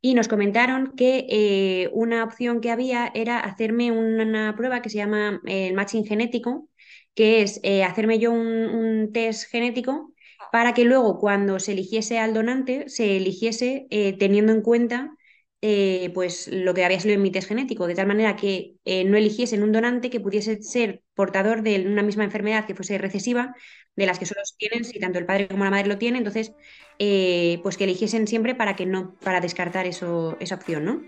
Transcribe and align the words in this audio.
y 0.00 0.14
nos 0.14 0.28
comentaron 0.28 0.94
que 0.96 1.26
eh, 1.28 1.90
una 1.92 2.24
opción 2.24 2.60
que 2.60 2.70
había 2.70 3.10
era 3.14 3.40
hacerme 3.40 3.90
una, 3.92 4.54
prueba 4.56 4.82
que 4.82 4.90
se 4.90 4.98
llama 4.98 5.40
el 5.44 5.74
matching 5.74 6.06
genético, 6.06 6.68
que 7.14 7.42
es 7.42 7.60
hacerme 7.86 8.18
yo 8.18 8.32
un, 8.32 9.10
test 9.12 9.50
genético 9.50 10.12
para 10.52 10.72
que 10.72 10.84
luego 10.84 11.18
cuando 11.18 11.58
se 11.58 11.72
eligiese 11.72 12.18
al 12.18 12.32
donante 12.32 12.88
se 12.88 13.16
eligiese 13.16 13.88
teniendo 14.18 14.52
en 14.52 14.62
cuenta 14.62 15.17
eh, 15.60 16.10
pues 16.14 16.48
lo 16.48 16.72
que 16.72 16.84
había 16.84 17.00
salido 17.00 17.16
en 17.16 17.22
mi 17.22 17.32
test 17.32 17.48
genético, 17.48 17.86
de 17.88 17.94
tal 17.96 18.06
manera 18.06 18.36
que 18.36 18.76
eh, 18.84 19.04
no 19.04 19.16
eligiesen 19.16 19.62
un 19.62 19.72
donante 19.72 20.10
que 20.10 20.20
pudiese 20.20 20.62
ser 20.62 21.02
portador 21.14 21.62
de 21.62 21.80
una 21.86 22.02
misma 22.02 22.24
enfermedad 22.24 22.66
que 22.66 22.76
fuese 22.76 22.96
recesiva, 22.98 23.54
de 23.96 24.06
las 24.06 24.20
que 24.20 24.26
solo 24.26 24.40
tienen 24.56 24.84
si 24.84 25.00
tanto 25.00 25.18
el 25.18 25.26
padre 25.26 25.48
como 25.48 25.64
la 25.64 25.70
madre 25.70 25.88
lo 25.88 25.98
tienen, 25.98 26.18
entonces 26.18 26.52
eh, 27.00 27.58
pues 27.62 27.76
que 27.76 27.84
eligiesen 27.84 28.28
siempre 28.28 28.54
para 28.54 28.76
que 28.76 28.86
no, 28.86 29.16
para 29.20 29.40
descartar 29.40 29.86
eso, 29.86 30.36
esa 30.38 30.54
opción, 30.54 30.84
¿no? 30.84 31.02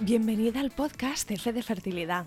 Bienvenida 0.00 0.58
al 0.58 0.70
podcast 0.70 1.28
de 1.28 1.52
de 1.52 1.62
Fertilidad 1.62 2.26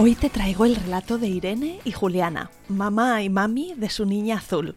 Hoy 0.00 0.14
te 0.14 0.30
traigo 0.30 0.64
el 0.64 0.76
relato 0.76 1.18
de 1.18 1.26
Irene 1.26 1.80
y 1.84 1.90
Juliana, 1.90 2.52
mamá 2.68 3.20
y 3.24 3.28
mami 3.28 3.74
de 3.74 3.90
su 3.90 4.06
niña 4.06 4.36
azul. 4.36 4.76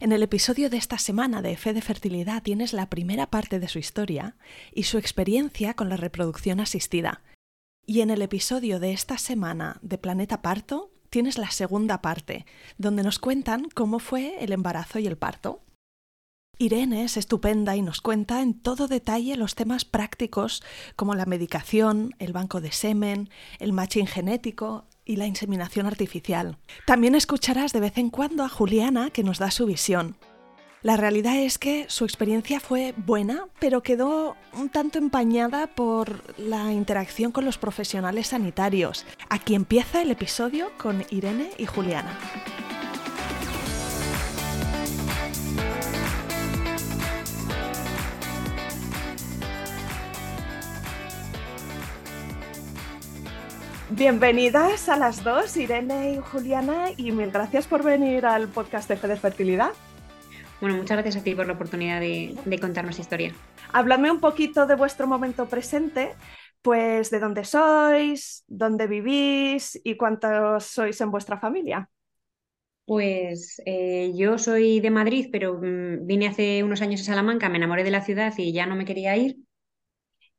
En 0.00 0.10
el 0.10 0.20
episodio 0.24 0.68
de 0.68 0.78
esta 0.78 0.98
semana 0.98 1.42
de 1.42 1.56
Fe 1.56 1.72
de 1.72 1.80
Fertilidad 1.80 2.42
tienes 2.42 2.72
la 2.72 2.90
primera 2.90 3.28
parte 3.28 3.60
de 3.60 3.68
su 3.68 3.78
historia 3.78 4.34
y 4.74 4.82
su 4.82 4.98
experiencia 4.98 5.74
con 5.74 5.88
la 5.88 5.96
reproducción 5.96 6.58
asistida. 6.58 7.22
Y 7.86 8.00
en 8.00 8.10
el 8.10 8.20
episodio 8.20 8.80
de 8.80 8.92
esta 8.92 9.16
semana 9.16 9.78
de 9.80 9.96
Planeta 9.96 10.42
Parto 10.42 10.90
tienes 11.08 11.38
la 11.38 11.52
segunda 11.52 12.02
parte, 12.02 12.44
donde 12.78 13.04
nos 13.04 13.20
cuentan 13.20 13.68
cómo 13.72 14.00
fue 14.00 14.42
el 14.42 14.50
embarazo 14.50 14.98
y 14.98 15.06
el 15.06 15.16
parto. 15.16 15.62
Irene 16.62 17.02
es 17.02 17.16
estupenda 17.16 17.74
y 17.74 17.82
nos 17.82 18.00
cuenta 18.00 18.40
en 18.40 18.54
todo 18.54 18.86
detalle 18.86 19.36
los 19.36 19.56
temas 19.56 19.84
prácticos 19.84 20.62
como 20.94 21.16
la 21.16 21.26
medicación, 21.26 22.14
el 22.20 22.32
banco 22.32 22.60
de 22.60 22.70
semen, 22.70 23.30
el 23.58 23.72
matching 23.72 24.06
genético 24.06 24.84
y 25.04 25.16
la 25.16 25.26
inseminación 25.26 25.86
artificial. 25.86 26.58
También 26.86 27.16
escucharás 27.16 27.72
de 27.72 27.80
vez 27.80 27.98
en 27.98 28.10
cuando 28.10 28.44
a 28.44 28.48
Juliana 28.48 29.10
que 29.10 29.24
nos 29.24 29.40
da 29.40 29.50
su 29.50 29.66
visión. 29.66 30.16
La 30.82 30.96
realidad 30.96 31.36
es 31.36 31.58
que 31.58 31.86
su 31.88 32.04
experiencia 32.04 32.60
fue 32.60 32.94
buena, 32.96 33.46
pero 33.58 33.82
quedó 33.82 34.36
un 34.52 34.68
tanto 34.68 34.98
empañada 34.98 35.66
por 35.66 36.38
la 36.38 36.72
interacción 36.72 37.32
con 37.32 37.44
los 37.44 37.58
profesionales 37.58 38.28
sanitarios. 38.28 39.04
Aquí 39.28 39.56
empieza 39.56 40.00
el 40.00 40.12
episodio 40.12 40.70
con 40.78 41.04
Irene 41.10 41.50
y 41.58 41.66
Juliana. 41.66 42.16
Bienvenidas 53.94 54.88
a 54.88 54.96
las 54.96 55.22
dos, 55.22 55.54
Irene 55.58 56.12
y 56.12 56.16
Juliana, 56.16 56.86
y 56.96 57.12
mil 57.12 57.30
gracias 57.30 57.66
por 57.66 57.82
venir 57.82 58.24
al 58.24 58.48
podcast 58.48 58.88
de 58.88 58.96
Fede 58.96 59.16
Fertilidad. 59.16 59.72
Bueno, 60.62 60.76
muchas 60.76 60.96
gracias 60.96 61.16
a 61.16 61.22
ti 61.22 61.34
por 61.34 61.46
la 61.46 61.52
oportunidad 61.52 62.00
de, 62.00 62.34
de 62.42 62.58
contarnos 62.58 62.98
historia. 62.98 63.34
Habladme 63.70 64.10
un 64.10 64.18
poquito 64.18 64.66
de 64.66 64.76
vuestro 64.76 65.06
momento 65.06 65.46
presente, 65.46 66.14
pues 66.62 67.10
de 67.10 67.20
dónde 67.20 67.44
sois, 67.44 68.44
dónde 68.46 68.86
vivís 68.86 69.78
y 69.84 69.98
cuántos 69.98 70.64
sois 70.64 70.98
en 71.02 71.10
vuestra 71.10 71.38
familia. 71.38 71.90
Pues 72.86 73.60
eh, 73.66 74.12
yo 74.14 74.38
soy 74.38 74.80
de 74.80 74.90
Madrid, 74.90 75.28
pero 75.30 75.60
mm, 75.60 76.06
vine 76.06 76.28
hace 76.28 76.64
unos 76.64 76.80
años 76.80 77.02
a 77.02 77.04
Salamanca, 77.04 77.50
me 77.50 77.58
enamoré 77.58 77.84
de 77.84 77.90
la 77.90 78.00
ciudad 78.00 78.32
y 78.38 78.54
ya 78.54 78.64
no 78.64 78.74
me 78.74 78.86
quería 78.86 79.14
ir. 79.18 79.36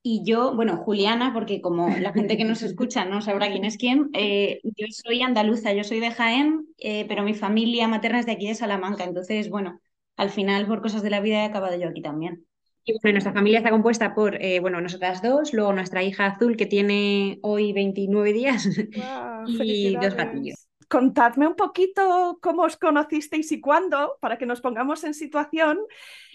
Y 0.06 0.22
yo, 0.25 0.53
bueno, 0.53 0.75
Juliana, 0.75 1.31
porque 1.34 1.62
como 1.62 1.88
la 1.88 2.12
gente 2.12 2.36
que 2.36 2.44
nos 2.44 2.62
escucha 2.62 3.06
no 3.06 3.22
sabrá 3.22 3.50
quién 3.50 3.64
es 3.64 3.78
quién, 3.78 4.09
eh, 4.14 4.59
yo 4.64 4.88
soy 4.90 5.22
andaluza, 5.22 5.72
yo 5.72 5.86
soy 5.86 6.02
de 6.02 6.12
Jaén, 6.12 6.68
eh, 6.78 7.06
pero 7.08 7.24
mi 7.24 7.34
familia 7.34 7.88
materna 7.88 8.19
es 8.19 8.25
de 8.25 8.34
aquí 8.34 8.46
de 8.46 8.53
Salamanca. 8.53 9.06
Entonces, 9.06 9.50
bueno, 9.50 9.80
al 10.18 10.30
final, 10.30 10.68
por 10.68 10.81
cosas 10.81 11.03
de 11.03 11.09
la 11.09 11.22
vida, 11.22 11.38
he 11.38 11.46
acabado 11.46 11.80
yo 11.80 11.88
aquí 11.88 12.02
también. 12.02 12.46
Y 12.84 13.00
bueno, 13.02 13.14
nuestra 13.14 13.31
familia 13.31 13.59
está 13.59 13.69
compuesta 13.69 14.14
por, 14.14 14.36
eh, 14.44 14.59
bueno, 14.59 14.81
nosotras 14.81 15.22
dos, 15.22 15.53
luego 15.53 15.72
nuestra 15.72 16.03
hija 16.03 16.25
azul 16.25 16.58
que 16.58 16.66
tiene 16.66 17.40
hoy 17.41 17.72
29 17.72 18.34
días 18.34 18.68
y 19.47 19.96
dos 19.96 20.16
gatillos. 20.16 20.68
Contadme 20.90 21.47
un 21.47 21.56
poquito 21.56 22.40
cómo 22.41 22.64
os 22.64 22.76
conocisteis 22.76 23.53
y 23.53 23.61
cuándo, 23.61 24.17
para 24.20 24.38
que 24.38 24.46
nos 24.46 24.59
pongamos 24.59 25.05
en 25.05 25.14
situación. 25.14 25.79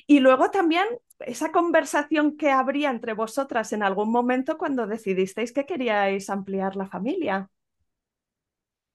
Y 0.08 0.19
luego 0.20 0.50
también 0.50 0.87
esa 1.20 1.52
conversación 1.52 2.37
que 2.37 2.50
habría 2.50 2.90
entre 2.90 3.12
vosotras 3.12 3.72
en 3.72 3.84
algún 3.84 4.10
momento 4.10 4.58
cuando 4.58 4.88
decidisteis 4.88 5.52
que 5.52 5.66
queríais 5.66 6.31
ampliar 6.31 6.75
la 6.76 6.87
familia. 6.88 7.49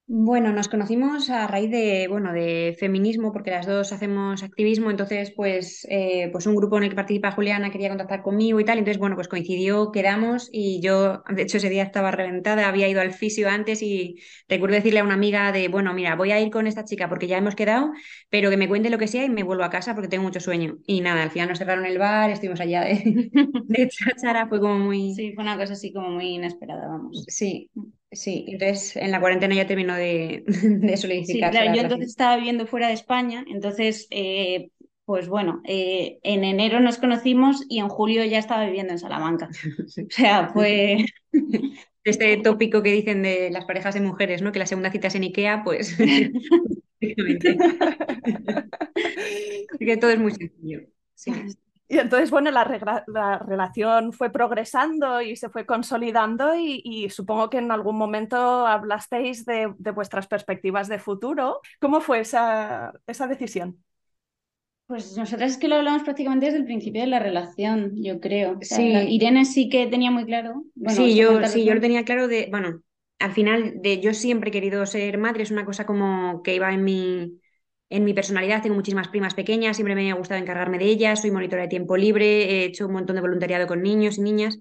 Bueno, 0.05 0.51
nos 0.51 0.67
conocimos 0.67 1.29
a 1.29 1.47
raíz 1.47 1.71
de, 1.71 2.07
bueno, 2.09 2.33
de 2.33 2.75
feminismo, 2.77 3.31
porque 3.31 3.51
las 3.51 3.65
dos 3.65 3.93
hacemos 3.93 4.43
activismo, 4.43 4.91
entonces, 4.91 5.31
pues, 5.31 5.87
eh, 5.89 6.29
pues 6.33 6.45
un 6.45 6.55
grupo 6.57 6.77
en 6.77 6.83
el 6.83 6.89
que 6.89 6.95
participa 6.97 7.31
Juliana 7.31 7.71
quería 7.71 7.87
contactar 7.87 8.21
conmigo 8.21 8.59
y 8.59 8.65
tal, 8.65 8.77
entonces, 8.79 8.99
bueno, 8.99 9.15
pues 9.15 9.29
coincidió, 9.29 9.91
quedamos 9.93 10.49
y 10.51 10.81
yo, 10.81 11.23
de 11.29 11.41
hecho, 11.43 11.55
ese 11.57 11.69
día 11.69 11.83
estaba 11.83 12.11
reventada, 12.11 12.67
había 12.67 12.89
ido 12.89 12.99
al 12.99 13.13
fisio 13.13 13.49
antes 13.49 13.81
y 13.81 14.17
recuerdo 14.49 14.75
decirle 14.75 14.99
a 14.99 15.03
una 15.05 15.13
amiga 15.13 15.51
de, 15.53 15.69
bueno, 15.69 15.93
mira, 15.93 16.15
voy 16.17 16.31
a 16.33 16.39
ir 16.41 16.51
con 16.51 16.67
esta 16.67 16.83
chica 16.83 17.07
porque 17.07 17.27
ya 17.27 17.37
hemos 17.37 17.55
quedado, 17.55 17.91
pero 18.29 18.49
que 18.49 18.57
me 18.57 18.67
cuente 18.67 18.89
lo 18.89 18.97
que 18.97 19.07
sea 19.07 19.23
y 19.23 19.29
me 19.29 19.43
vuelvo 19.43 19.63
a 19.63 19.69
casa 19.69 19.95
porque 19.95 20.09
tengo 20.09 20.23
mucho 20.25 20.41
sueño. 20.41 20.79
Y 20.85 20.99
nada, 21.01 21.23
al 21.23 21.31
final 21.31 21.47
nos 21.49 21.59
cerraron 21.59 21.85
el 21.85 21.97
bar, 21.97 22.29
estuvimos 22.29 22.59
allá 22.59 22.81
de, 22.81 23.31
de 23.67 23.87
chachara, 23.89 24.47
fue 24.47 24.59
como 24.59 24.77
muy... 24.79 25.13
Sí, 25.15 25.31
fue 25.33 25.43
una 25.45 25.57
cosa 25.57 25.73
así 25.73 25.93
como 25.93 26.09
muy 26.09 26.25
inesperada, 26.35 26.87
vamos. 26.89 27.23
Sí. 27.29 27.71
Sí, 28.13 28.45
entonces 28.47 28.95
en 28.95 29.11
la 29.11 29.19
cuarentena 29.19 29.55
ya 29.55 29.67
terminó 29.67 29.95
de, 29.95 30.43
de 30.47 30.97
solidificar. 30.97 31.51
Sí, 31.51 31.57
claro, 31.57 31.75
yo 31.75 31.81
entonces 31.81 32.09
estaba 32.09 32.37
viviendo 32.37 32.67
fuera 32.67 32.87
de 32.87 32.93
España, 32.93 33.43
entonces, 33.47 34.07
eh, 34.11 34.69
pues 35.05 35.27
bueno, 35.27 35.61
eh, 35.65 36.19
en 36.23 36.43
enero 36.43 36.79
nos 36.79 36.97
conocimos 36.97 37.65
y 37.69 37.79
en 37.79 37.89
julio 37.89 38.23
ya 38.25 38.39
estaba 38.39 38.65
viviendo 38.65 38.93
en 38.93 38.99
Salamanca. 38.99 39.49
O 39.87 40.09
sea, 40.09 40.49
fue... 40.49 41.05
Este 42.05 42.35
tópico 42.35 42.83
que 42.83 42.91
dicen 42.91 43.21
de 43.21 43.49
las 43.49 43.63
parejas 43.63 43.93
de 43.93 44.01
mujeres, 44.01 44.41
¿no? 44.41 44.51
Que 44.51 44.59
la 44.59 44.65
segunda 44.65 44.91
cita 44.91 45.07
es 45.07 45.15
en 45.15 45.23
Ikea, 45.23 45.63
pues... 45.63 45.95
que 49.79 49.97
todo 49.97 50.11
es 50.11 50.19
muy 50.19 50.33
sencillo. 50.33 50.81
Sí. 51.15 51.31
Y 51.93 51.99
entonces, 51.99 52.31
bueno, 52.31 52.49
la, 52.49 52.63
relación 53.37 54.13
fue 54.13 54.31
progresando 54.31 55.21
y 55.21 55.35
se 55.35 55.49
fue 55.49 55.65
consolidando 55.67 56.55
y, 56.55 57.07
supongo 57.11 57.51
que 57.51 57.59
en 57.59 57.71
algún 57.71 57.97
momento 57.97 58.65
hablasteis 58.65 59.45
de, 59.45 59.67
vuestras 59.93 60.25
perspectivas 60.25 60.87
de 60.87 60.97
futuro. 60.97 61.61
¿Cómo 61.79 62.01
fue 62.01 62.21
esa, 62.21 62.93
esa 63.05 63.27
decisión? 63.27 63.77
Pues 64.87 65.15
nosotras 65.15 65.51
es 65.51 65.57
que 65.57 65.67
lo 65.67 65.75
hablamos 65.75 66.01
prácticamente 66.01 66.47
desde 66.47 66.59
el 66.59 66.65
principio 66.65 67.01
de 67.01 67.07
la 67.07 67.19
relación, 67.19 67.91
yo 67.95 68.19
creo. 68.19 68.57
sí. 68.61 68.91
Irene 69.09 69.45
sí 69.45 69.69
que 69.69 69.85
tenía 69.85 70.09
muy 70.09 70.25
claro. 70.25 70.63
sí, 70.87 71.15
yo, 71.15 71.45
sí, 71.45 71.63
yo 71.63 71.75
lo 71.75 71.81
tenía 71.81 72.03
claro 72.03 72.27
de, 72.27 72.47
bueno, 72.49 72.81
al 73.19 73.31
final 73.31 73.81
de 73.81 74.01
yo 74.01 74.15
siempre 74.15 74.49
he 74.49 74.53
querido 74.53 74.85
ser 74.87 75.19
madre, 75.19 75.43
es 75.43 75.51
una 75.51 75.63
cosa 75.63 75.85
como 75.85 76.41
que 76.41 76.55
iba 76.55 76.73
en 76.73 76.83
mi, 76.83 77.39
en 77.93 78.05
mi 78.05 78.15
personalidad 78.15 78.63
tengo 78.63 78.75
muchísimas 78.75 79.07
primas 79.07 79.35
pequeñas, 79.35 79.77
siempre 79.77 79.93
me 79.93 80.11
ha 80.11 80.15
gustado 80.15 80.41
encargarme 80.41 80.79
de 80.79 80.85
ellas, 80.85 81.21
soy 81.21 81.29
monitora 81.29 81.61
de 81.61 81.67
tiempo 81.67 81.95
libre, 81.95 82.25
he 82.25 82.65
hecho 82.65 82.87
un 82.87 82.93
montón 82.93 83.15
de 83.15 83.21
voluntariado 83.21 83.67
con 83.67 83.83
niños 83.83 84.17
y 84.17 84.21
niñas. 84.21 84.59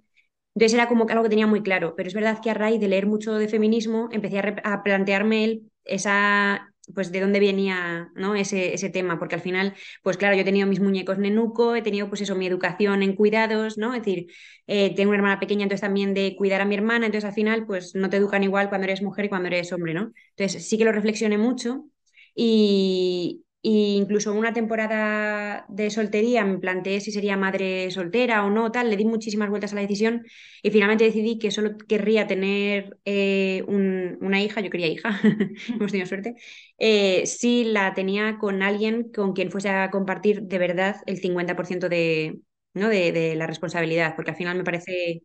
Entonces 0.54 0.74
era 0.74 0.86
como 0.86 1.06
algo 1.08 1.22
que 1.22 1.30
tenía 1.30 1.46
muy 1.46 1.62
claro, 1.62 1.94
pero 1.96 2.08
es 2.08 2.14
verdad 2.14 2.40
que 2.42 2.50
a 2.50 2.54
raíz 2.54 2.78
de 2.78 2.88
leer 2.88 3.06
mucho 3.06 3.32
de 3.32 3.48
feminismo 3.48 4.10
empecé 4.12 4.38
a, 4.38 4.82
plantearme 4.82 5.62
esa, 5.84 6.74
pues 6.94 7.10
de 7.10 7.20
dónde 7.20 7.40
venía 7.40 8.10
¿no? 8.14 8.34
ese, 8.34 8.74
ese 8.74 8.90
tema, 8.90 9.18
porque 9.18 9.36
al 9.36 9.40
final, 9.40 9.72
pues 10.02 10.18
claro, 10.18 10.34
yo 10.34 10.42
he 10.42 10.44
tenido 10.44 10.66
mis 10.66 10.80
muñecos 10.80 11.16
nenuco, 11.16 11.74
he 11.74 11.80
tenido 11.80 12.10
pues 12.10 12.20
eso, 12.20 12.34
mi 12.34 12.46
educación 12.46 13.02
en 13.02 13.16
cuidados, 13.16 13.78
¿no? 13.78 13.94
Es 13.94 14.02
decir, 14.04 14.26
eh, 14.66 14.94
tengo 14.94 15.08
una 15.08 15.16
hermana 15.16 15.40
pequeña, 15.40 15.62
entonces 15.62 15.80
también 15.80 16.12
de 16.12 16.36
cuidar 16.36 16.60
a 16.60 16.66
mi 16.66 16.74
hermana, 16.74 17.06
entonces 17.06 17.26
al 17.26 17.34
final, 17.34 17.64
pues 17.64 17.94
no 17.94 18.10
te 18.10 18.18
educan 18.18 18.42
igual 18.42 18.68
cuando 18.68 18.84
eres 18.84 19.00
mujer 19.00 19.24
y 19.24 19.28
cuando 19.30 19.46
eres 19.48 19.72
hombre, 19.72 19.94
¿no? 19.94 20.12
Entonces 20.36 20.68
sí 20.68 20.76
que 20.76 20.84
lo 20.84 20.92
reflexioné 20.92 21.38
mucho 21.38 21.86
y, 22.34 23.44
incluso 23.64 24.32
una 24.34 24.52
temporada 24.52 25.66
de 25.68 25.88
soltería 25.90 26.44
me 26.44 26.58
planteé 26.58 27.00
si 27.00 27.12
sería 27.12 27.36
madre 27.36 27.90
soltera 27.92 28.44
o 28.44 28.50
no, 28.50 28.72
tal, 28.72 28.90
le 28.90 28.96
di 28.96 29.04
muchísimas 29.04 29.50
vueltas 29.50 29.72
a 29.72 29.76
la 29.76 29.82
decisión 29.82 30.24
y 30.62 30.70
finalmente 30.70 31.04
decidí 31.04 31.38
que 31.38 31.52
solo 31.52 31.76
querría 31.78 32.26
tener 32.26 32.98
eh, 33.04 33.62
una 33.68 34.42
hija, 34.42 34.60
yo 34.60 34.70
quería 34.70 34.88
hija, 34.88 35.20
hemos 35.68 35.92
tenido 35.92 36.08
suerte, 36.08 36.34
eh, 36.78 37.24
si 37.26 37.64
la 37.64 37.94
tenía 37.94 38.38
con 38.38 38.62
alguien 38.62 39.12
con 39.12 39.32
quien 39.32 39.50
fuese 39.50 39.68
a 39.68 39.90
compartir 39.90 40.42
de 40.42 40.58
verdad 40.58 40.96
el 41.06 41.20
50% 41.20 41.88
de, 41.88 42.40
¿no? 42.74 42.88
de, 42.88 43.34
la 43.36 43.46
responsabilidad, 43.46 44.14
porque 44.16 44.32
al 44.32 44.36
final 44.36 44.56
me 44.56 44.64
parece 44.64 45.22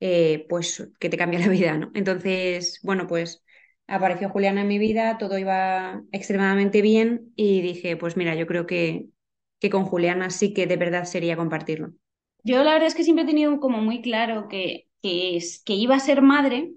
eh, 0.00 0.46
pues 0.48 0.88
que 0.98 1.08
te 1.08 1.16
cambia 1.16 1.40
la 1.40 1.48
vida, 1.48 1.78
¿no? 1.78 1.90
Entonces, 1.94 2.80
bueno, 2.82 3.06
pues 3.06 3.42
apareció 3.86 4.28
Juliana 4.30 4.62
en 4.62 4.68
mi 4.68 4.78
vida, 4.78 5.18
todo 5.18 5.38
iba 5.38 6.02
extremadamente 6.12 6.82
bien 6.82 7.32
y 7.36 7.60
dije, 7.60 7.96
pues 7.96 8.16
mira, 8.16 8.34
yo 8.34 8.46
creo 8.46 8.66
que, 8.66 9.08
que 9.60 9.70
con 9.70 9.84
Juliana 9.84 10.30
sí 10.30 10.54
que 10.54 10.66
de 10.66 10.76
verdad 10.76 11.04
sería 11.04 11.36
compartirlo. 11.36 11.92
Yo 12.44 12.62
la 12.64 12.72
verdad 12.72 12.88
es 12.88 12.94
que 12.94 13.04
siempre 13.04 13.24
he 13.24 13.26
tenido 13.28 13.60
como 13.60 13.78
muy 13.78 14.02
claro 14.02 14.48
que, 14.48 14.88
es, 15.02 15.62
que 15.64 15.74
iba 15.74 15.94
a 15.96 16.00
ser 16.00 16.22
madre, 16.22 16.72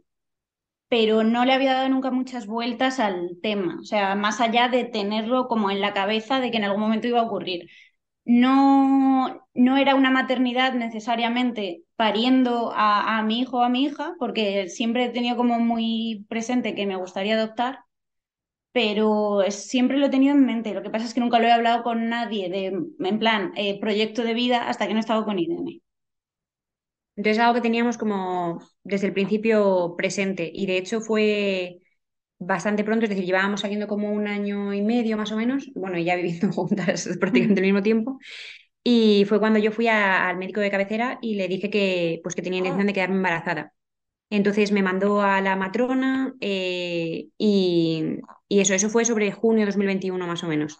pero 0.89 1.23
no 1.23 1.45
le 1.45 1.53
había 1.53 1.73
dado 1.73 1.89
nunca 1.89 2.11
muchas 2.11 2.47
vueltas 2.47 2.99
al 2.99 3.39
tema, 3.41 3.77
o 3.81 3.83
sea, 3.83 4.15
más 4.15 4.41
allá 4.41 4.69
de 4.69 4.85
tenerlo 4.85 5.47
como 5.47 5.71
en 5.71 5.81
la 5.81 5.93
cabeza 5.93 6.39
de 6.39 6.51
que 6.51 6.57
en 6.57 6.65
algún 6.65 6.81
momento 6.81 7.07
iba 7.07 7.19
a 7.19 7.23
ocurrir 7.23 7.69
no, 8.25 9.47
no 9.53 9.77
era 9.77 9.95
una 9.95 10.09
maternidad 10.09 10.73
necesariamente 10.73 11.83
pariendo 11.95 12.71
a, 12.75 13.21
mi 13.23 13.39
hijo 13.41 13.59
o 13.59 13.63
a 13.63 13.69
mi 13.69 13.85
hija, 13.85 14.15
porque 14.19 14.67
siempre 14.67 15.05
he 15.05 15.09
tenido 15.09 15.37
como 15.37 15.59
muy 15.59 16.25
presente 16.27 16.75
que 16.75 16.87
me 16.87 16.97
gustaría 16.97 17.35
adoptar, 17.35 17.79
pero 18.71 19.43
siempre 19.49 19.97
lo 19.97 20.07
he 20.07 20.09
tenido 20.09 20.35
en 20.35 20.45
mente. 20.45 20.73
Lo 20.73 20.83
que 20.83 20.89
pasa 20.89 21.05
es 21.05 21.13
que 21.13 21.21
nunca 21.21 21.39
lo 21.39 21.45
he 21.47 21.51
hablado 21.51 21.83
con 21.83 22.09
nadie 22.09 22.49
de, 22.49 22.65
en 22.99 23.19
plan, 23.19 23.53
eh, 23.55 23.79
proyecto 23.79 24.23
de 24.23 24.33
vida 24.33 24.67
hasta 24.67 24.87
que 24.87 24.93
no 24.93 24.99
he 24.99 25.01
estado 25.01 25.23
con 25.23 25.39
Irene. 25.39 25.81
Entonces, 27.15 27.39
algo 27.41 27.53
que 27.53 27.61
teníamos 27.61 27.97
como 27.97 28.59
desde 28.83 29.07
el 29.07 29.13
principio 29.13 29.95
presente, 29.95 30.51
y 30.53 30.65
de 30.65 30.77
hecho 30.77 30.99
fue 30.99 31.79
bastante 32.39 32.83
pronto, 32.83 33.05
es 33.05 33.09
decir, 33.09 33.25
llevábamos 33.25 33.61
saliendo 33.61 33.87
como 33.87 34.11
un 34.11 34.27
año 34.27 34.73
y 34.73 34.81
medio 34.81 35.17
más 35.17 35.31
o 35.31 35.37
menos, 35.37 35.71
bueno, 35.75 35.97
y 35.97 36.05
ya 36.05 36.15
viviendo 36.15 36.51
juntas 36.53 37.09
prácticamente 37.19 37.61
al 37.61 37.65
mismo 37.65 37.83
tiempo. 37.83 38.19
Y 38.83 39.25
fue 39.27 39.39
cuando 39.39 39.59
yo 39.59 39.71
fui 39.71 39.87
al 39.87 40.37
médico 40.37 40.61
de 40.61 40.71
cabecera 40.71 41.17
y 41.21 41.35
le 41.35 41.47
dije 41.47 41.69
que, 41.71 42.19
pues, 42.23 42.35
que 42.35 42.43
tenía 42.43 42.59
intención 42.59 42.87
de 42.87 42.93
quedarme 42.93 43.15
embarazada. 43.15 43.73
Entonces 44.29 44.71
me 44.71 44.83
mandó 44.83 45.21
a 45.21 45.41
la 45.41 45.55
matrona 45.55 46.35
eh, 46.41 47.29
y, 47.37 48.19
eso, 48.49 48.73
eso 48.73 48.89
fue 48.89 49.05
sobre 49.05 49.31
junio 49.31 49.61
de 49.61 49.67
2021 49.67 50.27
más 50.27 50.43
o 50.43 50.47
menos. 50.47 50.77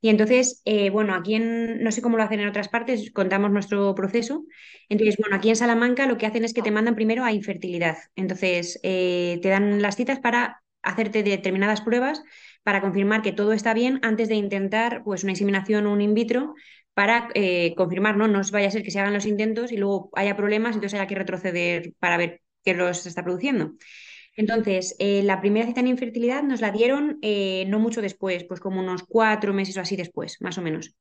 Y 0.00 0.10
entonces, 0.10 0.62
eh, 0.64 0.90
bueno, 0.90 1.14
aquí 1.14 1.34
en, 1.34 1.82
no 1.82 1.90
sé 1.90 2.02
cómo 2.02 2.16
lo 2.16 2.22
hacen 2.22 2.40
en 2.40 2.48
otras 2.48 2.68
partes, 2.68 3.10
contamos 3.12 3.50
nuestro 3.50 3.94
proceso. 3.94 4.44
Entonces, 4.88 5.16
bueno, 5.18 5.36
aquí 5.36 5.48
en 5.48 5.56
Salamanca 5.56 6.06
lo 6.06 6.16
que 6.18 6.26
hacen 6.26 6.44
es 6.44 6.54
que 6.54 6.62
te 6.62 6.70
mandan 6.70 6.94
primero 6.94 7.24
a 7.24 7.32
infertilidad. 7.32 7.96
Entonces, 8.14 8.78
eh, 8.82 9.40
te 9.42 9.48
dan 9.48 9.82
las 9.82 9.96
citas 9.96 10.20
para 10.20 10.62
hacerte 10.86 11.22
determinadas 11.22 11.80
pruebas 11.82 12.22
para 12.62 12.80
confirmar 12.80 13.22
que 13.22 13.32
todo 13.32 13.52
está 13.52 13.74
bien 13.74 14.00
antes 14.02 14.28
de 14.28 14.34
intentar 14.36 15.02
pues, 15.04 15.22
una 15.22 15.32
inseminación 15.32 15.86
o 15.86 15.92
un 15.92 16.00
in 16.00 16.14
vitro 16.14 16.54
para 16.94 17.28
eh, 17.34 17.74
confirmar, 17.76 18.16
¿no? 18.16 18.26
No 18.26 18.40
vaya 18.52 18.68
a 18.68 18.70
ser 18.70 18.82
que 18.82 18.90
se 18.90 18.98
hagan 18.98 19.12
los 19.12 19.26
intentos 19.26 19.70
y 19.70 19.76
luego 19.76 20.10
haya 20.14 20.36
problemas, 20.36 20.74
entonces 20.74 20.98
haya 20.98 21.06
que 21.06 21.14
retroceder 21.14 21.92
para 21.98 22.16
ver 22.16 22.40
qué 22.64 22.74
los 22.74 23.06
está 23.06 23.22
produciendo. 23.22 23.72
Entonces, 24.36 24.96
eh, 24.98 25.22
la 25.22 25.40
primera 25.40 25.66
cita 25.66 25.80
en 25.80 25.88
infertilidad 25.88 26.42
nos 26.42 26.60
la 26.60 26.70
dieron 26.70 27.18
eh, 27.22 27.64
no 27.68 27.78
mucho 27.78 28.02
después, 28.02 28.44
pues 28.44 28.60
como 28.60 28.80
unos 28.80 29.02
cuatro 29.02 29.52
meses 29.52 29.76
o 29.76 29.80
así 29.80 29.96
después, 29.96 30.38
más 30.40 30.58
o 30.58 30.62
menos. 30.62 30.94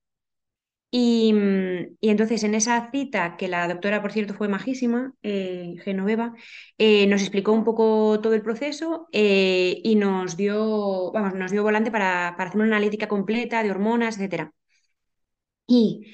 Mm, 0.98 1.98
y, 2.00 2.10
entonces 2.10 2.44
en 2.44 2.56
esa 2.56 2.90
cita, 2.92 3.36
que 3.38 3.48
la 3.50 3.68
doctora, 3.68 4.02
por 4.02 4.14
cierto, 4.14 4.34
fue 4.34 4.48
majísima, 4.48 5.14
eh, 5.24 5.76
Genoveva, 5.84 6.34
eh, 6.78 7.06
nos 7.08 7.22
explicó 7.22 7.52
un 7.52 7.66
poco 7.66 8.20
todo 8.22 8.34
el 8.34 8.42
proceso 8.42 9.08
eh, 9.12 9.82
y 9.84 9.96
nos 9.96 10.38
dio, 10.38 11.12
vamos, 11.12 11.34
nos 11.36 11.52
dio 11.52 11.64
volante 11.64 11.92
para, 11.92 12.36
para 12.38 12.50
hacer 12.50 12.62
una 12.62 12.78
analítica 12.78 13.08
completa 13.10 13.62
de 13.64 13.72
hormonas, 13.72 14.18
etc. 14.20 14.54
Y 15.68 16.06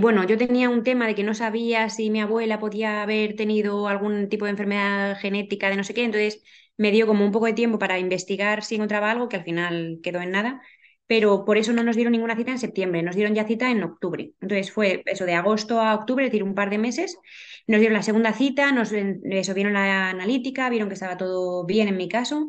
bueno, 0.00 0.24
yo 0.24 0.38
tenía 0.38 0.68
un 0.70 0.84
tema 0.84 1.06
de 1.06 1.14
que 1.14 1.24
no 1.24 1.34
sabía 1.34 1.88
si 1.90 2.10
mi 2.10 2.20
abuela 2.20 2.58
podía 2.60 3.02
haber 3.02 3.36
tenido 3.36 3.88
algún 3.88 4.28
tipo 4.28 4.44
de 4.44 4.52
enfermedad 4.52 5.18
genética 5.18 5.68
de 5.70 5.76
no 5.76 5.84
sé 5.84 5.94
qué, 5.94 6.04
entonces 6.04 6.42
me 6.76 6.90
dio 6.92 7.06
como 7.06 7.24
un 7.24 7.32
poco 7.32 7.46
de 7.46 7.52
tiempo 7.52 7.78
para 7.78 7.98
investigar 7.98 8.64
si 8.64 8.76
encontraba 8.76 9.10
algo, 9.10 9.28
que 9.28 9.36
al 9.36 9.44
final 9.44 10.00
quedó 10.02 10.20
en 10.20 10.30
nada 10.30 10.62
pero 11.10 11.44
por 11.44 11.58
eso 11.58 11.72
no 11.72 11.82
nos 11.82 11.96
dieron 11.96 12.12
ninguna 12.12 12.36
cita 12.36 12.52
en 12.52 12.60
septiembre, 12.60 13.02
nos 13.02 13.16
dieron 13.16 13.34
ya 13.34 13.44
cita 13.44 13.68
en 13.68 13.82
octubre. 13.82 14.30
Entonces 14.40 14.70
fue 14.70 15.02
eso 15.06 15.24
de 15.24 15.34
agosto 15.34 15.80
a 15.80 15.96
octubre, 15.96 16.24
es 16.24 16.30
decir, 16.30 16.44
un 16.44 16.54
par 16.54 16.70
de 16.70 16.78
meses. 16.78 17.18
Nos 17.66 17.80
dieron 17.80 17.96
la 17.96 18.04
segunda 18.04 18.32
cita, 18.32 18.70
nos 18.70 18.92
eso, 18.92 19.52
vieron 19.54 19.72
la 19.72 20.10
analítica, 20.10 20.70
vieron 20.70 20.86
que 20.88 20.94
estaba 20.94 21.16
todo 21.16 21.66
bien 21.66 21.88
en 21.88 21.96
mi 21.96 22.08
caso, 22.08 22.48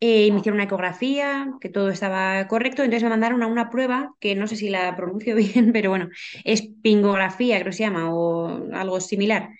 eh, 0.00 0.28
me 0.32 0.38
hicieron 0.40 0.56
una 0.56 0.64
ecografía, 0.64 1.52
que 1.60 1.68
todo 1.68 1.88
estaba 1.88 2.48
correcto, 2.48 2.82
entonces 2.82 3.04
me 3.04 3.10
mandaron 3.10 3.44
a 3.44 3.46
una 3.46 3.70
prueba, 3.70 4.12
que 4.18 4.34
no 4.34 4.48
sé 4.48 4.56
si 4.56 4.70
la 4.70 4.96
pronuncio 4.96 5.36
bien, 5.36 5.70
pero 5.72 5.90
bueno, 5.90 6.08
es 6.44 6.62
pingografía, 6.82 7.58
creo 7.60 7.70
que 7.70 7.76
se 7.76 7.84
llama, 7.84 8.12
o 8.12 8.72
algo 8.72 9.00
similar, 9.00 9.50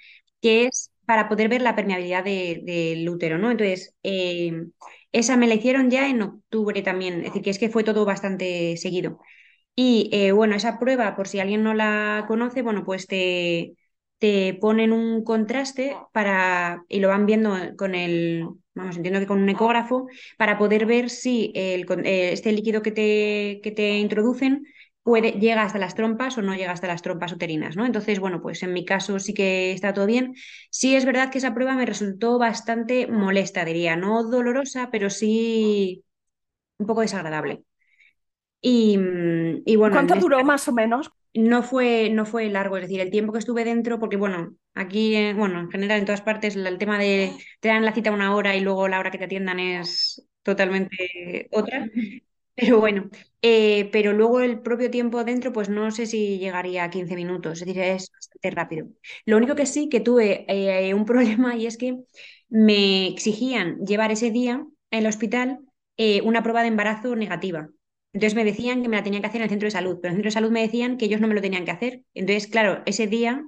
que 0.43 0.67
es 0.67 0.91
para 1.05 1.29
poder 1.29 1.49
ver 1.49 1.63
la 1.63 1.77
permeabilidad 1.77 2.25
del 2.25 3.09
útero, 3.09 3.39
¿no? 3.39 3.53
Entonces, 3.53 3.95
eh, 4.03 4.53
esa 5.13 5.37
me 5.37 5.47
la 5.47 5.55
hicieron 5.55 5.91
ya 5.91 6.09
en 6.09 6.23
octubre 6.23 6.83
también, 6.83 7.19
es 7.21 7.25
decir, 7.25 7.43
que 7.43 7.51
es 7.51 7.59
que 7.59 7.69
fue 7.71 7.85
todo 7.85 8.05
bastante 8.05 8.77
seguido. 8.77 9.19
Y 9.77 10.11
eh, 10.13 10.33
bueno, 10.33 10.55
esa 10.57 10.79
prueba, 10.79 11.17
por 11.17 11.29
si 11.29 11.41
alguien 11.41 11.63
no 11.65 11.75
la 11.75 12.25
conoce, 12.29 12.63
bueno, 12.63 12.85
pues 12.85 13.07
te, 13.07 13.75
te 14.19 14.55
ponen 14.61 14.93
un 14.93 15.25
contraste 15.25 15.97
para, 16.13 16.85
y 16.89 17.01
lo 17.01 17.09
van 17.09 17.27
viendo 17.27 17.57
con 17.79 17.95
el, 17.95 18.47
vamos, 18.75 18.97
entiendo 18.97 19.21
que 19.21 19.27
con 19.27 19.41
un 19.43 19.49
ecógrafo, 19.49 20.07
para 20.39 20.59
poder 20.59 20.87
ver 20.87 21.11
si 21.11 21.53
el, 21.55 21.87
eh, 22.05 22.33
este 22.33 22.53
líquido 22.53 22.83
que 22.83 22.93
te, 22.93 23.61
que 23.63 23.71
te 23.73 23.99
introducen 23.99 24.65
puede, 25.03 25.33
llega 25.33 25.63
hasta 25.63 25.79
las 25.79 25.95
trompas 25.95 26.39
o 26.39 26.43
no 26.43 26.55
llega 26.55 26.73
hasta 26.73 26.87
las 26.87 27.03
trompas 27.03 27.33
uterinas, 27.33 27.77
¿no? 27.77 27.87
Entonces, 27.87 28.21
bueno, 28.21 28.41
pues 28.41 28.63
en 28.63 28.73
mi 28.73 28.85
caso 28.85 29.19
sí 29.19 29.35
que 29.35 29.73
está 29.73 29.93
todo 29.95 30.07
bien. 30.07 30.35
Sí 30.71 30.95
es 30.97 31.05
verdad 31.05 31.31
que 31.31 31.39
esa 31.39 31.55
prueba 31.55 31.75
me 31.75 31.87
resultó 31.87 32.39
bastante 32.39 33.07
molesta, 33.07 33.65
diría, 33.65 33.97
no 33.97 34.25
dolorosa, 34.25 34.91
pero 34.91 35.11
sí 35.11 36.05
un 36.79 36.87
poco 36.87 37.03
desagradable. 37.03 37.65
Y, 38.63 38.97
bueno, 39.77 39.97
¿Cuánto 39.97 40.17
duró 40.17 40.45
más 40.45 40.69
o 40.69 40.73
menos? 40.73 41.11
no 41.33 41.63
fue, 41.63 42.11
no 42.11 42.27
fue 42.27 42.49
largo, 42.51 42.77
es 42.77 42.83
decir, 42.83 43.01
el 43.01 43.11
tiempo 43.11 43.33
que 43.33 43.39
estuve 43.39 43.65
dentro, 43.65 43.99
porque 43.99 44.17
bueno, 44.17 44.55
aquí, 44.75 45.15
eh, 45.15 45.35
bueno, 45.35 45.61
en 45.61 45.71
general 45.71 46.01
en 46.01 46.05
todas 46.05 46.23
partes, 46.23 46.57
el 46.57 46.79
tema 46.79 46.99
de 46.99 47.33
te 47.61 47.69
dan 47.69 47.85
la 47.85 47.95
cita 47.95 48.11
una 48.11 48.35
hora 48.35 48.57
y 48.57 48.61
luego 48.61 48.89
la 48.89 48.99
hora 48.99 49.11
que 49.11 49.19
te 49.19 49.25
atiendan 49.25 49.61
es 49.61 50.27
totalmente 50.43 51.49
otra. 51.53 51.89
Pero 52.55 52.81
bueno, 52.81 53.09
eh, 53.43 53.89
pero 53.93 54.13
luego 54.13 54.41
el 54.41 54.61
propio 54.61 54.91
tiempo 54.91 55.25
dentro, 55.25 55.53
pues 55.53 55.69
no 55.69 55.91
sé 55.91 56.07
si 56.07 56.39
llegaría 56.39 56.85
a 56.85 56.91
15 56.91 57.15
minutos, 57.17 57.61
es 57.61 57.67
decir, 57.67 57.83
es 57.83 58.11
bastante 58.13 58.51
rápido. 58.51 58.89
Lo 59.27 59.37
único 59.37 59.55
que 59.55 59.67
sí 59.67 59.89
que 59.89 60.01
tuve 60.01 60.45
eh, 60.49 60.95
un 60.95 61.05
problema 61.07 61.57
y 61.57 61.67
es 61.67 61.77
que 61.79 61.99
me 62.49 63.07
exigían 63.09 63.79
llevar 63.87 64.11
ese 64.13 64.31
día 64.31 64.67
en 64.91 64.99
el 65.01 65.07
hospital 65.07 65.61
una 66.25 66.43
prueba 66.43 66.63
de 66.63 66.69
embarazo 66.69 67.15
negativa. 67.15 67.69
Entonces 68.13 68.35
me 68.35 68.45
decían 68.45 68.83
que 68.83 68.89
me 68.89 68.97
la 68.97 69.03
tenían 69.03 69.21
que 69.23 69.29
hacer 69.29 69.41
en 69.41 69.45
el 69.45 69.51
centro 69.51 69.67
de 69.67 69.71
salud, 69.71 69.99
pero 70.01 70.13
en 70.15 70.17
el 70.17 70.17
centro 70.17 70.29
de 70.29 70.33
salud 70.33 70.51
me 70.51 70.63
decían 70.63 70.97
que 70.97 71.05
ellos 71.05 71.21
no 71.21 71.29
me 71.29 71.35
lo 71.35 71.43
tenían 71.43 71.65
que 71.65 71.71
hacer. 71.71 72.03
Entonces, 72.15 72.49
claro, 72.51 72.83
ese 72.87 73.07
día, 73.07 73.45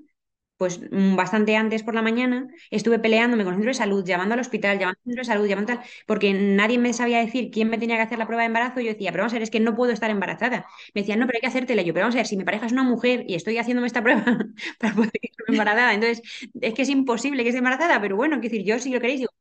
pues 0.62 0.80
mm, 0.90 1.16
bastante 1.16 1.56
antes 1.56 1.82
por 1.82 1.94
la 1.94 2.02
mañana, 2.02 2.46
estuve 2.70 2.98
peleándome 3.00 3.42
con 3.44 3.54
el 3.54 3.56
centro 3.58 3.70
de 3.70 3.74
salud, 3.74 4.04
llamando 4.04 4.34
al 4.34 4.40
hospital, 4.40 4.78
llamando 4.78 4.98
al 5.00 5.04
centro 5.04 5.20
de 5.22 5.24
salud, 5.26 5.46
llamando 5.48 5.74
tal, 5.74 5.84
porque 6.06 6.32
nadie 6.34 6.78
me 6.78 6.92
sabía 6.92 7.18
decir 7.18 7.50
quién 7.50 7.68
me 7.68 7.78
tenía 7.78 7.96
que 7.96 8.02
hacer 8.02 8.18
la 8.18 8.26
prueba 8.26 8.42
de 8.42 8.46
embarazo. 8.46 8.80
Yo 8.80 8.88
decía, 8.92 9.10
pero 9.10 9.22
vamos 9.22 9.32
a 9.32 9.36
ver, 9.36 9.42
es 9.42 9.50
que 9.50 9.60
no 9.60 9.74
puedo 9.74 9.92
estar 9.92 10.10
embarazada. 10.10 10.66
Me 10.94 11.00
decían, 11.02 11.18
no, 11.18 11.26
pero 11.26 11.36
hay 11.38 11.40
que 11.40 11.46
hacértela. 11.48 11.82
Yo, 11.82 11.92
pero 11.94 12.04
vamos 12.04 12.14
a 12.14 12.18
ver, 12.18 12.26
si 12.26 12.36
mi 12.36 12.44
pareja 12.44 12.66
es 12.66 12.72
una 12.72 12.84
mujer 12.84 13.24
y 13.28 13.34
estoy 13.34 13.58
haciéndome 13.58 13.88
esta 13.88 14.02
prueba 14.02 14.24
para 14.78 14.94
poder 14.94 15.10
embarazada, 15.48 15.94
entonces 15.94 16.22
es 16.60 16.74
que 16.74 16.82
es 16.82 16.88
imposible 16.88 17.42
que 17.42 17.48
esté 17.50 17.58
embarazada, 17.58 18.00
pero 18.00 18.16
bueno, 18.16 18.40
quiero 18.40 18.52
decir, 18.52 18.66
yo 18.66 18.78
si 18.78 18.90
lo 18.92 19.00
queréis, 19.00 19.20
digo, 19.20 19.32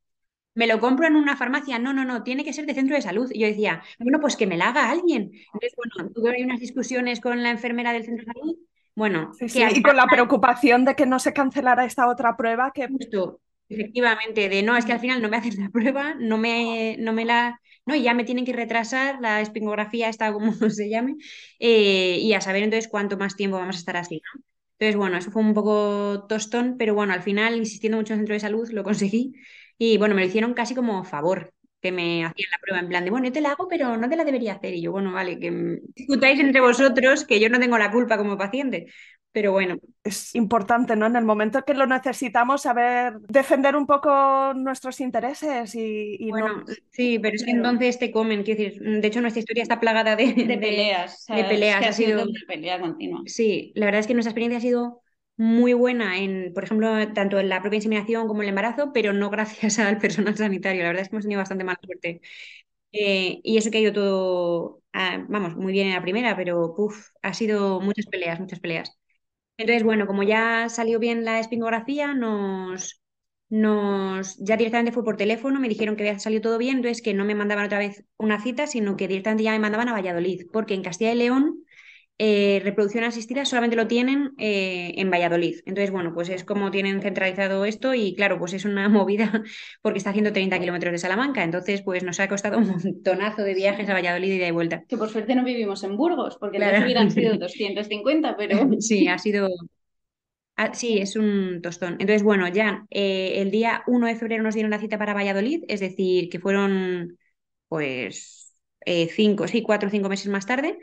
me 0.55 0.67
lo 0.67 0.79
compro 0.79 1.07
en 1.07 1.15
una 1.15 1.37
farmacia, 1.37 1.79
no, 1.79 1.93
no, 1.93 2.05
no, 2.05 2.23
tiene 2.23 2.43
que 2.43 2.53
ser 2.53 2.65
de 2.65 2.73
centro 2.73 2.95
de 2.95 3.01
salud. 3.01 3.29
Y 3.33 3.39
yo 3.39 3.47
decía, 3.47 3.83
bueno, 3.99 4.19
pues 4.19 4.35
que 4.35 4.47
me 4.47 4.57
la 4.57 4.69
haga 4.69 4.89
alguien. 4.89 5.31
Entonces, 5.53 5.73
bueno, 5.77 6.11
tuve 6.13 6.43
unas 6.43 6.59
discusiones 6.59 7.21
con 7.21 7.41
la 7.43 7.51
enfermera 7.51 7.93
del 7.93 8.03
centro 8.05 8.25
de 8.25 8.33
salud. 8.33 8.57
Bueno, 8.95 9.31
y 9.39 9.81
con 9.81 9.95
la 9.95 10.05
preocupación 10.05 10.85
de 10.85 10.95
que 10.95 11.05
no 11.05 11.19
se 11.19 11.33
cancelara 11.33 11.85
esta 11.85 12.07
otra 12.07 12.35
prueba 12.35 12.71
que... 12.73 12.87
Justo, 12.87 13.39
efectivamente, 13.69 14.49
de 14.49 14.63
no, 14.63 14.75
es 14.75 14.85
que 14.85 14.93
al 14.93 14.99
final 14.99 15.21
no 15.21 15.29
me 15.29 15.37
hacen 15.37 15.61
la 15.61 15.69
prueba, 15.69 16.15
no 16.19 16.37
me, 16.37 16.97
no 16.99 17.13
me 17.13 17.25
la... 17.25 17.59
No, 17.85 17.95
y 17.95 18.03
ya 18.03 18.13
me 18.13 18.23
tienen 18.23 18.45
que 18.45 18.53
retrasar 18.53 19.19
la 19.21 19.41
espingografía, 19.41 20.09
esta 20.09 20.31
como 20.31 20.51
se 20.69 20.89
llame, 20.89 21.15
eh, 21.59 22.19
y 22.19 22.33
a 22.33 22.41
saber 22.41 22.63
entonces 22.63 22.89
cuánto 22.89 23.17
más 23.17 23.35
tiempo 23.35 23.57
vamos 23.57 23.75
a 23.75 23.79
estar 23.79 23.97
así, 23.97 24.21
¿no? 24.23 24.41
Entonces, 24.77 24.97
bueno, 24.97 25.17
eso 25.17 25.29
fue 25.31 25.43
un 25.43 25.53
poco 25.53 26.25
tostón, 26.27 26.75
pero 26.77 26.95
bueno, 26.95 27.13
al 27.13 27.21
final, 27.21 27.55
insistiendo 27.55 27.97
mucho 27.97 28.13
en 28.13 28.19
el 28.19 28.21
centro 28.21 28.33
de 28.33 28.39
salud, 28.39 28.69
lo 28.71 28.83
conseguí. 28.83 29.33
Y 29.77 29.97
bueno, 29.97 30.15
me 30.15 30.21
lo 30.21 30.27
hicieron 30.27 30.55
casi 30.55 30.73
como 30.73 31.03
favor, 31.03 31.53
que 31.81 31.91
me 31.91 32.25
hacían 32.25 32.51
la 32.51 32.59
prueba 32.61 32.79
en 32.79 32.87
plan 32.89 33.03
de, 33.03 33.11
bueno, 33.11 33.25
yo 33.27 33.31
te 33.33 33.41
la 33.41 33.51
hago, 33.51 33.67
pero 33.67 33.97
no 33.97 34.07
te 34.09 34.15
la 34.15 34.23
debería 34.23 34.53
hacer. 34.53 34.73
Y 34.75 34.81
yo, 34.81 34.91
bueno, 34.91 35.11
vale, 35.11 35.39
que 35.39 35.79
discutáis 35.95 36.39
entre 36.39 36.61
vosotros, 36.61 37.25
que 37.25 37.39
yo 37.39 37.49
no 37.49 37.59
tengo 37.59 37.77
la 37.77 37.91
culpa 37.91 38.17
como 38.17 38.37
paciente. 38.37 38.87
Pero 39.33 39.53
bueno. 39.53 39.77
Es 40.03 40.35
importante, 40.35 40.95
¿no? 40.95 41.05
En 41.05 41.15
el 41.15 41.23
momento 41.23 41.63
que 41.63 41.73
lo 41.73 41.85
necesitamos, 41.85 42.63
saber 42.63 43.19
defender 43.29 43.75
un 43.75 43.85
poco 43.85 44.53
nuestros 44.55 44.99
intereses 44.99 45.73
y, 45.75 46.27
bueno, 46.29 46.63
Sí, 46.91 47.17
pero 47.19 47.35
es 47.35 47.43
que 47.43 47.51
entonces 47.51 47.97
te 47.97 48.11
comen. 48.11 48.43
Quiero 48.43 48.63
decir, 48.63 48.81
de 48.81 49.07
hecho, 49.07 49.21
nuestra 49.21 49.39
historia 49.39 49.63
está 49.63 49.79
plagada 49.79 50.15
de, 50.15 50.33
de 50.33 50.57
peleas. 50.57 51.25
De, 51.27 51.43
peleas. 51.45 51.85
ha 51.85 51.93
sido 51.93 52.23
una 52.23 52.39
pelea 52.47 52.79
continua. 52.79 53.21
Sí, 53.25 53.71
la 53.75 53.85
verdad 53.85 53.99
es 53.99 54.07
que 54.07 54.13
nuestra 54.13 54.31
experiencia 54.31 54.57
ha 54.57 54.61
sido 54.61 55.00
muy 55.41 55.73
buena 55.73 56.19
en, 56.19 56.53
por 56.53 56.63
ejemplo, 56.63 56.89
tanto 57.13 57.39
en 57.39 57.49
la 57.49 57.61
propia 57.61 57.77
inseminación 57.77 58.27
como 58.27 58.41
en 58.41 58.45
el 58.45 58.49
embarazo, 58.49 58.91
pero 58.93 59.11
no 59.13 59.29
gracias 59.31 59.79
al 59.79 59.97
personal 59.97 60.37
sanitario. 60.37 60.81
La 60.83 60.89
verdad 60.89 61.01
es 61.03 61.09
que 61.09 61.15
hemos 61.15 61.23
tenido 61.25 61.39
bastante 61.39 61.63
mala 61.63 61.79
suerte. 61.83 62.21
Eh, 62.93 63.41
y 63.43 63.57
eso 63.57 63.71
que 63.71 63.77
ha 63.79 63.81
ido 63.81 63.93
todo, 63.93 64.83
ah, 64.93 65.25
vamos, 65.29 65.55
muy 65.55 65.73
bien 65.73 65.87
en 65.87 65.93
la 65.95 66.01
primera, 66.01 66.35
pero 66.35 66.73
uf, 66.77 67.09
ha 67.21 67.33
sido 67.33 67.79
muchas 67.81 68.05
peleas, 68.07 68.39
muchas 68.39 68.59
peleas. 68.59 68.97
Entonces, 69.57 69.83
bueno, 69.83 70.07
como 70.07 70.23
ya 70.23 70.69
salió 70.69 70.99
bien 70.99 71.25
la 71.25 71.39
espingografía, 71.39 72.13
nos, 72.15 73.01
nos, 73.49 74.37
ya 74.39 74.57
directamente 74.57 74.91
fue 74.93 75.03
por 75.03 75.17
teléfono, 75.17 75.59
me 75.59 75.69
dijeron 75.69 75.95
que 75.95 76.03
había 76.09 76.19
salido 76.19 76.41
todo 76.43 76.57
bien, 76.57 76.77
entonces 76.77 77.01
que 77.03 77.13
no 77.13 77.25
me 77.25 77.35
mandaban 77.35 77.65
otra 77.65 77.79
vez 77.79 78.05
una 78.17 78.41
cita, 78.41 78.67
sino 78.67 78.97
que 78.97 79.07
directamente 79.07 79.43
ya 79.43 79.51
me 79.53 79.59
mandaban 79.59 79.89
a 79.89 79.93
Valladolid, 79.93 80.47
porque 80.53 80.73
en 80.73 80.83
Castilla 80.83 81.13
y 81.13 81.15
León 81.17 81.63
eh, 82.17 82.61
reproducción 82.63 83.03
asistida 83.03 83.45
solamente 83.45 83.75
lo 83.75 83.87
tienen 83.87 84.33
eh, 84.37 84.93
en 84.97 85.09
Valladolid. 85.09 85.59
Entonces, 85.65 85.89
bueno, 85.91 86.13
pues 86.13 86.29
es 86.29 86.43
como 86.43 86.69
tienen 86.69 87.01
centralizado 87.01 87.65
esto 87.65 87.95
y 87.95 88.13
claro, 88.15 88.37
pues 88.37 88.53
es 88.53 88.65
una 88.65 88.89
movida 88.89 89.43
porque 89.81 89.97
está 89.97 90.11
haciendo 90.11 90.31
30 90.31 90.59
kilómetros 90.59 90.91
de 90.91 90.99
Salamanca. 90.99 91.43
Entonces, 91.43 91.81
pues 91.81 92.03
nos 92.03 92.19
ha 92.19 92.27
costado 92.27 92.59
un 92.59 92.67
montonazo 92.67 93.41
de 93.41 93.55
viajes 93.55 93.89
a 93.89 93.93
Valladolid 93.93 94.33
y 94.33 94.37
de 94.37 94.51
vuelta. 94.51 94.83
Que 94.87 94.97
por 94.97 95.09
suerte 95.09 95.33
no 95.35 95.43
vivimos 95.43 95.83
en 95.83 95.97
Burgos, 95.97 96.37
porque 96.39 96.57
claro. 96.57 96.83
hubieran 96.83 97.09
sido 97.09 97.35
250, 97.39 98.37
pero... 98.37 98.69
Sí, 98.79 99.07
ha 99.07 99.17
sido... 99.17 99.49
Ah, 100.57 100.73
sí, 100.75 100.99
es 100.99 101.15
un 101.15 101.59
tostón. 101.63 101.93
Entonces, 101.93 102.21
bueno, 102.21 102.47
ya 102.47 102.85
eh, 102.91 103.41
el 103.41 103.49
día 103.49 103.83
1 103.87 104.05
de 104.05 104.15
febrero 104.15 104.43
nos 104.43 104.53
dieron 104.53 104.69
la 104.69 104.79
cita 104.79 104.99
para 104.99 105.15
Valladolid, 105.15 105.63
es 105.67 105.79
decir, 105.79 106.29
que 106.29 106.39
fueron 106.39 107.17
pues 107.67 108.53
cinco, 109.15 109.47
sí, 109.47 109.63
cuatro 109.63 109.87
o 109.87 109.91
cinco 109.91 110.09
meses 110.09 110.27
más 110.27 110.45
tarde. 110.45 110.77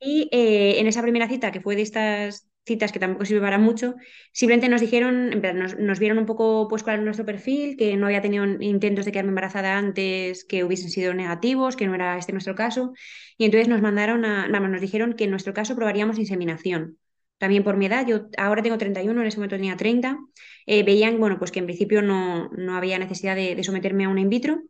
Y 0.00 0.28
eh, 0.32 0.80
en 0.80 0.86
esa 0.86 1.02
primera 1.02 1.28
cita, 1.28 1.52
que 1.52 1.60
fue 1.60 1.76
de 1.76 1.82
estas 1.82 2.48
citas 2.66 2.92
que 2.92 2.98
tampoco 2.98 3.24
sirve 3.24 3.40
para 3.40 3.58
mucho, 3.58 3.94
simplemente 4.32 4.68
nos 4.68 4.80
dijeron, 4.80 5.30
nos, 5.54 5.78
nos, 5.78 5.98
vieron 5.98 6.18
un 6.18 6.26
poco 6.26 6.68
pues 6.68 6.82
cuál 6.82 6.96
era 6.96 7.04
nuestro 7.04 7.26
perfil, 7.26 7.76
que 7.76 7.96
no 7.96 8.06
había 8.06 8.22
tenido 8.22 8.44
intentos 8.44 9.04
de 9.04 9.12
quedarme 9.12 9.30
embarazada 9.30 9.76
antes 9.76 10.44
que 10.44 10.64
hubiesen 10.64 10.90
sido 10.90 11.12
negativos, 11.14 11.76
que 11.76 11.86
no 11.86 11.94
era 11.94 12.16
este 12.18 12.32
nuestro 12.32 12.54
caso. 12.54 12.92
Y 13.36 13.44
entonces 13.44 13.68
nos 13.68 13.82
mandaron 13.82 14.24
a, 14.24 14.48
más 14.48 14.70
nos 14.70 14.80
dijeron 14.80 15.14
que 15.14 15.24
en 15.24 15.30
nuestro 15.30 15.52
caso 15.52 15.76
probaríamos 15.76 16.18
inseminación. 16.18 16.98
También 17.38 17.64
por 17.64 17.76
mi 17.78 17.86
edad, 17.86 18.06
yo 18.06 18.28
ahora 18.36 18.62
tengo 18.62 18.76
31, 18.76 19.18
en 19.20 19.26
ese 19.26 19.38
momento 19.38 19.56
tenía 19.56 19.74
30. 19.76 20.18
Eh, 20.66 20.82
veían, 20.82 21.18
bueno, 21.18 21.38
pues 21.38 21.50
que 21.50 21.58
en 21.58 21.64
principio 21.64 22.02
no, 22.02 22.50
no 22.50 22.76
había 22.76 22.98
necesidad 22.98 23.34
de, 23.34 23.62
someterme 23.64 24.04
a 24.04 24.10
una 24.10 24.20
in 24.20 24.28
vitro. 24.28 24.62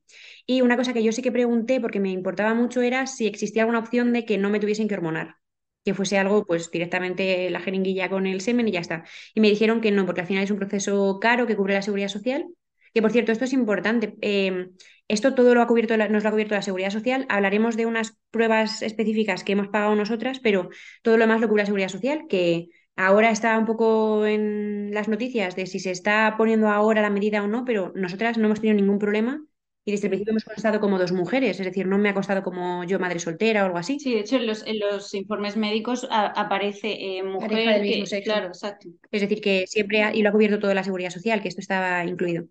Y 0.46 0.62
una 0.62 0.76
cosa 0.76 0.92
que 0.92 1.02
yo 1.02 1.12
sí 1.12 1.22
que 1.22 1.32
pregunté, 1.32 1.80
porque 1.80 2.00
me 2.00 2.10
importaba 2.10 2.54
mucho, 2.54 2.82
era 2.82 3.06
si 3.06 3.26
existía 3.26 3.62
alguna 3.62 3.78
opción 3.80 4.12
de 4.12 4.24
que 4.24 4.38
no 4.38 4.50
me 4.50 4.60
tuviesen 4.60 4.88
que 4.88 4.94
hormonar, 4.94 5.36
que 5.84 5.94
fuese 5.94 6.18
algo, 6.18 6.44
pues 6.44 6.70
directamente 6.70 7.48
la 7.50 7.60
jeringuilla 7.60 8.08
con 8.10 8.26
el 8.26 8.40
semen 8.40 8.68
y 8.68 8.72
ya 8.72 8.80
está. 8.80 9.04
Y 9.34 9.40
me 9.40 9.48
dijeron 9.48 9.80
que 9.80 9.90
no, 9.90 10.06
porque 10.06 10.22
al 10.22 10.26
final 10.26 10.44
es 10.44 10.50
un 10.50 10.58
proceso 10.58 11.18
caro 11.20 11.46
que 11.46 11.56
cubre 11.56 11.74
la 11.74 11.82
seguridad 11.82 12.08
social. 12.08 12.46
Que 12.92 13.02
por 13.02 13.12
cierto, 13.12 13.32
esto 13.32 13.44
es 13.44 13.52
importante. 13.52 14.16
Em, 14.20 14.72
esto 15.08 15.34
todo 15.34 15.54
lo 15.54 15.62
ha 15.62 15.66
cubierto, 15.66 15.96
nos 15.96 16.22
lo 16.22 16.28
ha 16.28 16.32
cubierto 16.32 16.54
la 16.54 16.62
seguridad 16.62 16.90
social. 16.90 17.26
Hablaremos 17.28 17.76
de 17.76 17.86
unas 17.86 18.16
pruebas 18.30 18.82
específicas 18.82 19.44
que 19.44 19.52
hemos 19.52 19.68
pagado 19.68 19.94
nosotras, 19.94 20.40
pero 20.40 20.70
todo 21.02 21.16
lo 21.16 21.24
demás 21.24 21.40
lo 21.40 21.48
cubre 21.48 21.62
la 21.62 21.66
seguridad 21.66 21.88
social, 21.88 22.26
que 22.28 22.68
ahora 22.96 23.30
está 23.30 23.56
un 23.58 23.66
poco 23.66 24.26
en 24.26 24.92
las 24.92 25.08
noticias 25.08 25.56
de 25.56 25.66
si 25.66 25.78
se 25.80 25.90
está 25.90 26.34
poniendo 26.36 26.68
ahora 26.68 27.02
la 27.02 27.10
medida 27.10 27.42
o 27.42 27.48
no, 27.48 27.64
pero 27.64 27.92
nosotras 27.94 28.38
no 28.38 28.46
hemos 28.46 28.60
tenido 28.60 28.76
ningún 28.76 28.98
problema 28.98 29.44
y 29.90 29.92
desde 29.92 30.06
el 30.06 30.10
principio 30.10 30.30
hemos 30.30 30.44
constado 30.44 30.78
como 30.78 31.00
dos 31.00 31.10
mujeres, 31.10 31.58
es 31.58 31.66
decir, 31.66 31.86
no 31.88 31.98
me 31.98 32.08
ha 32.10 32.14
costado 32.14 32.44
como 32.44 32.84
yo 32.84 33.00
madre 33.00 33.18
soltera 33.18 33.62
o 33.62 33.66
algo 33.66 33.78
así. 33.78 33.98
Sí, 33.98 34.14
de 34.14 34.20
hecho 34.20 34.36
en 34.36 34.46
los, 34.46 34.64
en 34.64 34.78
los 34.78 35.12
informes 35.14 35.56
médicos 35.56 36.06
aparece 36.10 36.92
eh, 37.18 37.22
mujer 37.24 37.50
del 37.50 37.82
mismo 37.82 38.06
sexo. 38.06 38.30
Claro, 38.30 38.46
exacto. 38.46 38.88
Es 39.10 39.20
decir, 39.20 39.40
que 39.40 39.66
siempre, 39.66 40.04
ha, 40.04 40.14
y 40.14 40.22
lo 40.22 40.28
ha 40.28 40.32
cubierto 40.32 40.60
toda 40.60 40.74
la 40.74 40.84
seguridad 40.84 41.10
social, 41.10 41.42
que 41.42 41.48
esto 41.48 41.60
estaba 41.60 42.04
incluido. 42.04 42.44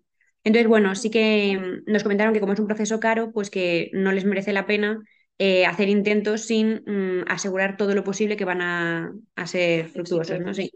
Entonces, 0.44 0.68
bueno, 0.68 0.94
sí 0.94 1.10
que 1.10 1.58
mm, 1.58 1.90
nos 1.90 2.02
comentaron 2.02 2.34
que 2.34 2.40
como 2.40 2.52
es 2.52 2.60
un 2.60 2.66
proceso 2.66 3.00
caro, 3.00 3.32
pues 3.32 3.48
que 3.48 3.90
no 3.94 4.12
les 4.12 4.26
merece 4.26 4.52
la 4.52 4.66
pena 4.66 5.02
eh, 5.38 5.64
hacer 5.64 5.88
intentos 5.88 6.42
sin 6.42 6.82
mm, 6.86 7.24
asegurar 7.26 7.78
todo 7.78 7.94
lo 7.94 8.04
posible 8.04 8.36
que 8.36 8.44
van 8.44 8.60
a, 8.60 9.12
a 9.36 9.46
ser 9.46 9.88
fructuosos, 9.88 10.40
¿no? 10.40 10.52
Sí. 10.52 10.70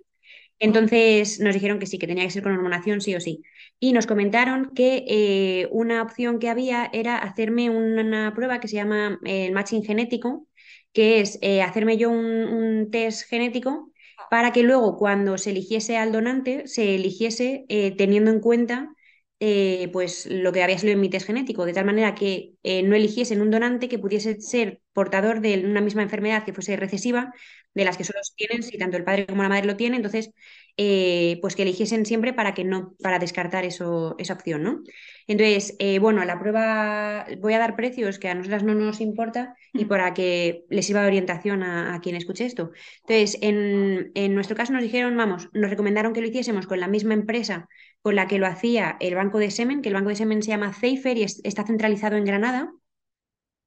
Entonces 0.59 1.41
nos 1.41 1.55
dijeron 1.55 1.79
que 1.79 1.87
sí, 1.87 1.99
que 1.99 2.07
tenía 2.07 2.25
que 2.25 2.31
ser 2.31 2.43
con 2.43 2.53
hormonación 2.53 3.01
sí 3.01 3.15
o 3.15 3.21
sí. 3.21 3.43
Y 3.81 3.93
nos 3.93 4.07
comentaron 4.07 4.73
que 4.75 5.05
eh, 5.09 5.69
una 5.71 6.03
opción 6.03 6.39
que 6.39 6.49
había 6.49 6.89
era 6.93 7.19
hacerme 7.19 7.71
una, 7.71 8.33
prueba 8.35 8.61
que 8.61 8.69
se 8.69 8.77
llama 8.77 9.19
el 9.25 9.53
matching 9.53 9.85
genético, 9.85 10.47
que 10.93 11.21
es 11.21 11.39
eh, 11.43 11.63
hacerme 11.63 11.97
yo 11.99 12.11
un, 12.11 12.89
test 12.91 13.29
genético 13.29 13.93
para 14.31 14.53
que 14.53 14.63
luego 14.63 14.97
cuando 14.97 15.39
se 15.39 15.51
eligiese 15.51 15.97
al 15.97 16.13
donante 16.13 16.67
se 16.67 16.95
eligiese 16.95 17.67
eh, 17.69 17.95
teniendo 17.97 18.31
en 18.31 18.41
cuenta 18.41 18.95
pues 19.93 20.27
lo 20.27 20.53
que 20.53 20.63
había 20.63 20.79
salido 20.79 20.95
en 20.95 21.01
mi 21.01 21.11
test 21.11 21.27
genético, 21.27 21.67
de 21.67 21.75
tal 21.75 21.85
manera 21.85 22.15
que 22.15 22.53
no 22.63 22.97
eligiesen 22.97 23.43
un 23.43 23.51
donante 23.51 23.89
que 23.89 23.99
pudiese 23.99 24.41
ser 24.41 24.81
portador 24.93 25.41
de 25.41 25.63
una 25.65 25.81
misma 25.81 26.03
enfermedad 26.03 26.45
que 26.45 26.55
fuese 26.55 26.77
recesiva, 26.77 27.33
de 27.75 27.85
las 27.85 27.97
que 27.97 28.05
solo 28.05 28.21
tienen 28.37 28.63
si 28.63 28.79
tanto 28.79 28.97
el 28.97 29.05
padre 29.05 29.27
como 29.27 29.43
la 29.43 29.49
madre 29.49 29.67
lo 29.67 29.77
tienen, 29.77 29.97
entonces 29.97 30.31
eh, 30.77 31.39
pues 31.41 31.55
que 31.55 31.63
eligiesen 31.63 32.07
siempre 32.07 32.33
para 32.33 32.55
que 32.55 32.65
no, 32.65 32.95
para 33.01 33.19
descartar 33.19 33.65
eso, 33.65 34.17
esa 34.19 34.35
opción, 34.35 34.63
¿no? 34.63 34.83
Entonces, 35.27 35.77
eh, 35.79 35.99
bueno, 35.99 36.25
la 36.25 36.39
prueba 36.39 37.27
voy 37.39 37.55
a 37.55 37.59
dar 37.59 37.77
precios 37.77 38.19
que 38.19 38.29
a 38.29 38.35
nosotras 38.35 38.65
no 38.65 38.75
nos 38.75 39.01
importa 39.01 39.55
y 39.73 39.85
mm. 39.85 39.89
para 39.89 40.15
que 40.15 40.65
les 40.71 40.87
sirva 40.87 41.03
de 41.03 41.09
orientación 41.09 41.63
a, 41.63 42.01
quien 42.03 42.17
escuche 42.17 42.45
esto. 42.45 42.73
Entonces, 43.07 43.39
en, 43.41 44.11
en, 44.15 44.35
nuestro 44.35 44.57
caso 44.57 44.73
nos 44.73 44.83
dijeron, 44.83 45.17
vamos, 45.17 45.49
nos 45.53 45.71
recomendaron 45.71 46.13
que 46.13 46.21
lo 46.21 46.27
hiciésemos 46.27 46.67
con 46.67 46.81
la 46.81 46.89
misma 46.89 47.15
empresa 47.15 47.69
con 48.05 48.17
la 48.17 48.27
que 48.27 48.39
lo 48.39 48.47
hacía 48.47 48.99
el 49.01 49.15
banco 49.15 49.39
de 49.39 49.51
semen, 49.51 49.81
que 49.81 49.89
el 49.89 49.95
banco 49.95 50.11
de 50.11 50.17
semen 50.17 50.43
se 50.43 50.51
llama 50.51 50.75
Zeifer 50.75 51.17
y 51.17 51.23
está 51.23 51.65
centralizado 51.65 52.19
en 52.19 52.27
Granada 52.27 52.71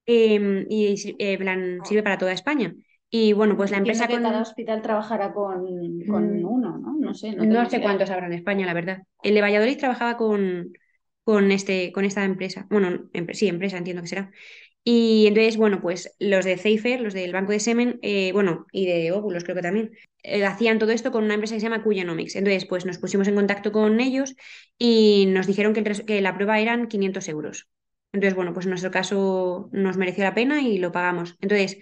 em, 0.06 0.64
y 0.70 0.94
eh, 1.18 1.38
sirve 1.82 2.04
para 2.04 2.18
toda 2.18 2.30
España. 2.30 2.72
Y 3.10 3.32
bueno, 3.32 3.56
pues 3.56 3.72
la 3.72 3.78
empresa 3.78 4.06
que 4.06 4.14
con... 4.14 4.22
cada 4.22 4.42
hospital 4.42 4.80
trabajará 4.80 5.32
con, 5.32 5.66
con 6.06 6.40
Mm, 6.40 6.46
uno, 6.46 6.78
¿no? 6.78 6.94
No 6.96 7.14
sé. 7.14 7.32
No, 7.32 7.68
sé 7.68 7.80
cuántos 7.80 8.10
habrá 8.10 8.26
en 8.26 8.34
España, 8.34 8.64
la 8.64 8.74
verdad. 8.74 9.02
El 9.24 9.34
de 9.34 9.40
Valladolid 9.40 9.76
trabajaba 9.76 10.16
con, 10.16 10.72
con, 11.24 11.50
este, 11.50 11.90
con 11.90 12.04
esta 12.04 12.22
empresa. 12.22 12.68
Bueno, 12.70 13.10
sí, 13.32 13.48
empresa, 13.48 13.76
entiendo 13.76 14.02
que 14.02 14.08
será. 14.08 14.30
Y 14.90 15.26
entonces, 15.26 15.58
bueno, 15.58 15.80
pues 15.82 16.14
los 16.18 16.46
de 16.46 16.56
Ceifer, 16.56 17.00
los 17.02 17.12
del 17.12 17.32
banco 17.32 17.52
de 17.52 17.60
semen, 17.60 17.98
eh, 18.02 18.32
bueno, 18.32 18.66
y 18.72 18.86
de 18.86 19.12
óvulos 19.12 19.44
creo 19.44 19.54
que 19.54 19.60
también, 19.62 19.90
eh, 20.22 20.46
hacían 20.46 20.78
todo 20.78 20.92
esto 20.92 21.12
con 21.12 21.24
una 21.24 21.34
empresa 21.34 21.54
que 21.54 21.60
se 21.60 21.66
llama 21.66 21.82
Cuyanomics. 21.82 22.36
Entonces, 22.36 22.64
pues 22.64 22.86
nos 22.86 22.96
pusimos 22.98 23.28
en 23.28 23.34
contacto 23.34 23.70
con 23.70 24.00
ellos 24.00 24.34
y 24.78 25.26
nos 25.28 25.46
dijeron 25.46 25.74
que, 25.74 25.82
que 25.84 26.20
la 26.22 26.34
prueba 26.34 26.58
eran 26.58 26.88
500 26.88 27.28
euros. 27.28 27.68
Entonces, 28.12 28.34
bueno, 28.34 28.54
pues 28.54 28.64
en 28.64 28.70
nuestro 28.70 28.90
caso 28.90 29.68
nos 29.72 29.98
mereció 29.98 30.24
la 30.24 30.34
pena 30.34 30.62
y 30.62 30.78
lo 30.78 30.90
pagamos. 30.90 31.36
Entonces, 31.42 31.76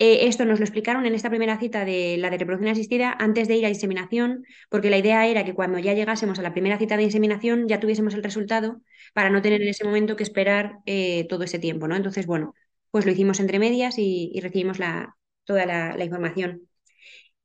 eh, 0.00 0.26
esto 0.28 0.46
nos 0.46 0.58
lo 0.58 0.64
explicaron 0.64 1.04
en 1.04 1.14
esta 1.14 1.28
primera 1.28 1.58
cita 1.58 1.84
de 1.84 2.16
la 2.18 2.30
de 2.30 2.38
reproducción 2.38 2.72
asistida 2.72 3.14
antes 3.18 3.48
de 3.48 3.56
ir 3.56 3.66
a 3.66 3.68
inseminación, 3.68 4.44
porque 4.70 4.88
la 4.88 4.96
idea 4.96 5.26
era 5.26 5.44
que 5.44 5.52
cuando 5.54 5.78
ya 5.78 5.92
llegásemos 5.92 6.38
a 6.38 6.42
la 6.42 6.52
primera 6.52 6.78
cita 6.78 6.96
de 6.96 7.02
inseminación 7.02 7.68
ya 7.68 7.80
tuviésemos 7.80 8.14
el 8.14 8.22
resultado 8.22 8.80
para 9.12 9.28
no 9.28 9.42
tener 9.42 9.60
en 9.60 9.68
ese 9.68 9.84
momento 9.84 10.16
que 10.16 10.22
esperar 10.22 10.78
eh, 10.86 11.26
todo 11.28 11.44
ese 11.44 11.58
tiempo, 11.58 11.86
¿no? 11.86 11.96
Entonces, 11.96 12.26
bueno, 12.26 12.54
pues 12.90 13.04
lo 13.04 13.12
hicimos 13.12 13.40
entre 13.40 13.58
medias 13.58 13.96
y, 13.98 14.32
recibimos 14.42 14.78
la, 14.78 15.16
toda 15.44 15.66
la, 15.66 15.94
la 15.94 16.04
información. 16.04 16.62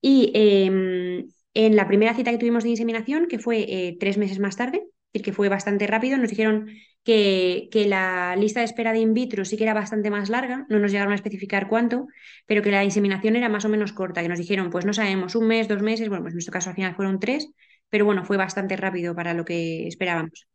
Y 0.02 0.32
em, 0.34 1.28
en 1.54 1.76
la 1.76 1.88
primera 1.88 2.16
cita 2.16 2.32
que 2.32 2.38
tuvimos 2.38 2.64
de 2.64 2.70
inseminación, 2.70 3.28
que 3.28 3.40
fue 3.40 3.66
eh, 3.68 3.98
tres 4.00 4.18
meses 4.18 4.40
más 4.40 4.56
tarde, 4.56 4.78
es 4.78 4.84
decir, 5.14 5.26
que 5.26 5.34
fue 5.34 5.50
bastante 5.50 5.88
rápido, 5.88 6.18
nos 6.18 6.30
dijeron 6.30 6.70
que, 7.06 7.70
la 7.88 8.36
lista 8.36 8.60
de 8.62 8.66
espera 8.66 8.92
de 8.94 9.00
in 9.00 9.14
vitro 9.14 9.46
sí 9.46 9.58
que 9.58 9.64
era 9.64 9.74
bastante 9.74 10.10
más 10.12 10.30
larga, 10.30 10.66
no 10.70 10.80
nos 10.80 10.92
llegaron 10.92 11.14
a 11.14 11.16
especificar 11.16 11.68
cuánto, 11.70 12.08
pero 12.48 12.62
que 12.64 12.72
la 12.72 12.84
inseminación 12.84 13.36
era 13.38 13.50
más 13.50 13.66
o 13.66 13.70
menos 13.70 13.94
corta, 13.94 14.22
que 14.22 14.30
nos 14.30 14.40
dijeron, 14.40 14.72
pues 14.72 14.86
no 14.86 14.94
sabemos, 14.94 15.36
un 15.36 15.48
mes, 15.48 15.68
dos 15.68 15.82
meses, 15.82 16.10
bueno, 16.10 16.24
pues 16.24 16.34
en 16.34 16.38
nuestro 16.38 16.54
caso 16.54 16.70
al 16.72 16.76
final 16.76 16.96
fueron 16.96 17.20
tres, 17.20 17.50
pero 17.90 18.06
bueno, 18.06 18.26
fue 18.26 18.38
bastante 18.38 18.76
rápido 18.76 19.16
para 19.16 19.34
lo 19.34 19.46
que 19.46 19.88
esperábamos. 19.88 20.48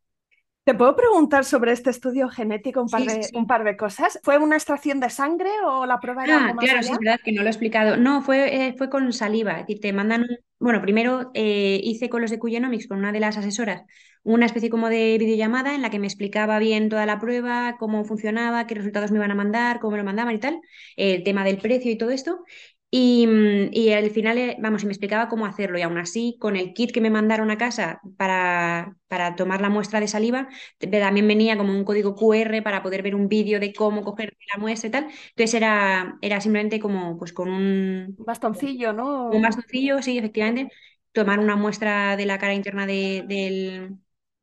¿Te 0.65 0.75
puedo 0.75 0.95
preguntar 0.97 1.45
sobre 1.45 1.73
este 1.73 1.91
estudio 1.91 2.29
genético 2.29 2.81
un 2.83 2.91
par 2.91 3.05
Sí, 3.05 3.09
de, 3.09 3.29
sí. 3.29 3.35
un 3.35 3.47
par 3.47 3.65
de 3.65 3.77
cosas? 3.77 4.19
¿Fue 4.23 4.39
una 4.39 4.57
extracción 4.57 5.01
de 5.01 5.11
sangre 5.11 5.51
o 5.67 5.87
la 5.87 6.01
prueba 6.01 6.25
era 6.25 6.37
Ah, 6.37 6.39
algo 6.39 6.55
más 6.55 6.71
claro, 6.71 6.83
sí, 6.83 6.93
es 6.93 6.99
verdad 6.99 7.19
que 7.25 7.33
no 7.33 7.41
lo 7.43 7.49
he 7.49 7.51
explicado. 7.51 7.97
No, 7.97 8.21
fue, 8.23 8.69
eh, 8.69 8.75
fue 8.77 8.91
con 8.91 9.11
saliva, 9.13 9.53
es 9.55 9.67
decir, 9.67 9.81
te 9.81 9.93
mandan, 9.93 10.23
un- 10.23 10.37
bueno, 10.59 10.83
primero 10.83 11.31
eh, 11.35 11.81
hice 11.83 12.11
con 12.11 12.21
los 12.21 12.31
de 12.31 12.39
Cuyanomics, 12.39 12.87
con 12.89 12.99
una 12.99 13.11
de 13.13 13.21
las 13.21 13.39
asesoras, 13.39 13.85
una 14.23 14.45
especie 14.45 14.69
como 14.69 14.91
de 14.91 15.17
videollamada 15.19 15.75
en 15.75 15.81
la 15.83 15.89
que 15.91 15.99
me 15.99 16.07
explicaba 16.07 16.59
bien 16.59 16.91
toda 16.91 17.07
la 17.07 17.19
prueba, 17.19 17.77
cómo 17.79 18.05
funcionaba, 18.05 18.67
qué 18.67 18.75
resultados 18.75 19.11
me 19.11 19.17
iban 19.19 19.31
a 19.31 19.35
mandar, 19.35 19.81
cómo 19.81 19.93
me 19.93 19.99
lo 19.99 20.05
mandaban 20.05 20.35
y 20.35 20.39
tal, 20.41 20.61
el 20.97 21.25
tema 21.25 21.43
del 21.45 21.57
precio 21.59 21.91
y 21.91 21.97
todo 21.99 22.11
esto. 22.11 22.45
Y, 22.93 23.27
mm, 23.27 23.71
y 23.73 23.93
al 23.93 24.11
final, 24.11 24.37
eh, 24.39 24.57
vamos, 24.61 24.83
y 24.83 24.87
me 24.87 24.93
explicaba 24.93 25.29
cómo 25.29 25.47
hacerlo. 25.47 25.79
Y 25.79 25.83
aún 25.83 25.99
así, 25.99 26.37
con 26.41 26.57
el 26.57 26.73
kit 26.75 26.91
que 26.93 27.01
me 27.01 27.11
mandaron 27.11 27.51
a 27.51 27.59
casa 27.59 28.01
para, 28.17 28.97
para 29.09 29.37
tomar 29.37 29.61
la 29.61 29.69
muestra 29.71 30.01
de 30.01 30.09
saliva, 30.09 30.49
también 30.79 31.29
venía 31.29 31.57
como 31.57 31.73
un 31.73 31.85
código 31.85 32.15
QR 32.17 32.63
para 32.63 32.83
poder 32.83 33.03
ver 33.03 33.15
un 33.15 33.29
vídeo 33.29 33.61
de 33.61 33.73
cómo 33.73 34.03
coger 34.03 34.37
la 34.53 34.61
muestra 34.61 34.89
y 34.89 34.91
tal. 34.91 35.05
Entonces 35.31 35.55
era, 35.55 36.19
era 36.21 36.41
simplemente 36.41 36.81
como 36.81 37.17
pues 37.19 37.33
con 37.33 37.49
un, 37.51 38.19
Un 38.19 38.25
bastoncillo, 38.25 38.93
un 39.29 39.43
¿no? 39.43 39.43
bastoncillo, 39.43 40.03
sí, 40.03 40.19
efectivamente, 40.19 40.69
tomar 41.13 41.39
una 41.41 41.57
muestra 41.57 42.17
de 42.17 42.27
la 42.27 42.39
cara 42.39 42.55
interna 42.55 42.87
de- 42.87 43.25
del, 43.27 43.99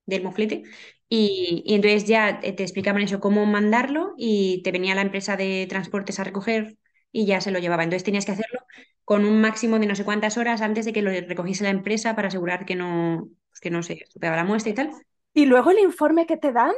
del 0.06 0.24
moflete. 0.24 0.64
Y, 1.10 1.64
y 1.66 1.76
entonces 1.76 2.06
ya 2.06 2.40
te 2.40 2.52
te 2.54 2.64
explicaban 2.64 3.02
eso, 3.02 3.20
cómo 3.20 3.46
mandarlo 3.46 4.14
y 4.18 4.62
te 4.64 4.72
venía 4.72 4.96
la 4.96 5.02
empresa 5.02 5.38
de 5.38 5.66
transportes 5.70 6.20
a 6.20 6.24
recoger 6.26 6.78
y 7.18 7.26
ya 7.26 7.42
se 7.42 7.50
lo 7.50 7.58
llevaba. 7.58 7.84
Entonces 7.84 8.04
tenías 8.04 8.26
que 8.26 8.34
hacerlo 8.34 8.60
con 9.04 9.26
un 9.26 9.42
máximo 9.42 9.80
de 9.80 9.88
no 9.88 9.96
sé 9.96 10.06
cuántas 10.06 10.38
horas 10.38 10.62
antes 10.62 10.86
de 10.86 10.94
que 10.94 11.02
lo 11.02 11.10
recogiese 11.10 11.64
la 11.64 11.72
empresa 11.72 12.16
para 12.16 12.28
asegurar 12.28 12.64
que 12.64 12.76
no, 12.76 13.28
pues 13.50 13.60
que 13.60 13.72
no 13.72 13.82
se 13.82 13.94
estropeaba 13.94 14.36
la 14.36 14.44
muestra 14.44 14.72
y 14.72 14.76
tal. 14.76 14.92
Y 15.34 15.46
luego 15.48 15.72
el 15.72 15.80
informe 15.80 16.28
que 16.28 16.38
te 16.38 16.52
dan, 16.52 16.74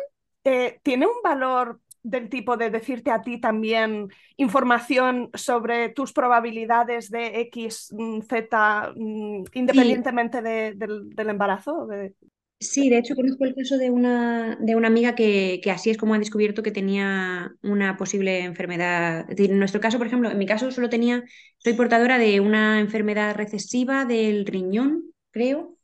eh, 0.46 0.80
¿tiene 0.82 1.08
un 1.08 1.22
valor 1.22 1.82
del 2.04 2.30
tipo 2.30 2.56
de 2.56 2.70
decirte 2.70 3.12
a 3.12 3.22
ti 3.22 3.42
también 3.42 4.08
información 4.38 5.30
sobre 5.34 5.90
tus 5.90 6.14
probabilidades 6.14 7.10
de 7.12 7.42
X, 7.42 7.90
mm, 7.92 8.22
Z, 8.22 8.94
mm, 8.96 9.44
independientemente 9.54 10.42
de- 10.42 10.74
del, 10.76 11.10
del 11.10 11.30
embarazo? 11.30 11.86
De- 11.86 12.14
Sí, 12.62 12.90
de 12.90 12.98
hecho 12.98 13.16
conozco 13.16 13.46
el 13.46 13.56
caso 13.56 13.78
de 13.78 13.90
una, 13.90 14.58
de 14.60 14.76
una 14.76 14.90
amiga 14.90 15.16
que, 15.16 15.62
que 15.64 15.72
así 15.72 15.90
es 15.92 15.98
como 15.98 16.14
ha 16.14 16.20
descubierto 16.20 16.62
que 16.62 16.72
tenía 16.72 17.54
una 17.64 17.96
posible 17.96 18.40
enfermedad. 18.44 19.26
En 19.40 19.60
nuestro 19.60 19.80
caso, 19.80 19.98
por 19.98 20.08
ejemplo, 20.08 20.30
en 20.30 20.38
mi 20.38 20.46
caso 20.46 20.70
solo 20.72 20.90
tenía, 20.90 21.24
soy 21.60 21.74
portadora 21.74 22.18
de 22.18 22.42
una 22.42 22.82
enfermedad 22.82 23.34
recesiva 23.36 24.04
del 24.04 24.46
riñón, 24.46 25.06
creo. 25.32 25.78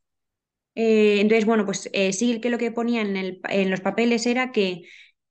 Eh, 0.75 1.21
entonces, 1.21 1.45
bueno, 1.45 1.65
pues 1.65 1.89
eh, 1.93 2.13
sí 2.13 2.41
que 2.41 2.49
lo 2.51 2.57
que 2.59 2.71
ponía 2.71 3.01
en, 3.01 3.17
el, 3.17 3.41
en 3.49 3.71
los 3.71 3.81
papeles 3.81 4.25
era 4.27 4.51
que 4.51 4.83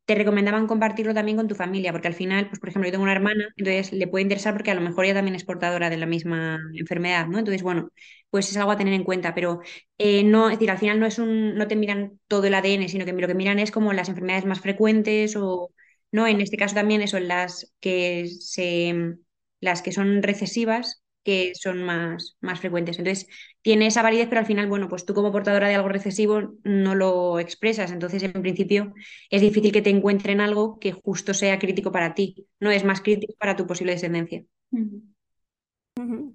te 0.07 0.15
recomendaban 0.15 0.67
compartirlo 0.67 1.15
también 1.15 1.37
con 1.39 1.49
tu 1.49 1.55
familia, 1.55 1.93
porque 1.93 2.09
al 2.09 2.15
final, 2.15 2.49
pues 2.49 2.61
por 2.61 2.69
ejemplo, 2.69 2.89
yo 2.89 2.93
tengo 2.93 3.05
una 3.05 3.13
hermana, 3.13 3.49
entonces 3.57 3.93
le 3.93 4.07
puede 4.07 4.23
interesar 4.23 4.53
porque 4.55 4.71
a 4.71 4.75
lo 4.75 4.81
mejor 4.83 5.05
ella 5.05 5.15
también 5.15 5.35
es 5.35 5.45
portadora 5.45 5.91
de 5.91 5.97
la 5.97 6.07
misma 6.07 6.59
enfermedad, 6.75 7.27
¿no? 7.27 7.39
Entonces, 7.39 7.63
bueno, 7.63 7.91
pues 8.31 8.51
es 8.51 8.57
algo 8.57 8.73
a 8.73 8.77
tener 8.77 8.93
en 8.95 9.05
cuenta, 9.05 9.35
pero 9.35 9.61
eh, 9.99 10.25
no, 10.25 10.49
es 10.49 10.55
decir, 10.59 10.71
al 10.71 10.79
final 10.79 11.01
no 11.01 11.07
es 11.07 11.19
un, 11.19 11.55
no 11.57 11.69
te 11.69 11.77
miran 11.77 12.21
todo 12.29 12.45
el 12.47 12.55
ADN, 12.55 12.89
sino 12.89 13.05
que 13.05 13.13
lo 13.13 13.27
que 13.29 13.35
miran 13.35 13.59
es 13.59 13.71
como 13.71 13.93
las 13.93 14.09
enfermedades 14.09 14.45
más 14.47 14.61
frecuentes 14.61 15.37
o, 15.37 15.71
¿no? 16.13 16.27
En 16.27 16.41
este 16.41 16.57
caso 16.57 16.75
también 16.75 17.03
eso, 17.03 17.19
las 17.21 17.73
que 17.81 18.27
se, 18.29 19.17
las 19.61 19.83
que 19.83 19.93
son 19.93 20.23
recesivas, 20.23 21.04
que 21.25 21.53
son 21.55 21.83
más, 21.83 22.37
más 22.41 22.61
frecuentes. 22.61 22.99
Entonces, 22.99 23.27
tiene 23.63 23.87
esa 23.87 24.03
validez, 24.03 24.29
pero 24.29 24.41
al 24.41 24.47
final, 24.47 24.69
bueno, 24.69 24.89
pues 24.89 25.05
tú 25.07 25.15
como 25.15 25.33
portadora 25.33 25.69
de 25.69 25.75
algo 25.75 25.89
recesivo 25.89 26.55
no 26.65 26.95
lo 26.95 27.39
expresas, 27.41 27.91
entonces 27.93 28.23
en 28.23 28.33
principio 28.33 28.95
es 29.31 29.41
difícil 29.41 29.73
que 29.73 29.83
te 29.83 29.91
encuentren 29.91 30.41
algo 30.41 30.79
que 30.79 30.93
justo 30.93 31.35
sea 31.35 31.59
crítico 31.59 31.91
para 31.93 32.15
ti, 32.15 32.47
no 32.61 32.71
es 32.71 32.85
más 32.85 33.01
crítico 33.01 33.35
para 33.39 33.57
tu 33.57 33.67
posible 33.67 33.93
descendencia. 33.93 34.45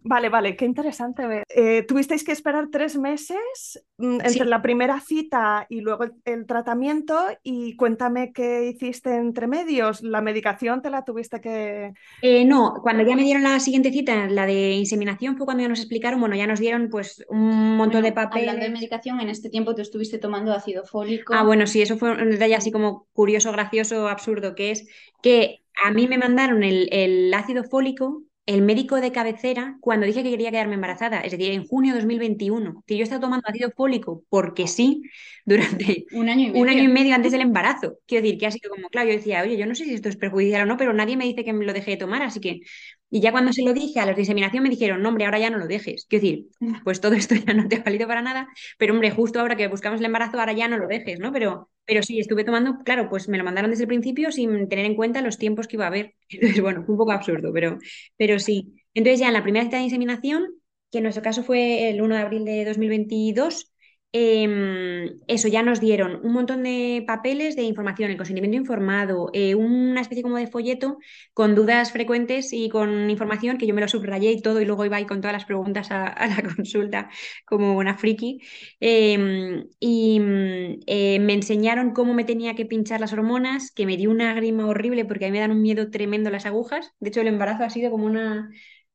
Vale, 0.04 0.30
vale, 0.30 0.56
qué 0.56 0.66
interesante. 0.66 1.44
Eh, 1.50 1.84
tuvisteis 1.88 2.24
que 2.24 2.32
esperar 2.32 2.70
tres 2.72 2.98
meses 2.98 3.84
mm, 3.98 4.22
entre 4.22 4.30
Sí. 4.30 4.40
la 4.46 4.62
primera 4.62 5.00
cita 5.00 5.66
y 5.70 5.82
luego 5.82 6.04
el, 6.06 6.14
el 6.26 6.46
tratamiento 6.46 7.16
y 7.44 7.76
cuéntame 7.76 8.34
qué 8.34 8.68
hiciste 8.70 9.16
entre 9.16 9.48
medios. 9.48 10.02
¿La 10.02 10.22
medicación 10.22 10.82
te 10.82 10.90
la 10.90 11.04
tuviste 11.04 11.42
que... 11.42 11.94
Eh, 12.22 12.44
no, 12.46 12.76
cuando 12.84 13.04
ya 13.04 13.16
me 13.16 13.24
dieron 13.24 13.44
la 13.44 13.60
siguiente 13.62 13.92
cita, 13.92 14.28
la 14.28 14.46
de 14.46 14.72
inseminación, 14.74 15.38
fue 15.38 15.46
cuando 15.46 15.64
ya 15.64 15.70
nos 15.70 15.80
explicaron, 15.80 16.20
bueno, 16.20 16.36
ya 16.36 16.48
nos 16.48 16.60
dieron 16.60 16.90
pues 16.90 17.24
un 17.30 17.78
montón 17.78 18.04
de 18.04 18.12
Bueno, 18.12 18.30
hablando 18.32 18.66
de 18.66 18.70
medicación, 18.72 19.20
en 19.22 19.30
este 19.30 19.50
tiempo 19.50 19.74
tú 19.74 19.82
estuviste 19.82 20.18
tomando 20.18 20.52
ácido 20.54 20.84
fólico. 20.86 21.34
Ah, 21.34 21.44
bueno, 21.44 21.66
sí, 21.66 21.82
eso 21.82 21.98
fue 21.98 22.12
un 22.12 22.30
detalle 22.30 22.56
así 22.56 22.72
como 22.72 23.08
curioso, 23.14 23.52
gracioso, 23.54 24.08
absurdo, 24.10 24.54
que 24.56 24.72
es 24.72 24.88
que 25.22 25.62
a 25.82 25.92
mí 25.92 26.08
me 26.08 26.18
mandaron 26.18 26.64
el, 26.64 26.90
el 26.92 27.34
ácido 27.34 27.64
fólico, 27.64 28.24
el 28.50 28.62
médico 28.64 28.96
de 29.02 29.12
cabecera, 29.12 29.78
cuando 29.82 30.06
dije 30.06 30.24
que 30.24 30.32
quería 30.32 30.52
quedarme 30.52 30.76
embarazada, 30.76 31.22
es 31.22 31.32
decir, 31.32 31.52
en 31.52 31.68
junio 31.68 31.94
de 31.94 32.00
2021, 32.00 32.84
que 32.88 32.98
yo 32.98 33.04
estaba 33.04 33.22
tomando 33.22 33.48
ácido 33.48 33.72
fólico 33.76 34.24
porque 34.30 34.68
sí, 34.68 35.04
durante 35.46 36.06
Un 36.12 36.30
año 36.30 36.48
y 36.48 36.52
medio. 36.52 36.62
un 36.62 36.70
año 36.70 36.84
y 36.84 36.88
medio 36.88 37.16
antes 37.16 37.32
del 37.32 37.42
embarazo. 37.42 38.00
Quiero 38.08 38.24
decir, 38.24 38.40
que 38.40 38.48
ha 38.48 38.52
sido 38.52 38.70
como, 38.72 38.90
claro, 38.90 39.10
yo 39.10 39.16
decía, 39.16 39.42
oye, 39.44 39.58
yo 39.58 39.66
no 39.66 39.76
sé 39.76 39.86
si 39.86 39.94
esto 39.94 40.10
es 40.10 40.18
perjudicial 40.18 40.64
o 40.64 40.66
no, 40.66 40.78
pero 40.78 40.94
nadie 40.94 41.18
me 41.18 41.26
dice 41.26 41.44
que 41.46 41.54
me 41.54 41.66
lo 41.66 41.74
deje 41.74 41.92
de 41.92 41.98
tomar, 41.98 42.22
así 42.24 42.40
que... 42.40 42.62
Y 43.12 43.22
ya 43.22 43.32
cuando 43.32 43.52
se 43.54 43.64
lo 43.64 43.74
dije 43.74 44.00
a 44.00 44.06
los 44.06 44.16
de 44.16 44.22
inseminación 44.22 44.64
me 44.64 44.70
dijeron, 44.70 45.02
no, 45.02 45.10
hombre, 45.10 45.26
ahora 45.26 45.40
ya 45.40 45.50
no 45.50 45.58
lo 45.58 45.68
dejes. 45.68 46.06
Quiero 46.08 46.24
decir, 46.24 46.48
pues 46.84 47.02
todo 47.02 47.14
esto 47.16 47.36
ya 47.36 47.54
no 47.54 47.68
te 47.68 47.78
ha 47.78 47.84
valido 47.84 48.08
para 48.08 48.22
nada, 48.22 48.48
pero 48.78 48.94
hombre, 48.94 49.12
justo 49.12 49.40
ahora 49.40 49.56
que 49.56 49.68
buscamos 49.68 50.00
el 50.00 50.06
embarazo, 50.06 50.40
ahora 50.40 50.54
ya 50.54 50.68
no 50.68 50.78
lo 50.78 50.88
dejes, 50.88 51.20
¿no? 51.20 51.32
Pero, 51.32 51.70
pero 51.86 52.04
sí, 52.04 52.20
estuve 52.20 52.44
tomando, 52.44 52.78
claro, 52.86 53.10
pues 53.10 53.28
me 53.28 53.38
lo 53.38 53.44
mandaron 53.44 53.72
desde 53.72 53.84
el 53.84 53.88
principio 53.88 54.32
sin 54.32 54.68
tener 54.70 54.86
en 54.86 54.96
cuenta 54.96 55.22
los 55.22 55.38
tiempos 55.38 55.68
que 55.68 55.76
iba 55.78 55.86
a 55.86 55.88
haber. 55.88 56.14
Entonces, 56.30 56.62
bueno, 56.62 56.84
fue 56.86 56.94
un 56.94 57.00
poco 57.00 57.12
absurdo, 57.12 57.52
pero, 57.54 57.78
pero 58.18 58.40
sí. 58.40 58.76
Entonces 58.94 59.20
ya 59.20 59.28
en 59.28 59.34
la 59.34 59.44
primera 59.44 59.66
cita 59.66 59.78
de 59.78 59.84
inseminación, 59.84 60.46
que 60.92 60.98
en 61.00 61.04
nuestro 61.04 61.24
caso 61.24 61.44
fue 61.44 61.90
el 61.90 62.02
1 62.02 62.16
de 62.16 62.22
abril 62.22 62.46
de 62.46 62.66
2022, 62.66 63.72
em, 64.12 65.20
eso 65.28 65.48
ya 65.48 65.62
nos 65.64 65.80
dieron 65.80 66.20
un 66.24 66.34
montón 66.34 66.64
de 66.64 67.04
papeles 67.08 67.56
de 67.56 67.64
información, 67.64 68.10
el 68.12 68.18
consentimiento 68.18 68.58
informado, 68.58 69.30
eh, 69.34 69.56
una 69.56 70.02
especie 70.02 70.24
como 70.24 70.38
de 70.38 70.48
folleto 70.48 70.98
con 71.34 71.56
dudas 71.56 71.92
frecuentes 71.92 72.52
y 72.54 72.70
con 72.70 73.10
información 73.10 73.58
que 73.58 73.68
yo 73.68 73.74
me 73.76 73.82
lo 73.82 73.88
subrayé 73.88 74.32
y 74.32 74.42
todo 74.42 74.62
y 74.62 74.66
luego 74.66 74.86
iba 74.86 75.06
con 75.08 75.22
todas 75.22 75.34
las 75.34 75.46
preguntas 75.46 75.92
a, 75.92 76.08
a 76.08 76.28
la 76.28 76.42
consulta 76.56 77.10
como 77.46 77.78
una 77.78 77.98
friki. 77.98 78.40
Em, 78.80 79.68
y 79.80 80.20
mm, 80.20 80.80
eh, 80.88 81.20
me 81.20 81.34
enseñaron 81.34 81.92
cómo 81.94 82.14
me 82.14 82.24
tenía 82.24 82.56
que 82.56 82.66
pinchar 82.66 83.00
las 83.00 83.14
hormonas, 83.14 83.72
que 83.72 83.86
me 83.86 83.98
dio 83.98 84.10
una 84.12 84.34
grima 84.34 84.66
horrible 84.68 85.06
porque 85.06 85.26
a 85.26 85.28
mí 85.30 85.34
me 85.34 85.40
dan 85.40 85.52
un 85.52 85.62
miedo 85.62 85.90
tremendo 85.92 86.30
las 86.30 86.46
agujas. 86.46 86.94
De 87.00 87.10
hecho, 87.10 87.22
el 87.22 87.28
embarazo 87.28 87.64
ha 87.64 87.70
sido 87.70 87.92
como 87.92 88.06
una, 88.06 88.50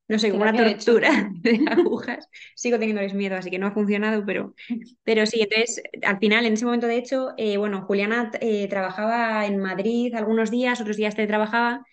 no 0.09 0.19
sé, 0.19 0.31
como 0.31 0.43
una 0.43 0.55
tortura 0.55 1.31
de 1.41 1.65
agujas. 1.71 2.29
Sigo 2.55 2.79
teniéndoles 2.79 3.15
miedo, 3.15 3.37
así 3.37 3.51
que 3.51 3.59
no 3.59 3.67
ha 3.67 3.73
funcionado, 3.73 4.25
pero, 4.27 4.55
pero 5.03 5.27
sí, 5.27 5.41
entonces 5.43 5.83
al 6.03 6.19
final, 6.19 6.45
en 6.47 6.55
ese 6.55 6.65
momento, 6.65 6.87
de 6.87 6.97
hecho, 6.99 7.31
eh, 7.37 7.57
bueno, 7.57 7.83
Juliana 7.87 8.31
eh, 8.41 8.69
trabajaba 8.69 9.47
en 9.47 9.59
Madrid 9.59 10.15
algunos 10.15 10.51
días, 10.51 10.81
otros 10.81 10.97
días 10.97 11.15
teletrabajaba. 11.15 11.87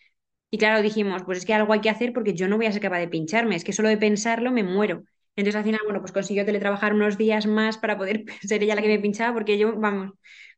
Y 0.51 0.57
claro, 0.57 0.81
dijimos, 0.81 1.23
pues 1.25 1.39
es 1.39 1.45
que 1.45 1.53
algo 1.53 1.73
hay 1.73 1.81
que 1.81 1.89
hacer 1.89 2.13
porque 2.13 2.33
yo 2.33 2.47
no 2.47 2.57
voy 2.57 2.65
a 2.67 2.71
ser 2.71 2.81
capaz 2.81 2.99
de 2.99 3.07
pincharme, 3.07 3.55
es 3.55 3.63
que 3.63 3.73
solo 3.73 3.89
de 3.89 3.97
pensarlo 3.97 4.51
me 4.51 4.63
muero. 4.63 5.03
Entonces 5.35 5.57
al 5.57 5.63
final, 5.63 5.81
bueno, 5.85 6.01
pues 6.01 6.11
consiguió 6.11 6.45
teletrabajar 6.45 6.93
unos 6.93 7.17
días 7.17 7.47
más 7.47 7.77
para 7.77 7.97
poder 7.97 8.25
ser 8.47 8.63
ella 8.63 8.75
la 8.75 8.81
que 8.81 8.89
me 8.89 8.99
pinchaba 8.99 9.33
porque 9.33 9.57
yo, 9.57 9.75
vamos, 9.77 10.11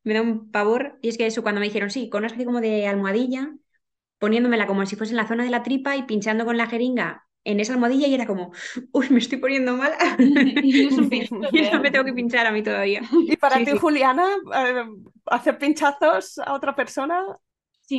me 0.04 0.14
da 0.16 0.22
un 0.22 0.52
pavor. 0.52 0.98
Y 1.02 1.10
es 1.10 1.18
que 1.18 1.28
eso, 1.28 1.44
cuando 1.44 1.62
me 1.62 1.68
dijeron, 1.68 1.92
sí, 1.92 2.10
con 2.10 2.20
una 2.20 2.28
especie 2.28 2.46
como 2.46 2.62
de 2.62 2.88
almohadilla, 2.88 3.54
poniéndomela 4.20 4.68
como 4.68 4.86
si 4.86 4.96
fuese 4.96 5.14
en 5.14 5.18
la 5.18 5.28
zona 5.28 5.44
de 5.44 5.52
la 5.52 5.64
tripa 5.64 5.96
y 5.98 6.04
pinchando 6.04 6.46
con 6.46 6.58
la 6.58 6.68
jeringa 6.68 7.26
en 7.46 7.60
esa 7.60 7.74
almohadilla 7.74 8.08
y 8.08 8.14
era 8.16 8.26
como, 8.28 8.52
uy, 8.92 9.10
me 9.10 9.20
estoy 9.20 9.38
poniendo 9.40 9.76
mal. 9.78 9.94
Y 11.52 11.62
eso 11.62 11.80
me 11.80 11.92
tengo 11.92 12.06
que 12.06 12.14
pinchar 12.14 12.46
a 12.48 12.52
mí 12.52 12.64
todavía. 12.64 13.02
Y 13.28 13.38
para 13.38 13.60
Sí, 13.60 13.64
ti, 13.64 13.72
sí. 13.72 13.78
Juliana, 13.78 14.28
eh, 14.56 14.86
hacer 15.28 15.58
pinchazos 15.58 16.40
a 16.40 16.54
otra 16.54 16.76
persona. 16.76 17.24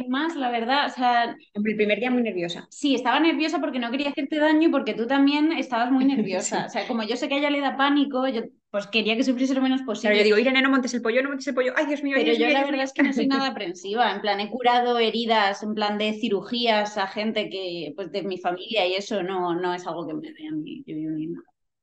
Sin 0.00 0.08
más, 0.10 0.36
la 0.36 0.50
verdad, 0.50 0.86
o 0.86 0.90
sea, 0.90 1.36
el 1.52 1.62
primer 1.76 1.98
día 1.98 2.10
muy 2.10 2.22
nerviosa. 2.22 2.66
sí, 2.70 2.94
estaba 2.94 3.20
nerviosa 3.20 3.60
porque 3.60 3.78
no 3.78 3.90
quería 3.90 4.10
hacerte 4.10 4.38
daño 4.38 4.68
y 4.68 4.70
porque 4.70 4.94
tú 4.94 5.06
también 5.06 5.52
estabas 5.52 5.90
muy 5.90 6.04
nerviosa. 6.16 6.60
Sí. 6.62 6.66
O 6.66 6.70
sea, 6.70 6.88
como 6.88 7.02
yo 7.04 7.16
sé 7.16 7.28
que 7.28 7.34
a 7.34 7.38
ella 7.38 7.50
le 7.50 7.60
da 7.60 7.76
pánico, 7.76 8.26
yo 8.28 8.42
pues 8.70 8.86
quería 8.88 9.16
que 9.16 9.22
sufriese 9.22 9.54
lo 9.54 9.62
menos 9.62 9.82
posible. 9.82 10.18
yo 10.18 10.24
digo, 10.24 10.38
Irene, 10.38 10.60
no 10.60 10.68
montes 10.70 10.92
el 10.94 11.02
pollo, 11.02 11.22
no 11.22 11.28
montes 11.28 11.46
el 11.46 11.54
pollo. 11.54 11.72
Ay, 11.76 11.86
Dios 11.86 12.02
mío, 12.02 12.16
Pero 12.18 12.26
Dios 12.26 12.38
yo 12.38 12.44
la 12.46 12.58
Dios 12.58 12.70
verdad 12.70 12.84
es 12.84 12.92
que 12.92 13.02
no 13.04 13.12
soy 13.12 13.26
nada 13.28 13.46
aprensiva. 13.52 14.12
En 14.12 14.20
plan, 14.20 14.40
he 14.40 14.50
curado 14.50 14.98
heridas, 14.98 15.62
en 15.62 15.74
plan 15.74 15.96
de 15.98 16.12
cirugías 16.14 16.98
a 16.98 17.06
gente 17.06 17.48
que, 17.50 17.92
pues 17.94 18.10
de 18.10 18.22
mi 18.24 18.38
familia 18.38 18.86
y 18.86 18.94
eso 18.94 19.22
no, 19.22 19.54
no 19.54 19.72
es 19.74 19.86
algo 19.86 20.06
que 20.08 20.14
me 20.14 20.32
dé 20.32 20.48
a 20.48 20.52
mí. 20.52 20.82
Yo- 20.86 20.96
yo- 20.96 21.18
yo- 21.18 21.40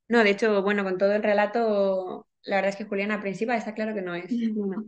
No, 0.08 0.22
de 0.24 0.30
hecho, 0.30 0.62
bueno, 0.62 0.84
con 0.84 0.98
todo 0.98 1.12
el 1.14 1.22
relato, 1.22 2.26
la 2.42 2.56
verdad 2.56 2.70
es 2.70 2.76
que 2.76 2.84
Juliana 2.84 3.14
aprensiva 3.14 3.56
está 3.56 3.74
claro 3.74 3.94
que 3.94 4.02
no 4.02 4.14
es. 4.14 4.26
No. 4.54 4.84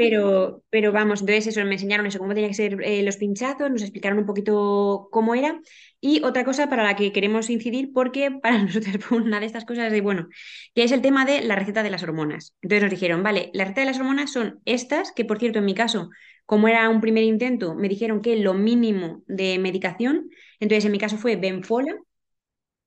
Pero, 0.00 0.62
pero 0.70 0.92
vamos, 0.92 1.20
entonces 1.22 1.48
eso, 1.48 1.64
me 1.64 1.72
enseñaron 1.74 2.06
eso, 2.06 2.20
cómo 2.20 2.32
tenían 2.32 2.50
que 2.50 2.54
ser 2.56 2.80
eh, 2.84 3.02
los 3.02 3.16
pinchazos, 3.16 3.68
nos 3.68 3.82
explicaron 3.82 4.18
un 4.20 4.26
poquito 4.26 5.08
cómo 5.10 5.34
era. 5.34 5.60
Y 6.00 6.22
otra 6.22 6.44
cosa 6.44 6.68
para 6.68 6.84
la 6.84 6.94
que 6.94 7.12
queremos 7.12 7.50
incidir, 7.50 7.92
porque 7.92 8.30
para 8.42 8.62
nosotros 8.62 9.04
fue 9.04 9.18
una 9.18 9.40
de 9.40 9.46
estas 9.46 9.64
cosas 9.64 9.90
de, 9.90 10.00
bueno, 10.00 10.28
que 10.74 10.84
es 10.84 10.92
el 10.92 11.02
tema 11.02 11.24
de 11.24 11.40
la 11.42 11.56
receta 11.56 11.82
de 11.82 11.90
las 11.90 12.04
hormonas. 12.04 12.54
Entonces 12.62 12.82
nos 12.84 12.90
dijeron, 12.92 13.24
vale, 13.24 13.50
la 13.54 13.64
receta 13.64 13.80
de 13.80 13.86
las 13.88 13.98
hormonas 13.98 14.32
son 14.32 14.60
estas, 14.64 15.10
que 15.12 15.24
por 15.24 15.38
cierto, 15.40 15.58
en 15.58 15.64
mi 15.64 15.74
caso, 15.74 16.10
como 16.46 16.68
era 16.68 16.88
un 16.88 17.00
primer 17.00 17.24
intento, 17.24 17.74
me 17.74 17.88
dijeron 17.88 18.22
que 18.22 18.36
lo 18.36 18.54
mínimo 18.54 19.24
de 19.26 19.58
medicación, 19.58 20.30
entonces 20.60 20.84
en 20.84 20.92
mi 20.92 20.98
caso 20.98 21.16
fue 21.18 21.34
Benfola, 21.36 21.92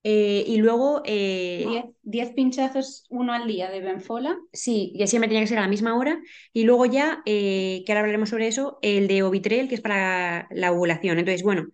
eh, 0.03 0.43
y 0.47 0.57
luego... 0.57 1.01
eh, 1.05 1.65
Diez, 1.67 1.85
diez 2.01 2.29
pinchazos, 2.33 3.05
uno 3.09 3.33
al 3.33 3.47
día 3.47 3.69
de 3.69 3.81
Benfola. 3.81 4.37
Sí, 4.53 4.93
y 4.95 5.05
siempre 5.07 5.27
tenía 5.27 5.41
que 5.43 5.47
ser 5.47 5.59
a 5.59 5.61
la 5.61 5.67
misma 5.67 5.97
hora. 5.97 6.19
Y 6.53 6.63
luego 6.63 6.85
ya, 6.85 7.21
eh, 7.25 7.83
que 7.85 7.91
ahora 7.91 8.01
hablaremos 8.01 8.29
sobre 8.29 8.47
eso, 8.47 8.79
el 8.81 9.07
de 9.07 9.23
Ovitrel, 9.23 9.67
que 9.69 9.75
es 9.75 9.81
para 9.81 10.47
la 10.51 10.71
ovulación. 10.71 11.19
Entonces, 11.19 11.43
bueno, 11.43 11.67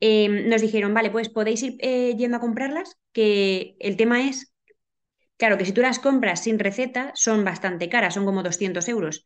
eh, 0.00 0.28
nos 0.28 0.60
dijeron, 0.62 0.94
vale, 0.94 1.10
pues 1.10 1.28
podéis 1.28 1.62
ir 1.62 1.76
eh, 1.80 2.14
yendo 2.16 2.36
a 2.38 2.40
comprarlas, 2.40 2.98
que 3.12 3.76
el 3.80 3.96
tema 3.96 4.26
es, 4.28 4.52
claro, 5.36 5.58
que 5.58 5.64
si 5.64 5.72
tú 5.72 5.80
las 5.82 5.98
compras 5.98 6.42
sin 6.44 6.58
receta, 6.58 7.12
son 7.14 7.44
bastante 7.44 7.88
caras, 7.88 8.14
son 8.14 8.24
como 8.26 8.42
200 8.42 8.88
euros. 8.88 9.24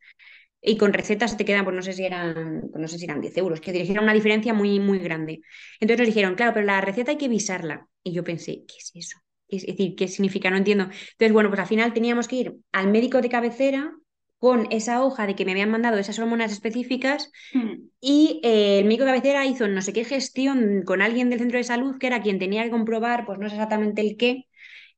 Y 0.61 0.77
con 0.77 0.93
receta 0.93 1.27
se 1.27 1.37
te 1.37 1.45
quedan, 1.45 1.63
pues 1.65 1.75
no 1.75 1.81
sé 1.83 1.93
si 1.93 2.05
eran, 2.05 2.63
pues 2.71 2.81
no 2.81 2.87
sé 2.87 2.97
si 2.99 3.05
eran 3.05 3.21
10 3.21 3.37
euros, 3.37 3.61
que 3.61 3.71
era 3.91 4.01
una 4.01 4.13
diferencia 4.13 4.53
muy, 4.53 4.79
muy 4.79 4.99
grande. 4.99 5.41
Entonces 5.79 5.99
nos 6.07 6.15
dijeron, 6.15 6.35
claro, 6.35 6.53
pero 6.53 6.65
la 6.65 6.81
receta 6.81 7.11
hay 7.11 7.17
que 7.17 7.27
visarla. 7.29 7.87
Y 8.05 8.13
yo 8.13 8.23
pensé, 8.25 8.65
¿qué 8.67 8.75
es 8.79 8.93
eso? 8.95 9.19
Es 9.49 9.67
decir, 9.67 9.95
¿qué 9.97 10.07
significa? 10.09 10.51
No 10.51 10.57
entiendo. 10.57 10.85
Entonces, 10.85 11.33
bueno, 11.33 11.49
pues 11.51 11.61
al 11.61 11.67
final 11.67 11.93
teníamos 11.93 12.29
que 12.29 12.37
ir 12.37 12.57
al 12.73 12.89
médico 12.91 13.21
de 13.21 13.29
cabecera 13.29 13.93
con 14.39 14.67
esa 14.71 15.03
hoja 15.05 15.27
de 15.27 15.35
que 15.35 15.45
me 15.45 15.53
habían 15.53 15.71
mandado 15.71 15.97
esas 15.99 16.19
hormonas 16.19 16.53
específicas 16.53 17.31
Hmm. 17.53 17.89
y 18.01 18.41
eh, 18.43 18.79
el 18.79 18.85
médico 18.85 19.05
de 19.05 19.11
cabecera 19.11 19.45
hizo 19.45 19.67
no 19.67 19.81
sé 19.81 19.93
qué 19.93 20.05
gestión 20.05 20.83
con 20.85 21.01
alguien 21.01 21.29
del 21.29 21.39
centro 21.39 21.57
de 21.59 21.63
salud 21.65 21.97
que 21.99 22.07
era 22.07 22.21
quien 22.23 22.39
tenía 22.39 22.63
que 22.63 22.71
comprobar, 22.71 23.25
pues 23.25 23.39
no 23.39 23.49
sé 23.49 23.55
exactamente 23.55 24.01
el 24.01 24.17
qué, 24.17 24.45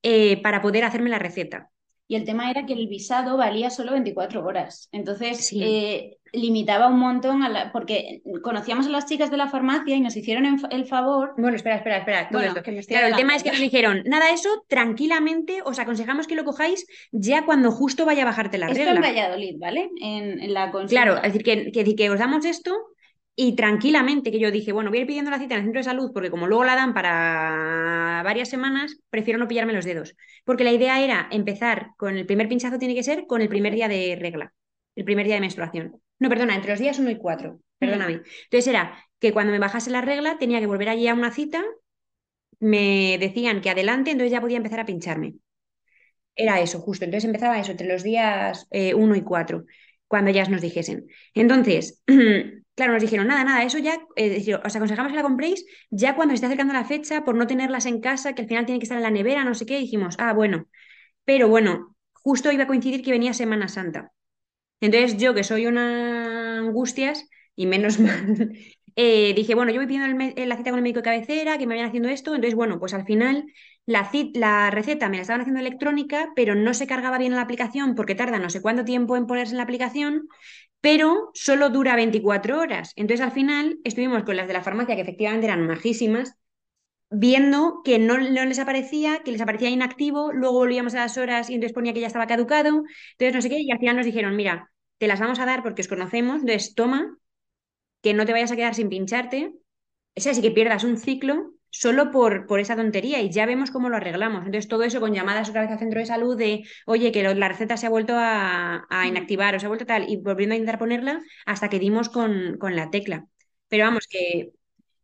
eh, 0.03 0.41
para 0.43 0.61
poder 0.61 0.85
hacerme 0.85 1.09
la 1.09 1.19
receta. 1.19 1.71
Y 2.07 2.15
el 2.15 2.23
tema 2.23 2.49
era 2.49 2.65
que 2.65 2.73
el 2.73 2.87
visado 2.87 3.35
valía 3.37 3.69
solo 3.69 3.91
24 3.91 4.43
horas. 4.45 4.87
Entonces, 4.91 5.45
Sí. 5.47 5.61
eh, 5.61 6.17
limitaba 6.33 6.87
un 6.87 6.99
montón, 6.99 7.41
a 7.43 7.49
la... 7.49 7.71
porque 7.71 8.21
conocíamos 8.43 8.85
a 8.87 8.89
las 8.89 9.05
chicas 9.05 9.31
de 9.31 9.37
la 9.37 9.47
farmacia 9.47 9.95
y 9.95 10.01
nos 10.01 10.15
hicieron 10.15 10.45
el 10.71 10.85
favor. 10.85 11.33
Bueno, 11.37 11.55
espera, 11.55 11.77
espera, 11.77 11.97
espera. 11.99 12.29
todo 12.29 12.39
Bueno, 12.39 12.49
esto. 12.49 12.63
que 12.63 12.71
me 12.71 12.79
estoy 12.79 12.95
Claro, 12.95 13.07
el 13.09 13.15
tema 13.15 13.35
es 13.35 13.43
que 13.43 13.51
nos 13.51 13.59
dijeron, 13.59 14.03
nada, 14.05 14.29
eso 14.31 14.49
tranquilamente, 14.67 15.61
os 15.63 15.79
aconsejamos 15.79 16.27
que 16.27 16.35
lo 16.35 16.43
cojáis 16.45 16.85
ya 17.11 17.45
cuando 17.45 17.71
justo 17.71 18.05
vaya 18.05 18.23
a 18.23 18.25
bajarte 18.25 18.57
la 18.57 18.67
Esto 18.67 18.81
en. 18.81 19.01
Valladolid, 19.01 19.55
¿vale? 19.59 19.89
En, 20.01 20.39
en 20.41 20.53
la 20.53 20.71
consulta. 20.71 21.01
Claro, 21.03 21.17
es 21.17 21.33
decir, 21.33 21.43
que, 21.43 21.71
que, 21.71 21.95
que 21.95 22.09
os 22.09 22.19
damos 22.19 22.45
esto 22.45 22.73
y 23.39 23.56
tranquilamente, 23.56 24.32
que 24.32 24.39
yo 24.39 24.50
dije, 24.50 24.71
bueno, 24.71 24.89
voy 24.89 24.97
a 24.97 25.02
ir 25.02 25.08
pidiendo 25.08 25.30
la 25.30 25.38
cita 25.38 25.54
en 25.54 25.60
el 25.60 25.65
centro 25.65 25.80
de 25.80 25.84
salud 25.84 26.12
porque 26.12 26.32
como 26.32 26.47
luego 26.47 26.63
la 26.63 26.76
dan 26.76 26.95
para 26.95 28.23
varias 28.23 28.50
semanas, 28.50 29.00
prefiero 29.12 29.38
no 29.38 29.47
pillarme 29.47 29.73
los 29.73 29.86
dedos. 29.86 30.15
Porque 30.43 30.63
la 30.63 30.71
idea 30.71 31.00
era 31.04 31.28
empezar 31.32 31.91
con 31.97 32.17
el 32.17 32.26
primer 32.26 32.50
pinchazo, 32.50 32.80
tiene 32.80 32.95
que 32.95 33.04
ser 33.04 33.28
con 33.28 33.41
el 33.43 33.47
primer 33.47 33.76
día 33.76 33.88
de 33.88 34.17
regla, 34.19 34.54
el 34.95 35.06
primer 35.06 35.28
día 35.28 35.36
de 35.36 35.41
menstruación. 35.41 36.02
No, 36.17 36.30
perdona, 36.30 36.56
entre 36.56 36.71
los 36.71 36.80
días 36.80 36.97
1 36.97 37.12
y 37.12 37.17
4, 37.17 37.60
perdóname. 37.78 38.21
Entonces 38.45 38.67
era 38.67 38.97
que 39.19 39.32
cuando 39.32 39.52
me 39.52 39.60
bajase 39.60 39.91
la 39.91 40.02
regla 40.02 40.39
tenía 40.39 40.60
que 40.60 40.65
volver 40.65 40.89
allí 40.89 41.08
a 41.08 41.13
una 41.13 41.32
cita, 41.32 41.63
me 42.60 43.17
decían 43.19 43.62
que 43.62 43.69
adelante, 43.69 44.10
entonces 44.10 44.32
ya 44.32 44.41
podía 44.41 44.58
empezar 44.58 44.80
a 44.80 44.86
pincharme. 44.86 45.36
Era 46.36 46.60
eso, 46.62 46.80
justo. 46.80 47.06
Entonces 47.06 47.26
empezaba 47.26 47.60
eso, 47.60 47.71
entre 47.71 47.88
los 47.88 48.04
días 48.04 48.67
1 48.71 49.15
y 49.15 49.21
4, 49.21 49.65
cuando 50.08 50.32
ya 50.32 50.45
nos 50.45 50.62
dijesen. 50.62 51.08
Entonces, 51.34 52.04
claro, 52.77 52.93
nos 52.93 53.01
dijeron, 53.01 53.27
nada, 53.27 53.43
nada, 53.43 53.63
eso 53.65 53.79
ya, 53.79 53.99
eh, 54.15 54.55
os 54.65 54.75
aconsejamos 54.77 55.11
que 55.11 55.17
la 55.17 55.23
compréis 55.23 55.65
ya 55.91 56.15
cuando 56.15 56.31
se 56.31 56.35
esté 56.37 56.47
acercando 56.47 56.73
la 56.73 56.85
fecha, 56.85 57.25
por 57.25 57.35
no 57.35 57.47
tenerlas 57.47 57.85
en 57.87 58.01
casa, 58.01 58.33
que 58.35 58.43
al 58.43 58.47
final 58.47 58.65
tiene 58.65 58.79
que 58.79 58.85
estar 58.85 58.97
en 58.97 59.03
la 59.03 59.11
nevera, 59.11 59.43
no 59.43 59.55
sé 59.55 59.65
qué. 59.65 59.79
Dijimos, 59.79 60.15
ah, 60.19 60.33
bueno. 60.33 60.67
Pero 61.25 61.49
bueno, 61.49 61.95
justo 62.13 62.51
iba 62.51 62.63
a 62.65 62.67
coincidir 62.67 63.03
que 63.03 63.11
venía 63.11 63.33
Semana 63.33 63.67
Santa. 63.69 64.11
Entonces 64.81 65.17
yo, 65.17 65.33
que 65.33 65.43
soy 65.43 65.67
una 65.67 66.59
angustias, 66.59 67.27
y 67.55 67.65
menos 67.67 67.99
mal, 68.01 68.53
eh, 68.95 69.33
dije, 69.35 69.55
bueno, 69.55 69.71
yo 69.71 69.79
voy 69.79 69.87
pidiendo 69.87 70.15
me- 70.15 70.33
la 70.47 70.57
cita 70.57 70.71
con 70.71 70.79
el 70.79 70.83
médico 70.83 70.99
de 70.99 71.03
cabecera, 71.03 71.57
que 71.57 71.67
me 71.67 71.75
vayan 71.75 71.87
haciendo 71.89 72.09
esto. 72.09 72.35
Entonces, 72.35 72.55
bueno, 72.55 72.79
pues 72.79 72.93
al 72.93 73.05
final 73.05 73.45
la, 73.85 74.09
la 74.33 74.71
receta 74.71 75.09
me 75.09 75.17
la 75.17 75.21
estaban 75.21 75.41
haciendo 75.41 75.61
electrónica, 75.61 76.31
pero 76.35 76.55
no 76.55 76.73
se 76.73 76.87
cargaba 76.87 77.17
bien 77.17 77.31
en 77.33 77.37
la 77.37 77.43
aplicación 77.43 77.95
porque 77.95 78.15
tarda 78.15 78.39
no 78.39 78.49
sé 78.49 78.61
cuánto 78.61 78.85
tiempo 78.85 79.15
en 79.17 79.27
ponerse 79.27 79.53
en 79.53 79.57
la 79.57 79.63
aplicación, 79.63 80.27
pero 80.81 81.31
solo 81.33 81.69
dura 81.69 81.95
24 81.95 82.59
horas. 82.59 82.93
Entonces, 82.95 83.25
al 83.25 83.31
final 83.31 83.79
estuvimos 83.83 84.23
con 84.23 84.35
las 84.37 84.47
de 84.47 84.53
la 84.53 84.63
farmacia, 84.63 84.95
que 84.95 85.01
efectivamente 85.01 85.47
eran 85.47 85.67
majísimas, 85.67 86.33
viendo 87.09 87.81
que 87.83 87.99
no, 87.99 88.17
no 88.17 88.45
les 88.45 88.59
aparecía, 88.59 89.21
que 89.23 89.31
les 89.31 89.41
aparecía 89.41 89.69
inactivo, 89.69 90.33
luego 90.33 90.59
volvíamos 90.59 90.93
a 90.95 90.99
las 90.99 91.17
horas 91.17 91.49
y 91.49 91.55
entonces 91.55 91.73
ponía 91.73 91.93
que 91.93 92.01
ya 92.01 92.07
estaba 92.07 92.27
caducado, 92.27 92.83
entonces 93.13 93.33
no 93.35 93.41
sé 93.41 93.49
qué, 93.49 93.59
y 93.61 93.71
al 93.71 93.79
final 93.79 93.95
nos 93.97 94.05
dijeron, 94.05 94.35
mira, 94.35 94.71
te 94.97 95.07
las 95.07 95.19
vamos 95.19 95.39
a 95.39 95.45
dar 95.45 95.63
porque 95.63 95.81
os 95.81 95.87
conocemos, 95.87 96.41
entonces 96.41 96.75
toma, 96.75 97.17
que 98.01 98.13
no 98.13 98.25
te 98.25 98.33
vayas 98.33 98.51
a 98.51 98.55
quedar 98.55 98.75
sin 98.75 98.89
pincharte, 98.89 99.53
o 100.15 100.21
sea, 100.21 100.33
que 100.41 100.51
pierdas 100.51 100.83
un 100.83 100.97
ciclo 100.97 101.53
solo 101.69 102.12
por, 102.12 102.45
por 102.47 102.60
esa 102.60 102.75
tontería 102.75 103.21
y 103.21 103.30
ya 103.32 103.45
vemos 103.45 103.71
cómo 103.71 103.89
lo 103.89 103.97
arreglamos. 103.97 104.45
Entonces 104.45 104.67
todo 104.67 104.84
eso 104.84 104.99
con 104.99 105.13
llamadas 105.13 105.49
otra 105.49 105.62
vez 105.62 105.71
al 105.71 105.80
centro 105.80 105.99
de 105.99 106.06
salud 106.06 106.38
de, 106.38 106.63
oye, 106.86 107.12
que 107.12 107.23
lo- 107.23 107.34
la 107.34 107.47
receta 107.49 107.77
se 107.77 107.86
ha 107.88 107.89
vuelto 107.89 108.13
a, 108.17 108.86
a 108.89 109.08
inactivar 109.08 109.56
o 109.56 109.60
se 109.60 109.65
ha 109.65 109.69
vuelto 109.69 109.86
tal, 109.86 110.10
y 110.10 110.17
volviendo 110.17 110.53
a 110.53 110.58
intentar 110.58 110.80
ponerla 110.80 111.21
hasta 111.45 111.69
que 111.69 111.80
dimos 111.80 112.10
con, 112.10 112.58
con 112.58 112.75
la 112.75 112.89
tecla. 112.89 113.25
Pero 113.69 113.86
vamos, 113.86 114.08
que 114.10 114.51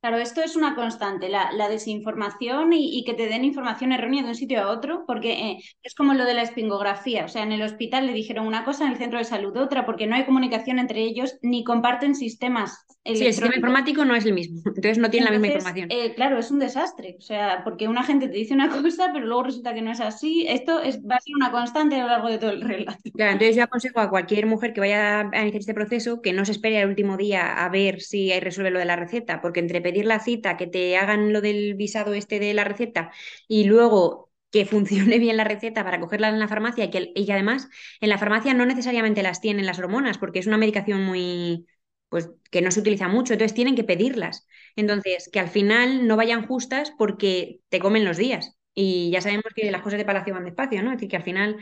Claro, 0.02 0.18
esto 0.18 0.42
es 0.44 0.56
una 0.58 0.76
constante, 0.76 1.30
la, 1.30 1.52
la 1.54 1.70
desinformación 1.70 2.74
y, 2.74 3.00
y 3.00 3.06
que 3.06 3.14
te 3.14 3.28
den 3.28 3.46
información 3.46 3.94
errónea 3.94 4.22
de 4.22 4.30
un 4.30 4.36
sitio 4.36 4.62
a 4.62 4.70
otro, 4.70 5.06
porque 5.08 5.32
eh, 5.52 5.58
es 5.82 5.96
como 5.96 6.14
lo 6.14 6.26
de 6.26 6.34
la 6.34 6.42
espingografía. 6.42 7.24
O 7.24 7.30
sea, 7.30 7.44
en 7.44 7.54
el 7.54 7.62
hospital 7.62 8.06
le 8.06 8.14
dijeron 8.14 8.46
una 8.46 8.66
cosa, 8.66 8.84
en 8.86 8.92
el 8.92 8.98
centro 8.98 9.18
de 9.20 9.24
salud 9.26 9.56
otra, 9.56 9.86
porque 9.86 10.06
no 10.06 10.16
hay 10.16 10.26
comunicación 10.26 10.78
entre 10.80 11.02
ellos 11.02 11.38
ni 11.42 11.64
comparten 11.64 12.16
sistemas 12.16 12.86
sí, 13.06 13.26
el 13.26 13.34
sistema 13.34 13.56
informático 13.56 14.06
no 14.06 14.16
es 14.16 14.26
el 14.26 14.34
mismo, 14.34 14.62
entonces 14.66 14.98
no 14.98 15.10
tiene 15.10 15.26
la 15.26 15.32
misma 15.32 15.48
información. 15.48 15.90
eh, 15.92 16.14
claro, 16.16 16.38
es 16.40 16.52
un 16.52 16.60
desastre. 16.60 17.16
O 17.20 17.22
sea, 17.22 17.64
porque 17.64 17.88
una 17.88 18.04
gente 18.04 18.28
te 18.28 18.38
dice 18.38 18.54
una 18.54 18.70
cosa, 18.82 19.12
pero 19.14 19.26
luego 19.26 19.44
resulta 19.44 19.74
que 19.74 19.82
no 19.82 19.92
es 19.92 20.00
así. 20.00 20.46
Esto 20.48 20.82
es, 20.82 21.00
va 21.00 21.16
a 21.16 21.22
ser 21.22 21.36
una 21.36 21.52
constante 21.52 21.96
a 21.96 22.04
lo 22.04 22.08
largo 22.08 22.30
de 22.30 22.38
todo 22.38 22.52
el 22.52 22.62
relato. 22.62 23.00
Claro, 23.16 23.34
entonces 23.34 23.56
yo 23.56 23.64
aconsejo 23.64 24.00
a 24.00 24.10
cualquier 24.10 24.46
mujer 24.46 24.74
que 24.74 24.80
vaya 24.80 25.22
a 25.22 25.42
iniciar 25.42 25.60
este 25.60 25.74
proceso 25.74 26.22
que 26.22 26.34
no 26.34 26.46
se 26.46 26.52
espere 26.54 26.82
al 26.82 26.90
último 26.90 27.18
día 27.18 27.64
a 27.64 27.70
ver 27.70 28.02
si 28.02 28.32
hay 28.32 28.40
resuelve 28.40 28.72
lo 28.72 28.80
de 28.80 28.86
la 28.86 28.96
receta, 28.96 29.42
porque 29.42 29.60
entre 29.60 29.82
pedir 29.82 30.06
la 30.06 30.20
cita, 30.20 30.58
que 30.58 30.68
te 30.68 30.98
hagan 30.98 31.32
lo 31.34 31.42
del 31.42 31.76
visado 31.76 32.14
este 32.14 32.40
de 32.40 32.54
la 32.54 32.64
receta 32.64 33.12
y 33.48 33.66
luego 33.66 34.32
que 34.52 34.66
funcione 34.66 35.20
bien 35.20 35.38
la 35.38 35.44
receta 35.44 35.84
para 35.84 36.00
cogerla 36.00 36.30
en 36.30 36.40
la 36.40 36.48
farmacia 36.48 36.86
y 36.86 36.90
que, 36.90 37.12
y 37.16 37.26
que 37.26 37.34
además 37.34 37.70
en 38.02 38.10
la 38.10 38.18
farmacia 38.18 38.54
no 38.54 38.66
necesariamente 38.66 39.24
las 39.24 39.42
tienen 39.42 39.66
las 39.66 39.80
hormonas, 39.80 40.18
porque 40.18 40.40
es 40.40 40.48
una 40.48 40.58
medicación 40.58 41.04
muy, 41.04 41.66
pues 42.14 42.30
que 42.52 42.62
no 42.62 42.70
se 42.72 42.80
utiliza 42.82 43.08
mucho, 43.08 43.34
entonces 43.34 43.56
tienen 43.56 43.76
que 43.76 43.84
pedirlas. 43.84 44.48
Entonces, 44.76 45.30
que 45.34 45.40
al 45.40 45.50
final 45.50 46.08
no 46.08 46.16
vayan 46.16 46.46
justas 46.48 46.92
porque 46.98 47.60
te 47.70 47.80
comen 47.80 48.06
los 48.06 48.18
días. 48.18 48.56
Y 48.76 49.12
ya 49.12 49.22
sabemos 49.22 49.46
que 49.56 49.72
las 49.72 49.82
cosas 49.82 49.98
de 50.00 50.06
palacio 50.06 50.34
van 50.34 50.46
despacio, 50.46 50.84
¿no? 50.84 50.92
Es 50.92 50.98
decir, 50.98 51.10
que 51.10 51.18
al 51.18 51.24
final 51.24 51.58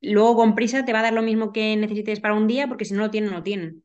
luego 0.00 0.36
con 0.36 0.54
prisa 0.54 0.84
te 0.86 0.92
va 0.94 1.00
a 1.00 1.02
dar 1.02 1.12
lo 1.12 1.22
mismo 1.22 1.52
que 1.52 1.76
necesites 1.76 2.20
para 2.20 2.34
un 2.34 2.46
día, 2.46 2.68
porque 2.68 2.84
si 2.86 2.94
no 2.94 3.00
lo 3.02 3.10
tienen, 3.10 3.30
no 3.30 3.38
lo 3.38 3.42
tienen. 3.44 3.84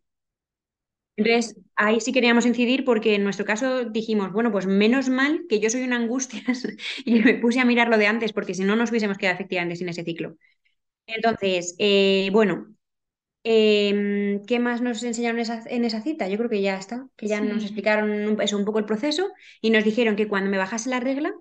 Entonces, 1.18 1.56
ahí 1.78 2.02
sí 2.02 2.12
queríamos 2.12 2.46
incidir 2.46 2.84
porque 2.84 3.16
en 3.16 3.24
nuestro 3.24 3.46
caso 3.46 3.86
dijimos, 3.86 4.34
bueno, 4.34 4.52
pues 4.52 4.66
menos 4.68 5.08
mal 5.10 5.46
que 5.48 5.60
yo 5.62 5.70
soy 5.70 5.84
una 5.84 5.96
angustia 5.96 6.42
y 7.06 7.22
me 7.22 7.36
puse 7.36 7.60
a 7.62 7.66
mirarlo 7.66 7.98
de 7.98 8.08
antes 8.08 8.34
porque 8.34 8.54
si 8.54 8.64
no 8.64 8.76
nos 8.76 8.90
hubiésemos 8.90 9.18
quedado 9.18 9.36
efectivamente 9.36 9.78
sin 9.78 9.88
ese 9.90 10.04
ciclo. 10.04 10.36
Entonces, 11.08 11.76
eh, 11.80 12.30
bueno, 12.34 12.75
em, 13.46 14.44
¿qué 14.46 14.60
más 14.60 14.82
nos 14.82 15.02
enseñaron 15.04 15.40
en 15.40 15.86
esa 15.86 16.02
cita? 16.02 16.28
Yo 16.28 16.38
creo 16.38 16.50
que 16.50 16.62
ya 16.62 16.78
está, 16.78 17.08
que 17.16 17.28
ya 17.28 17.40
nos 17.40 17.64
explicaron 17.64 18.42
eso, 18.42 18.58
un 18.58 18.66
poco 18.66 18.80
el 18.80 18.86
proceso 18.86 19.32
y 19.62 19.70
nos 19.70 19.84
dijeron 19.84 20.16
que 20.16 20.28
cuando 20.28 20.50
me 20.50 20.58
bajase 20.58 20.90
la 20.90 21.00
regla, 21.00 21.34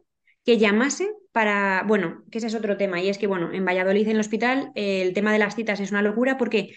que 0.44 0.58
llamase 0.58 1.10
para, 1.32 1.82
bueno, 1.86 2.22
que 2.30 2.38
ese 2.38 2.48
es 2.48 2.54
otro 2.54 2.76
tema, 2.76 3.00
y 3.00 3.08
es 3.08 3.16
que, 3.18 3.26
bueno, 3.26 3.50
en 3.52 3.64
Valladolid, 3.64 4.06
en 4.06 4.14
el 4.14 4.20
hospital, 4.20 4.70
el 4.74 5.14
tema 5.14 5.32
de 5.32 5.38
las 5.38 5.56
citas 5.56 5.80
es 5.80 5.90
una 5.90 6.02
locura 6.02 6.36
porque 6.36 6.74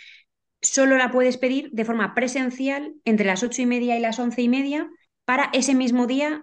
solo 0.62 0.98
la 0.98 1.12
puedes 1.12 1.38
pedir 1.38 1.70
de 1.72 1.86
forma 1.86 2.16
presencial 2.16 2.94
entre 3.06 3.26
las 3.26 3.44
ocho 3.44 3.62
y 3.62 3.66
media 3.66 3.98
y 3.98 4.00
las 4.00 4.18
once 4.20 4.42
y 4.42 4.50
media 4.50 4.90
para 5.26 5.50
ese 5.54 5.76
mismo 5.76 6.08
día 6.08 6.42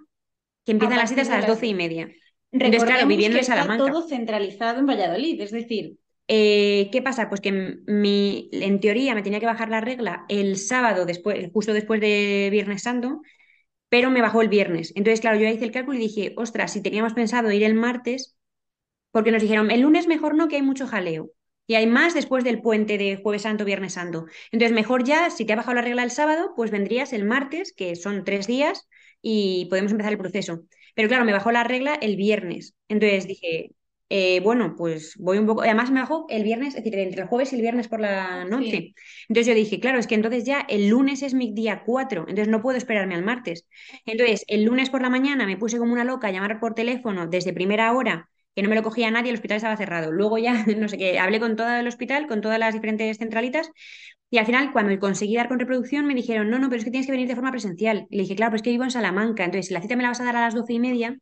que 0.64 0.73
empiezan 0.73 0.99
las 0.99 1.11
citas 1.11 1.31
a 1.31 1.38
las 1.38 1.47
doce 1.47 1.66
y 1.66 1.75
media. 1.75 2.11
Entonces, 2.53 2.85
claro, 2.85 3.07
viviendo 3.07 3.38
en 3.38 3.44
Salamanca. 3.44 3.85
Está 3.85 3.92
todo 3.92 4.09
centralizado 4.09 4.79
en 4.79 4.87
Valladolid, 4.87 5.40
es 5.40 5.51
decir. 5.51 5.97
Eh, 6.27 6.89
¿Qué 6.91 7.03
pasa? 7.03 7.29
Pues 7.29 7.41
que 7.41 7.49
en 7.87 8.81
teoría 8.81 9.15
me 9.15 9.23
tenía 9.23 9.41
que 9.41 9.47
bajar 9.47 9.69
la 9.69 9.81
regla 9.81 10.25
el 10.29 10.57
sábado, 10.59 11.05
después, 11.07 11.51
justo 11.53 11.73
después 11.75 12.01
de 12.01 12.49
Viernes 12.51 12.83
Santo, 12.83 13.21
pero 13.91 14.11
me 14.11 14.23
bajó 14.23 14.43
el 14.43 14.49
viernes. 14.49 14.93
Entonces, 14.97 15.21
claro, 15.21 15.39
yo 15.39 15.49
hice 15.49 15.65
el 15.65 15.73
cálculo 15.73 15.99
y 15.99 16.03
dije, 16.03 16.35
ostras, 16.37 16.73
si 16.73 16.83
teníamos 16.83 17.15
pensado 17.15 17.53
ir 17.53 17.65
el 17.65 17.75
martes, 17.75 18.37
porque 19.13 19.33
nos 19.33 19.43
dijeron, 19.43 19.71
el 19.71 19.83
lunes 19.83 20.07
mejor 20.09 20.35
no, 20.37 20.49
que 20.49 20.57
hay 20.57 20.63
mucho 20.63 20.87
jaleo. 20.89 21.31
Y 21.67 21.75
hay 21.77 21.87
más 21.87 22.15
después 22.15 22.45
del 22.45 22.63
puente 22.63 22.99
de 22.99 23.17
Jueves 23.23 23.43
Santo, 23.43 23.65
Viernes 23.65 23.95
Santo. 23.95 24.27
Entonces, 24.53 24.75
mejor 24.75 25.05
ya, 25.05 25.31
si 25.31 25.45
te 25.47 25.55
ha 25.55 25.57
bajado 25.57 25.77
la 25.77 25.83
regla 25.83 26.05
el 26.05 26.11
sábado, 26.13 26.53
pues 26.57 26.71
vendrías 26.71 27.13
el 27.13 27.25
martes, 27.25 27.73
que 27.75 27.97
son 27.97 28.25
tres 28.25 28.47
días, 28.47 28.89
y 29.23 29.67
podemos 29.71 29.93
empezar 29.93 30.13
el 30.13 30.19
proceso. 30.19 30.65
Pero 30.95 31.09
claro, 31.09 31.25
me 31.25 31.33
bajó 31.33 31.53
la 31.53 31.65
regla 31.65 31.95
el 31.95 32.17
viernes. 32.17 32.75
Entonces 32.89 33.27
dije, 33.29 33.73
eh, 34.16 34.38
bueno, 34.44 34.77
pues 34.77 35.16
voy 35.18 35.38
un 35.38 35.46
poco. 35.46 35.62
Además, 35.62 35.90
me 35.90 35.98
bajó 35.98 36.27
el 36.29 36.44
viernes, 36.44 36.77
es 36.77 36.85
decir, 36.85 36.96
entre 36.96 37.22
el 37.22 37.27
jueves 37.27 37.53
y 37.53 37.57
el 37.57 37.62
viernes 37.62 37.88
por 37.88 37.98
la 37.98 38.44
noche. 38.44 38.94
Entonces 39.29 39.48
yo 39.48 39.55
dije, 39.55 39.81
claro, 39.81 39.98
es 39.98 40.07
que 40.07 40.14
entonces 40.14 40.44
ya 40.44 40.61
el 40.68 40.88
lunes 40.88 41.22
es 41.22 41.35
mi 41.35 41.53
día 41.53 41.83
4, 41.85 42.20
entonces 42.29 42.46
no 42.46 42.62
puedo 42.62 42.79
esperarme 42.79 43.16
al 43.16 43.24
martes. 43.24 43.66
Entonces, 44.07 44.44
el 44.46 44.62
lunes 44.62 44.88
por 44.88 45.03
la 45.03 45.11
mañana 45.11 45.46
me 45.46 45.57
puse 45.57 45.79
como 45.79 45.92
una 45.92 46.05
loca 46.05 46.29
a 46.29 46.31
llamar 46.31 46.61
por 46.61 46.74
teléfono 46.74 47.27
desde 47.27 47.53
primera 47.53 47.92
hora 47.92 48.31
que 48.55 48.62
no 48.62 48.68
me 48.68 48.77
lo 48.77 48.85
cogía 48.85 49.11
nadie, 49.11 49.31
el 49.31 49.35
hospital 49.35 49.57
estaba 49.57 49.77
cerrado. 49.77 50.12
Luego 50.12 50.38
ya, 50.38 50.64
no 50.79 50.88
sé 50.88 50.96
qué, 50.96 51.18
hablé 51.18 51.40
con 51.40 51.57
todo 51.57 51.74
el 51.74 51.88
hospital, 51.88 52.29
con 52.29 52.40
todas 52.40 52.61
las 52.61 52.72
diferentes 52.72 53.18
centralitas, 53.18 53.68
y 54.31 54.38
al 54.38 54.46
final, 54.46 54.72
cuando 54.72 54.96
conseguí 55.00 55.35
dar 55.35 55.48
con 55.48 55.59
reproducción, 55.59 56.07
me 56.07 56.14
dijeron, 56.14 56.50
no, 56.50 56.61
no, 56.61 56.68
pero 56.68 56.79
es 56.79 56.85
que 56.85 56.92
tienes 56.92 57.07
que 57.07 57.12
venir 57.12 57.27
de 57.27 57.35
forma 57.35 57.50
presencial. 57.50 58.07
Y 58.11 58.16
le 58.16 58.22
dije, 58.22 58.37
claro, 58.37 58.50
pues 58.53 58.61
es 58.61 58.64
que 58.64 58.70
vivo 58.70 58.85
en 58.85 58.92
Salamanca, 58.92 59.44
entonces 59.44 59.66
si 59.66 59.74
la 59.74 59.81
cita 59.81 59.96
me 59.96 60.05
la 60.05 60.11
vas 60.11 60.20
a 60.20 60.24
dar 60.24 60.37
a 60.37 60.42
las 60.42 60.55
doce 60.55 60.72
y 60.72 60.79
media, 60.79 61.18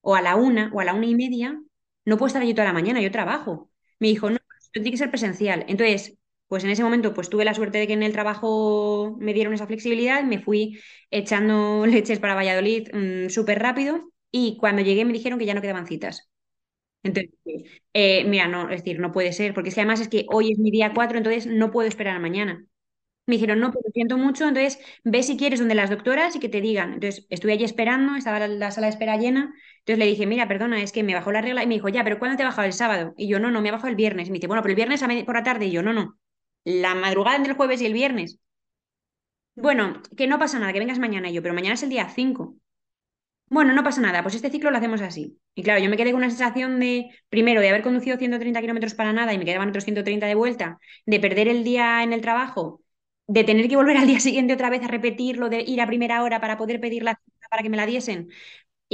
o 0.00 0.16
a 0.16 0.22
la 0.22 0.36
una, 0.36 0.70
o 0.74 0.80
a 0.80 0.84
la 0.84 0.94
una 0.94 1.06
y 1.06 1.14
media, 1.14 1.60
no 2.04 2.16
puedo 2.16 2.28
estar 2.28 2.42
allí 2.42 2.54
toda 2.54 2.66
la 2.68 2.72
mañana, 2.72 3.00
yo 3.00 3.10
trabajo. 3.10 3.70
Me 3.98 4.08
dijo, 4.08 4.30
no, 4.30 4.38
tiene 4.72 4.90
que 4.90 4.96
ser 4.96 5.10
presencial. 5.10 5.64
Entonces, 5.68 6.18
pues 6.48 6.64
en 6.64 6.70
ese 6.70 6.84
momento, 6.84 7.14
pues 7.14 7.30
tuve 7.30 7.44
la 7.44 7.54
suerte 7.54 7.78
de 7.78 7.86
que 7.86 7.92
en 7.94 8.02
el 8.02 8.12
trabajo 8.12 9.16
me 9.20 9.34
dieron 9.34 9.54
esa 9.54 9.66
flexibilidad, 9.66 10.22
me 10.24 10.40
fui 10.40 10.80
echando 11.10 11.86
leches 11.86 12.18
para 12.18 12.34
Valladolid 12.34 12.88
mm, 12.92 13.30
súper 13.30 13.60
rápido, 13.60 14.10
y 14.30 14.56
cuando 14.58 14.82
llegué 14.82 15.04
me 15.04 15.12
dijeron 15.12 15.38
que 15.38 15.46
ya 15.46 15.54
no 15.54 15.60
quedaban 15.62 15.86
citas. 15.86 16.28
Entonces, 17.02 17.32
eh, 17.92 18.24
mira, 18.24 18.48
no, 18.48 18.70
es 18.70 18.82
decir, 18.82 18.98
no 19.00 19.12
puede 19.12 19.32
ser, 19.32 19.54
porque 19.54 19.68
es 19.68 19.74
que 19.74 19.80
además 19.82 20.00
es 20.00 20.08
que 20.08 20.26
hoy 20.30 20.52
es 20.52 20.58
mi 20.58 20.70
día 20.70 20.92
4, 20.94 21.18
entonces 21.18 21.46
no 21.46 21.70
puedo 21.70 21.88
esperar 21.88 22.16
a 22.16 22.20
mañana. 22.20 22.66
Me 23.26 23.36
dijeron, 23.36 23.60
no, 23.60 23.72
pero 23.72 23.84
siento 23.92 24.18
mucho, 24.18 24.48
entonces 24.48 24.78
ve 25.04 25.22
si 25.22 25.36
quieres 25.38 25.60
donde 25.60 25.74
las 25.74 25.90
doctoras 25.90 26.36
y 26.36 26.40
que 26.40 26.48
te 26.50 26.60
digan. 26.60 26.94
Entonces 26.94 27.26
estuve 27.30 27.52
allí 27.54 27.64
esperando, 27.64 28.16
estaba 28.16 28.46
la, 28.48 28.70
sala 28.70 28.88
de 28.88 28.92
espera 28.92 29.16
llena, 29.18 29.54
entonces 29.86 29.98
le 29.98 30.06
dije, 30.06 30.26
mira, 30.26 30.48
perdona, 30.48 30.82
es 30.82 30.92
que 30.92 31.02
me 31.02 31.14
bajó 31.14 31.30
la 31.32 31.42
regla 31.42 31.62
y 31.62 31.66
me 31.66 31.74
dijo, 31.74 31.88
ya, 31.90 32.04
pero 32.04 32.18
¿cuándo 32.18 32.36
te 32.36 32.42
ha 32.42 32.46
bajado 32.46 32.66
el 32.66 32.72
sábado? 32.72 33.14
Y 33.18 33.28
yo, 33.28 33.38
no, 33.38 33.50
no, 33.50 33.60
me 33.60 33.68
ha 33.68 33.72
bajado 33.72 33.88
el 33.90 33.96
viernes. 33.96 34.28
Y 34.28 34.30
me 34.30 34.36
dice, 34.38 34.46
bueno, 34.46 34.62
pero 34.62 34.72
el 34.72 34.76
viernes 34.76 35.02
por 35.26 35.34
la 35.34 35.42
tarde, 35.42 35.66
y 35.66 35.70
yo, 35.72 35.82
no, 35.82 35.92
no, 35.92 36.18
la 36.64 36.94
madrugada 36.94 37.36
entre 37.36 37.52
el 37.52 37.56
jueves 37.58 37.80
y 37.82 37.86
el 37.86 37.92
viernes. 37.92 38.38
Bueno, 39.56 40.02
que 40.16 40.26
no 40.26 40.38
pasa 40.38 40.58
nada, 40.58 40.72
que 40.72 40.80
vengas 40.80 40.98
mañana 40.98 41.30
y 41.30 41.34
yo, 41.34 41.42
pero 41.42 41.54
mañana 41.54 41.74
es 41.74 41.82
el 41.82 41.88
día 41.90 42.08
5. 42.08 42.56
Bueno, 43.48 43.72
no 43.74 43.84
pasa 43.84 44.00
nada, 44.00 44.22
pues 44.22 44.34
este 44.34 44.50
ciclo 44.50 44.70
lo 44.70 44.78
hacemos 44.78 45.00
así. 45.02 45.38
Y 45.54 45.62
claro, 45.62 45.82
yo 45.82 45.90
me 45.90 45.96
quedé 45.96 46.12
con 46.12 46.18
una 46.18 46.30
sensación 46.30 46.80
de, 46.80 47.10
primero, 47.30 47.60
de 47.60 47.68
haber 47.70 47.82
conducido 47.82 48.16
130 48.18 48.60
kilómetros 48.62 48.94
para 48.94 49.12
nada 49.12 49.34
y 49.34 49.38
me 49.38 49.44
quedaban 49.44 49.68
otros 49.70 49.84
130 49.84 50.26
de 50.26 50.34
vuelta, 50.36 50.78
de 51.06 51.20
perder 51.20 51.48
el 51.48 51.64
día 51.64 52.02
en 52.02 52.12
el 52.12 52.20
trabajo, 52.22 52.82
de 53.28 53.44
tener 53.44 53.68
que 53.68 53.76
volver 53.76 53.96
al 53.98 54.06
día 54.08 54.20
siguiente 54.20 54.54
otra 54.54 54.70
vez 54.70 54.82
a 54.84 54.88
repetirlo, 54.88 55.48
de 55.50 55.62
ir 55.62 55.80
a 55.82 55.86
primera 55.86 56.22
hora 56.22 56.40
para 56.40 56.58
poder 56.58 56.80
pedir 56.80 57.02
la 57.04 57.14
cita 57.24 57.48
para 57.50 57.62
que 57.62 57.70
me 57.70 57.76
la 57.78 57.86
diesen. 57.86 58.30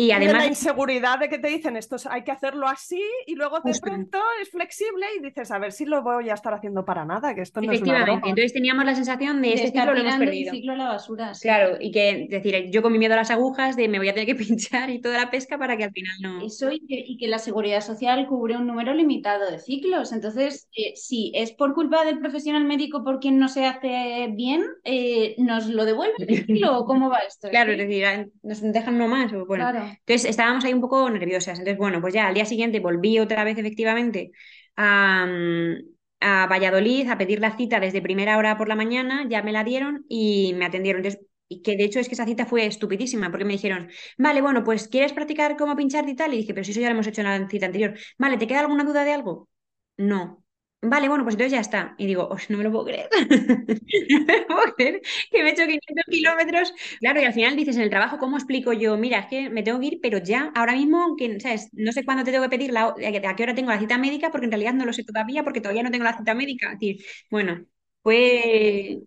Y 0.00 0.12
además. 0.12 0.36
la 0.38 0.46
inseguridad 0.46 1.18
de 1.18 1.28
que 1.28 1.38
te 1.38 1.48
dicen 1.48 1.76
esto 1.76 1.96
hay 2.08 2.24
que 2.24 2.30
hacerlo 2.30 2.66
así 2.66 3.02
y 3.26 3.34
luego 3.34 3.60
de 3.60 3.78
pronto 3.78 4.18
es 4.40 4.48
flexible 4.48 5.06
y 5.18 5.22
dices, 5.22 5.50
a 5.50 5.58
ver 5.58 5.72
si 5.72 5.84
lo 5.84 6.02
voy 6.02 6.30
a 6.30 6.34
estar 6.34 6.54
haciendo 6.54 6.86
para 6.86 7.04
nada, 7.04 7.34
que 7.34 7.42
esto 7.42 7.60
no 7.60 7.70
es 7.70 7.82
una 7.82 8.04
Entonces 8.14 8.54
teníamos 8.54 8.86
la 8.86 8.94
sensación 8.94 9.42
de, 9.42 9.52
este 9.52 9.66
ciclo 9.66 9.92
lo 9.92 10.00
hemos 10.00 10.16
perdido. 10.16 10.52
ciclo 10.52 10.72
a 10.72 10.76
la 10.76 10.88
basura. 10.88 11.32
Claro, 11.42 11.76
y 11.78 11.90
que 11.90 12.26
decir, 12.30 12.70
yo 12.70 12.80
con 12.80 12.92
mi 12.92 12.98
miedo 12.98 13.12
a 13.12 13.18
las 13.18 13.30
agujas, 13.30 13.76
de 13.76 13.88
me 13.88 13.98
voy 13.98 14.08
a 14.08 14.14
tener 14.14 14.26
que 14.26 14.34
pinchar 14.46 14.88
y 14.88 15.02
toda 15.02 15.18
la 15.18 15.30
pesca 15.30 15.58
para 15.58 15.76
que 15.76 15.84
al 15.84 15.92
final 15.92 16.16
no. 16.22 16.46
Eso 16.46 16.70
y 16.72 17.18
que, 17.18 17.28
la 17.28 17.38
seguridad 17.38 17.82
social 17.82 18.26
cubre 18.26 18.56
un 18.56 18.66
número 18.66 18.94
limitado 18.94 19.50
de 19.50 19.58
ciclos. 19.58 20.12
Entonces, 20.12 20.68
eh, 20.74 20.94
si 20.96 21.30
es 21.34 21.52
por 21.52 21.74
culpa 21.74 22.04
del 22.04 22.18
profesional 22.18 22.64
médico 22.64 23.04
por 23.04 23.20
quien 23.20 23.38
no 23.38 23.48
se 23.48 23.66
hace 23.66 24.28
bien, 24.32 24.64
eh, 24.84 25.34
¿nos 25.38 25.66
lo 25.66 25.84
devuelve 25.84 26.14
el 26.18 26.46
ciclo 26.46 26.78
o 26.78 26.86
cómo 26.86 27.10
va 27.10 27.18
esto? 27.18 27.50
Claro, 27.50 27.72
es 27.72 27.78
decir, 27.78 28.32
nos 28.42 28.60
dejan 28.62 28.94
uno 28.94 29.08
más. 29.08 29.32
O, 29.32 29.44
bueno. 29.44 29.70
Claro. 29.70 29.89
Entonces 29.98 30.24
estábamos 30.30 30.64
ahí 30.64 30.72
un 30.74 30.80
poco 30.80 31.08
nerviosas. 31.10 31.58
Entonces, 31.58 31.78
bueno, 31.78 32.00
pues 32.00 32.14
ya 32.14 32.26
al 32.28 32.34
día 32.34 32.44
siguiente 32.46 32.80
volví 32.80 33.18
otra 33.18 33.44
vez 33.44 33.58
efectivamente 33.58 34.32
a, 34.76 35.26
a 36.20 36.46
Valladolid 36.46 37.08
a 37.08 37.18
pedir 37.18 37.40
la 37.40 37.56
cita 37.56 37.80
desde 37.80 38.02
primera 38.02 38.36
hora 38.38 38.56
por 38.58 38.68
la 38.68 38.76
mañana, 38.76 39.26
ya 39.28 39.42
me 39.42 39.52
la 39.52 39.64
dieron 39.64 40.04
y 40.08 40.54
me 40.54 40.66
atendieron. 40.66 41.00
Entonces, 41.04 41.26
y 41.48 41.62
que 41.62 41.76
de 41.76 41.84
hecho 41.84 41.98
es 42.00 42.08
que 42.08 42.14
esa 42.14 42.26
cita 42.26 42.46
fue 42.46 42.66
estupidísima, 42.66 43.30
porque 43.30 43.44
me 43.44 43.54
dijeron, 43.54 43.90
vale, 44.18 44.40
bueno, 44.40 44.62
pues 44.64 44.86
¿quieres 44.88 45.12
practicar 45.12 45.56
cómo 45.56 45.74
pinchar 45.76 46.08
y 46.08 46.14
tal? 46.14 46.32
Y 46.34 46.38
dije, 46.38 46.54
pero 46.54 46.64
si 46.64 46.70
eso 46.72 46.80
ya 46.80 46.88
lo 46.88 46.92
hemos 46.94 47.06
hecho 47.06 47.22
en 47.22 47.26
la 47.26 47.48
cita 47.48 47.66
anterior. 47.66 47.98
Vale, 48.18 48.36
¿te 48.38 48.46
queda 48.46 48.60
alguna 48.60 48.84
duda 48.84 49.04
de 49.04 49.12
algo? 49.12 49.48
No. 49.96 50.39
Vale, 50.82 51.08
bueno, 51.10 51.24
pues 51.24 51.34
entonces 51.34 51.52
ya 51.52 51.60
está. 51.60 51.94
Y 51.98 52.06
digo, 52.06 52.30
no 52.48 52.56
me 52.58 52.64
lo 52.64 52.70
puedo 52.72 52.86
creer. 52.86 53.08
no 54.10 54.20
me 54.24 54.38
lo 54.40 54.46
puedo 54.46 54.74
creer 54.76 55.00
que 55.30 55.42
me 55.42 55.50
he 55.50 55.52
hecho 55.52 55.66
500 55.66 56.04
kilómetros. 56.08 56.72
Claro, 57.00 57.20
y 57.20 57.24
al 57.24 57.34
final 57.34 57.54
dices 57.56 57.76
en 57.76 57.82
el 57.82 57.90
trabajo, 57.90 58.18
¿cómo 58.18 58.36
explico 58.38 58.72
yo? 58.72 58.96
Mira, 58.96 59.18
es 59.20 59.26
que 59.26 59.50
me 59.50 59.62
tengo 59.62 59.78
que 59.80 59.86
ir, 59.86 59.98
pero 60.02 60.18
ya, 60.18 60.50
ahora 60.54 60.72
mismo, 60.72 61.16
que, 61.16 61.38
¿sabes? 61.40 61.68
No 61.72 61.92
sé 61.92 62.04
cuándo 62.04 62.24
te 62.24 62.30
tengo 62.32 62.44
que 62.44 62.50
pedir, 62.56 62.72
la, 62.72 62.86
a 62.86 63.36
qué 63.36 63.42
hora 63.42 63.54
tengo 63.54 63.70
la 63.70 63.78
cita 63.78 63.98
médica, 63.98 64.30
porque 64.30 64.46
en 64.46 64.52
realidad 64.52 64.72
no 64.74 64.86
lo 64.86 64.92
sé 64.94 65.04
todavía, 65.04 65.44
porque 65.44 65.60
todavía 65.60 65.82
no 65.82 65.90
tengo 65.90 66.04
la 66.04 66.16
cita 66.16 66.34
médica. 66.34 66.70
Decir, 66.72 67.04
bueno, 67.30 67.66
fue... 68.02 69.00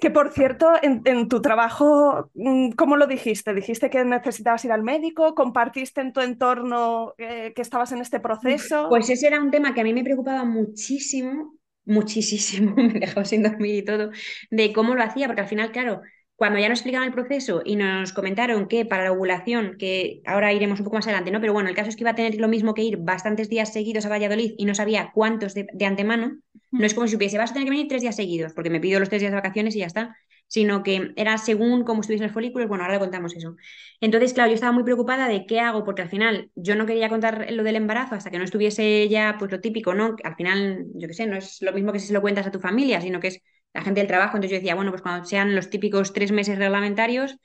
Que 0.00 0.10
por 0.10 0.32
cierto, 0.32 0.68
en, 0.82 1.28
tu 1.28 1.40
trabajo, 1.40 2.28
mm, 2.34 2.72
¿cómo 2.72 2.96
lo 2.96 3.06
dijiste? 3.06 3.54
¿Dijiste 3.54 3.88
que 3.88 4.04
necesitabas 4.04 4.64
ir 4.64 4.72
al 4.72 4.82
médico? 4.82 5.36
¿Compartiste 5.36 6.00
en 6.00 6.12
tu 6.12 6.20
entorno 6.20 7.14
eh, 7.18 7.52
que 7.54 7.62
estabas 7.62 7.92
en 7.92 8.00
este 8.00 8.18
proceso? 8.18 8.88
Pues 8.88 9.08
ese 9.10 9.28
era 9.28 9.40
un 9.40 9.52
tema 9.52 9.72
que 9.72 9.82
a 9.82 9.84
mí 9.84 9.94
me 9.94 10.02
preocupaba 10.02 10.44
muchísimo, 10.44 11.54
muchísimo, 11.84 12.74
me 12.76 12.94
dejó 12.94 13.24
sin 13.24 13.44
dormir 13.44 13.76
y 13.76 13.84
todo, 13.84 14.10
de 14.50 14.72
cómo 14.72 14.96
lo 14.96 15.04
hacía, 15.04 15.28
porque 15.28 15.42
al 15.42 15.48
final, 15.48 15.70
claro, 15.70 16.00
cuando 16.40 16.58
ya 16.58 16.70
nos 16.70 16.78
explicaron 16.78 17.06
el 17.06 17.12
proceso 17.12 17.60
y 17.66 17.76
nos 17.76 18.14
comentaron 18.14 18.66
que 18.66 18.86
para 18.86 19.04
la 19.04 19.12
ovulación, 19.12 19.76
que 19.78 20.22
ahora 20.24 20.54
iremos 20.54 20.80
un 20.80 20.84
poco 20.84 20.96
más 20.96 21.06
adelante, 21.06 21.30
¿no? 21.30 21.38
Pero 21.38 21.52
bueno, 21.52 21.68
el 21.68 21.74
caso 21.74 21.90
es 21.90 21.96
que 21.96 22.02
iba 22.02 22.12
a 22.12 22.14
tener 22.14 22.36
lo 22.36 22.48
mismo 22.48 22.72
que 22.72 22.82
ir 22.82 22.96
bastantes 22.96 23.50
días 23.50 23.74
seguidos 23.74 24.06
a 24.06 24.08
Valladolid 24.08 24.54
y 24.56 24.64
no 24.64 24.74
sabía 24.74 25.10
cuántos 25.12 25.52
de, 25.52 25.66
antemano. 25.84 26.38
No 26.72 26.86
es 26.86 26.94
como 26.94 27.06
si 27.06 27.12
supiese, 27.12 27.36
vas 27.38 27.50
a 27.50 27.54
tener 27.54 27.66
que 27.66 27.70
venir 27.70 27.88
tres 27.88 28.02
días 28.02 28.16
seguidos, 28.16 28.52
porque 28.54 28.70
me 28.70 28.80
pido 28.80 29.00
los 29.00 29.08
tres 29.08 29.20
días 29.20 29.32
de 29.32 29.36
vacaciones 29.36 29.74
y 29.74 29.80
ya 29.80 29.86
está, 29.86 30.16
sino 30.46 30.82
que 30.82 31.12
era 31.16 31.36
según 31.38 31.84
cómo 31.84 32.00
estuviesen 32.00 32.26
los 32.28 32.34
folículos. 32.34 32.68
Bueno, 32.68 32.84
ahora 32.84 32.94
le 32.94 33.00
contamos 33.00 33.34
eso. 33.34 33.56
Entonces, 34.00 34.32
claro, 34.34 34.48
yo 34.50 34.54
estaba 34.54 34.72
muy 34.72 34.84
preocupada 34.84 35.28
de 35.28 35.46
qué 35.46 35.60
hago, 35.60 35.84
porque 35.84 36.02
al 36.02 36.08
final 36.08 36.50
yo 36.54 36.76
no 36.76 36.86
quería 36.86 37.08
contar 37.08 37.46
lo 37.50 37.62
del 37.64 37.76
embarazo 37.76 38.14
hasta 38.14 38.30
que 38.30 38.38
no 38.38 38.44
estuviese 38.44 39.08
ya, 39.08 39.36
pues 39.38 39.50
lo 39.50 39.60
típico, 39.60 39.94
¿no? 39.94 40.16
Al 40.24 40.36
final, 40.36 40.86
yo 40.94 41.08
qué 41.08 41.14
sé, 41.14 41.26
no 41.26 41.36
es 41.36 41.60
lo 41.62 41.72
mismo 41.72 41.92
que 41.92 41.98
si 41.98 42.06
se 42.08 42.12
lo 42.12 42.20
cuentas 42.22 42.46
a 42.46 42.50
tu 42.52 42.60
familia, 42.60 43.00
sino 43.00 43.20
que 43.20 43.28
es 43.28 43.42
la 43.74 43.82
gente 43.82 44.00
del 44.00 44.08
trabajo, 44.08 44.36
entonces 44.36 44.50
yo 44.52 44.56
decía, 44.58 44.74
bueno, 44.74 44.90
pues 44.90 45.02
cuando 45.02 45.24
sean 45.26 45.54
los 45.54 45.70
típicos 45.70 46.12
tres 46.12 46.32
meses 46.32 46.58
reglamentarios, 46.58 47.36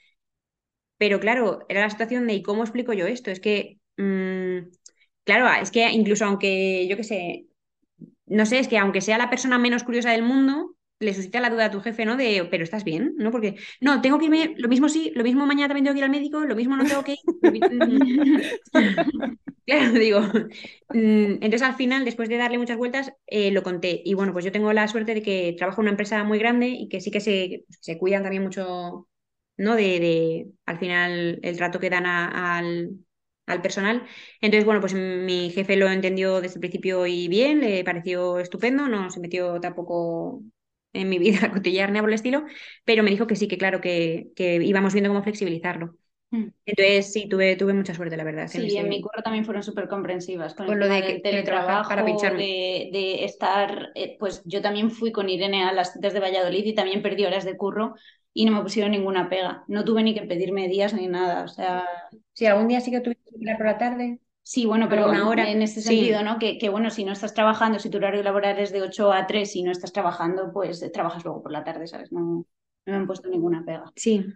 pero 0.98 1.20
claro, 1.20 1.66
era 1.70 1.82
la 1.82 1.90
situación 1.90 2.28
de, 2.28 2.34
¿y 2.36 2.44
cómo 2.44 2.64
explico 2.64 2.94
yo 2.94 3.06
esto? 3.08 3.32
Es 3.32 3.40
que, 3.40 3.80
mm, 3.98 4.70
claro, 5.24 5.48
es 5.62 5.72
que 5.72 5.90
incluso 5.92 6.26
aunque, 6.26 6.88
yo 6.88 6.98
qué 6.98 7.04
sé, 7.04 7.48
no 8.28 8.46
sé, 8.46 8.60
es 8.60 8.68
que 8.68 8.78
aunque 8.78 9.02
sea 9.02 9.18
la 9.18 9.30
persona 9.30 9.58
menos 9.58 9.84
curiosa 9.84 10.12
del 10.12 10.24
mundo, 10.24 10.76
le 11.00 11.14
suscita 11.14 11.42
la 11.42 11.50
duda 11.50 11.66
a 11.66 11.72
tu 11.72 11.82
jefe, 11.82 12.06
¿no? 12.06 12.16
De, 12.16 12.48
pero 12.50 12.64
estás 12.64 12.84
bien, 12.84 13.16
¿no? 13.18 13.32
Porque, 13.32 13.56
no, 13.82 14.02
tengo 14.02 14.18
que 14.18 14.26
irme, 14.26 14.54
lo 14.58 14.70
mismo 14.70 14.88
sí, 14.88 15.12
lo 15.16 15.24
mismo 15.24 15.46
mañana 15.46 15.68
también 15.68 15.84
tengo 15.84 15.94
que 15.94 16.00
ir 16.00 16.06
al 16.06 16.10
médico, 16.10 16.40
lo 16.46 16.56
mismo 16.56 16.78
no 16.78 16.86
tengo 16.86 17.04
que 17.04 17.14
ir. 17.14 17.20
claro, 19.66 19.92
digo. 19.94 20.22
Mm, 20.90 21.42
entonces 21.42 21.62
al 21.64 21.76
final, 21.76 22.06
después 22.06 22.30
de 22.30 22.38
darle 22.38 22.58
muchas 22.58 22.78
vueltas, 22.78 23.12
eh, 23.28 23.52
lo 23.52 23.64
conté. 23.64 24.02
Y 24.06 24.14
bueno, 24.14 24.32
pues 24.34 24.46
yo 24.46 24.52
tengo 24.52 24.72
la 24.74 24.88
suerte 24.88 25.14
de 25.14 25.22
que 25.22 25.54
trabajo 25.58 25.82
en 25.82 25.86
una 25.86 25.92
empresa 25.92 26.24
muy 26.24 26.40
grande 26.40 26.68
y 26.68 26.88
que 26.88 27.02
sí 27.02 27.12
que 27.12 27.20
se, 27.20 27.66
se 27.82 27.98
cuidan 27.98 28.24
también 28.24 28.44
mucho 28.44 29.08
¿no? 29.58 29.76
De, 29.76 30.00
de 30.00 30.52
al 30.66 30.80
final 30.80 31.40
el 31.42 31.58
trato 31.58 31.80
que 31.80 31.90
dan 31.90 32.06
al, 32.06 32.92
al 33.46 33.62
personal. 33.62 34.04
Entonces, 34.42 34.66
bueno, 34.66 34.82
pues 34.82 34.94
mi 34.94 35.50
jefe 35.52 35.76
lo 35.78 35.88
entendió 35.90 36.42
desde 36.42 36.56
el 36.56 36.60
principio 36.62 37.06
y 37.08 37.28
bien, 37.28 37.62
le 37.62 37.84
pareció 37.84 38.40
estupendo, 38.40 38.88
no 38.88 39.10
se 39.10 39.20
metió 39.20 39.60
tampoco 39.62 40.42
en 40.94 41.10
mi 41.10 41.18
vida 41.20 41.52
cotidiana 41.52 41.94
ni 41.94 42.00
por 42.00 42.10
el 42.10 42.16
estilo, 42.16 42.46
pero 42.86 43.04
me 43.04 43.12
dijo 43.12 43.28
que 43.28 43.36
sí, 43.36 43.48
que 43.48 43.58
claro, 43.58 43.82
que, 43.82 44.28
que 44.36 44.56
íbamos 44.56 44.94
viendo 44.94 45.10
cómo 45.10 45.24
flexibilizarlo. 45.24 45.96
Mm. 46.32 46.48
Entonces, 46.66 47.14
sí, 47.14 47.28
tuve, 47.30 47.56
tuve 47.56 47.74
mucha 47.74 47.94
suerte, 47.94 48.18
la 48.18 48.24
verdad. 48.24 48.48
Sí, 48.48 48.66
ese- 48.66 48.80
en 48.80 48.90
mi 48.90 49.02
curro 49.02 49.22
también 49.22 49.46
fueron 49.46 49.62
súper 49.64 49.88
comprensivas 49.88 50.56
con, 50.56 50.66
Con 50.66 50.76
el 50.76 50.80
lo 50.82 50.88
de 50.96 51.02
que- 51.02 51.20
teletrabajo, 51.20 51.90
para 51.90 52.06
pincharme. 52.06 52.40
de, 52.44 52.90
de 52.92 53.26
estar, 53.26 53.92
eh, 53.96 54.18
pues 54.20 54.42
yo 54.46 54.62
también 54.62 54.90
fui 54.90 55.12
con 55.12 55.30
Irene 55.30 55.64
a 55.64 55.74
las 55.74 55.94
citas 55.94 56.14
de 56.14 56.20
Valladolid 56.20 56.66
y 56.66 56.74
también 56.74 57.04
perdí 57.04 57.26
horas 57.26 57.46
de 57.46 57.56
curro 57.58 57.94
y 58.34 58.46
no 58.46 58.52
me 58.54 58.62
pusieron 58.64 58.92
ninguna 58.92 59.30
pega. 59.30 59.64
No 59.68 59.86
tuve 59.86 60.02
ni 60.04 60.14
que 60.16 60.24
pedirme 60.24 60.68
días 60.68 60.94
ni 60.94 61.08
nada, 61.08 61.44
o 61.44 61.48
sea, 61.48 61.86
Sí, 62.34 62.46
algún 62.48 62.68
día 62.68 62.82
sí 62.82 62.92
que 62.92 63.00
tuve 63.02 63.18
ir 63.52 63.58
por 63.58 63.66
la 63.68 63.78
tarde. 63.78 64.20
sí, 64.44 64.66
bueno, 64.66 64.88
pero 64.90 65.08
hora, 65.28 65.50
en 65.52 65.62
este 65.62 65.82
sí. 65.82 65.86
sentido, 65.92 66.24
¿no? 66.24 66.40
Que, 66.40 66.58
que 66.58 66.70
bueno, 66.70 66.90
si 66.90 67.04
no 67.06 67.12
estás 67.14 67.34
trabajando, 67.34 67.80
si 67.80 67.90
tu 67.90 67.98
horario 67.98 68.24
laboral 68.24 68.60
es 68.60 68.72
de 68.72 68.82
8 68.82 69.12
a 69.12 69.28
3 69.28 69.56
y 69.56 69.64
no 69.64 69.72
estás 69.72 69.92
trabajando, 69.94 70.52
pues 70.54 70.82
eh, 70.82 70.90
trabajas 70.90 71.24
luego 71.24 71.42
por 71.42 71.52
la 71.52 71.64
tarde, 71.64 71.88
¿sabes? 71.88 72.12
No, 72.12 72.22
no 72.22 72.46
me 72.86 72.96
han 72.96 73.08
puesto 73.08 73.30
ninguna 73.30 73.64
pega. 73.66 73.92
Sí. 73.96 74.36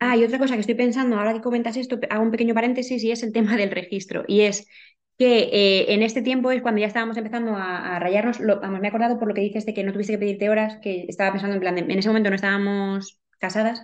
Ah, 0.00 0.16
y 0.16 0.24
otra 0.24 0.38
cosa 0.38 0.54
que 0.54 0.60
estoy 0.60 0.76
pensando, 0.76 1.16
ahora 1.18 1.32
que 1.34 1.40
comentas 1.40 1.76
esto, 1.76 1.98
hago 2.10 2.22
un 2.22 2.30
pequeño 2.30 2.54
paréntesis 2.54 3.02
y 3.02 3.10
es 3.10 3.22
el 3.24 3.32
tema 3.32 3.56
del 3.56 3.70
registro. 3.72 4.24
Y 4.28 4.42
es 4.42 4.66
que 5.18 5.38
eh, 5.52 5.92
en 5.94 6.02
este 6.04 6.22
tiempo 6.22 6.52
es 6.52 6.62
cuando 6.62 6.80
ya 6.80 6.86
estábamos 6.86 7.16
empezando 7.16 7.56
a, 7.56 7.96
a 7.96 7.98
rayarnos. 7.98 8.38
Lo- 8.40 8.60
vamos, 8.60 8.80
me 8.80 8.86
he 8.86 8.90
acordado 8.90 9.18
por 9.18 9.26
lo 9.28 9.34
que 9.34 9.40
dices 9.40 9.66
de 9.66 9.74
que 9.74 9.82
no 9.82 9.92
tuviste 9.92 10.12
que 10.12 10.18
pedirte 10.18 10.48
horas, 10.50 10.78
que 10.82 11.04
estaba 11.08 11.32
pensando 11.32 11.54
en 11.54 11.60
plan, 11.60 11.74
de- 11.74 11.80
en 11.82 11.98
ese 11.98 12.08
momento 12.08 12.30
no 12.30 12.36
estábamos 12.36 13.20
casadas, 13.40 13.82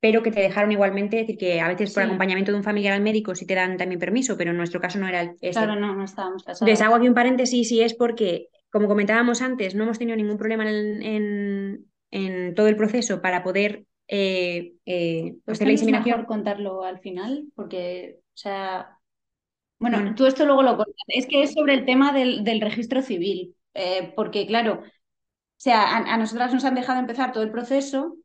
pero 0.00 0.22
que 0.22 0.30
te 0.30 0.40
dejaron 0.40 0.70
igualmente, 0.72 1.20
es 1.20 1.26
decir, 1.26 1.38
que 1.38 1.60
a 1.60 1.68
veces 1.68 1.92
por 1.92 2.02
Sí. 2.02 2.06
acompañamiento 2.06 2.52
de 2.52 2.58
un 2.58 2.64
familiar 2.64 2.94
al 2.94 3.02
médico 3.02 3.34
sí 3.34 3.46
te 3.46 3.54
dan 3.54 3.76
también 3.76 3.98
permiso, 3.98 4.36
pero 4.36 4.50
en 4.52 4.56
nuestro 4.56 4.80
caso 4.80 4.98
no 4.98 5.08
era 5.08 5.22
el- 5.22 5.30
este. 5.40 5.50
Claro, 5.50 5.74
no, 5.76 5.94
no 5.94 6.04
estábamos 6.04 6.42
casados. 6.44 6.62
Entonces 6.62 6.86
hago 6.86 6.96
aquí 6.96 7.08
un 7.08 7.14
paréntesis 7.14 7.70
y 7.72 7.80
es 7.82 7.94
porque, 7.94 8.48
como 8.70 8.86
comentábamos 8.88 9.42
antes, 9.42 9.74
no 9.74 9.84
hemos 9.84 9.98
tenido 9.98 10.16
ningún 10.16 10.38
problema 10.38 10.68
en, 10.70 11.02
en- 11.02 11.86
en 12.10 12.54
todo 12.54 12.68
el 12.68 12.76
proceso 12.76 13.20
para 13.20 13.42
poder 13.42 13.84
eh, 14.10 14.72
eh, 14.86 15.34
Pues 15.44 15.58
hacer 15.58 15.68
la 15.68 15.74
también 15.74 15.74
es 15.74 15.80
inseminación. 15.82 16.16
mejor 16.20 16.26
contarlo 16.26 16.82
al 16.84 16.98
final, 17.00 17.44
porque, 17.54 18.20
o 18.20 18.36
sea, 18.36 18.98
bueno, 19.78 19.98
Bueno. 19.98 20.14
tú 20.16 20.26
esto 20.26 20.44
luego 20.46 20.62
lo 20.62 20.76
contas. 20.76 20.94
Es 21.08 21.26
que 21.26 21.42
es 21.42 21.52
sobre 21.54 21.74
el 21.74 21.84
tema 21.86 22.12
del, 22.12 22.44
del 22.44 22.60
registro 22.60 23.02
civil, 23.02 23.54
eh, 23.74 24.12
porque 24.16 24.46
claro, 24.46 24.82
o 24.82 24.84
sea, 25.58 25.82
a, 25.98 26.14
a 26.14 26.18
nosotras 26.18 26.54
nos 26.54 26.64
han 26.64 26.74
dejado 26.76 27.00
empezar 27.00 27.32
todo 27.32 27.44
el 27.44 27.52
proceso 27.52 28.16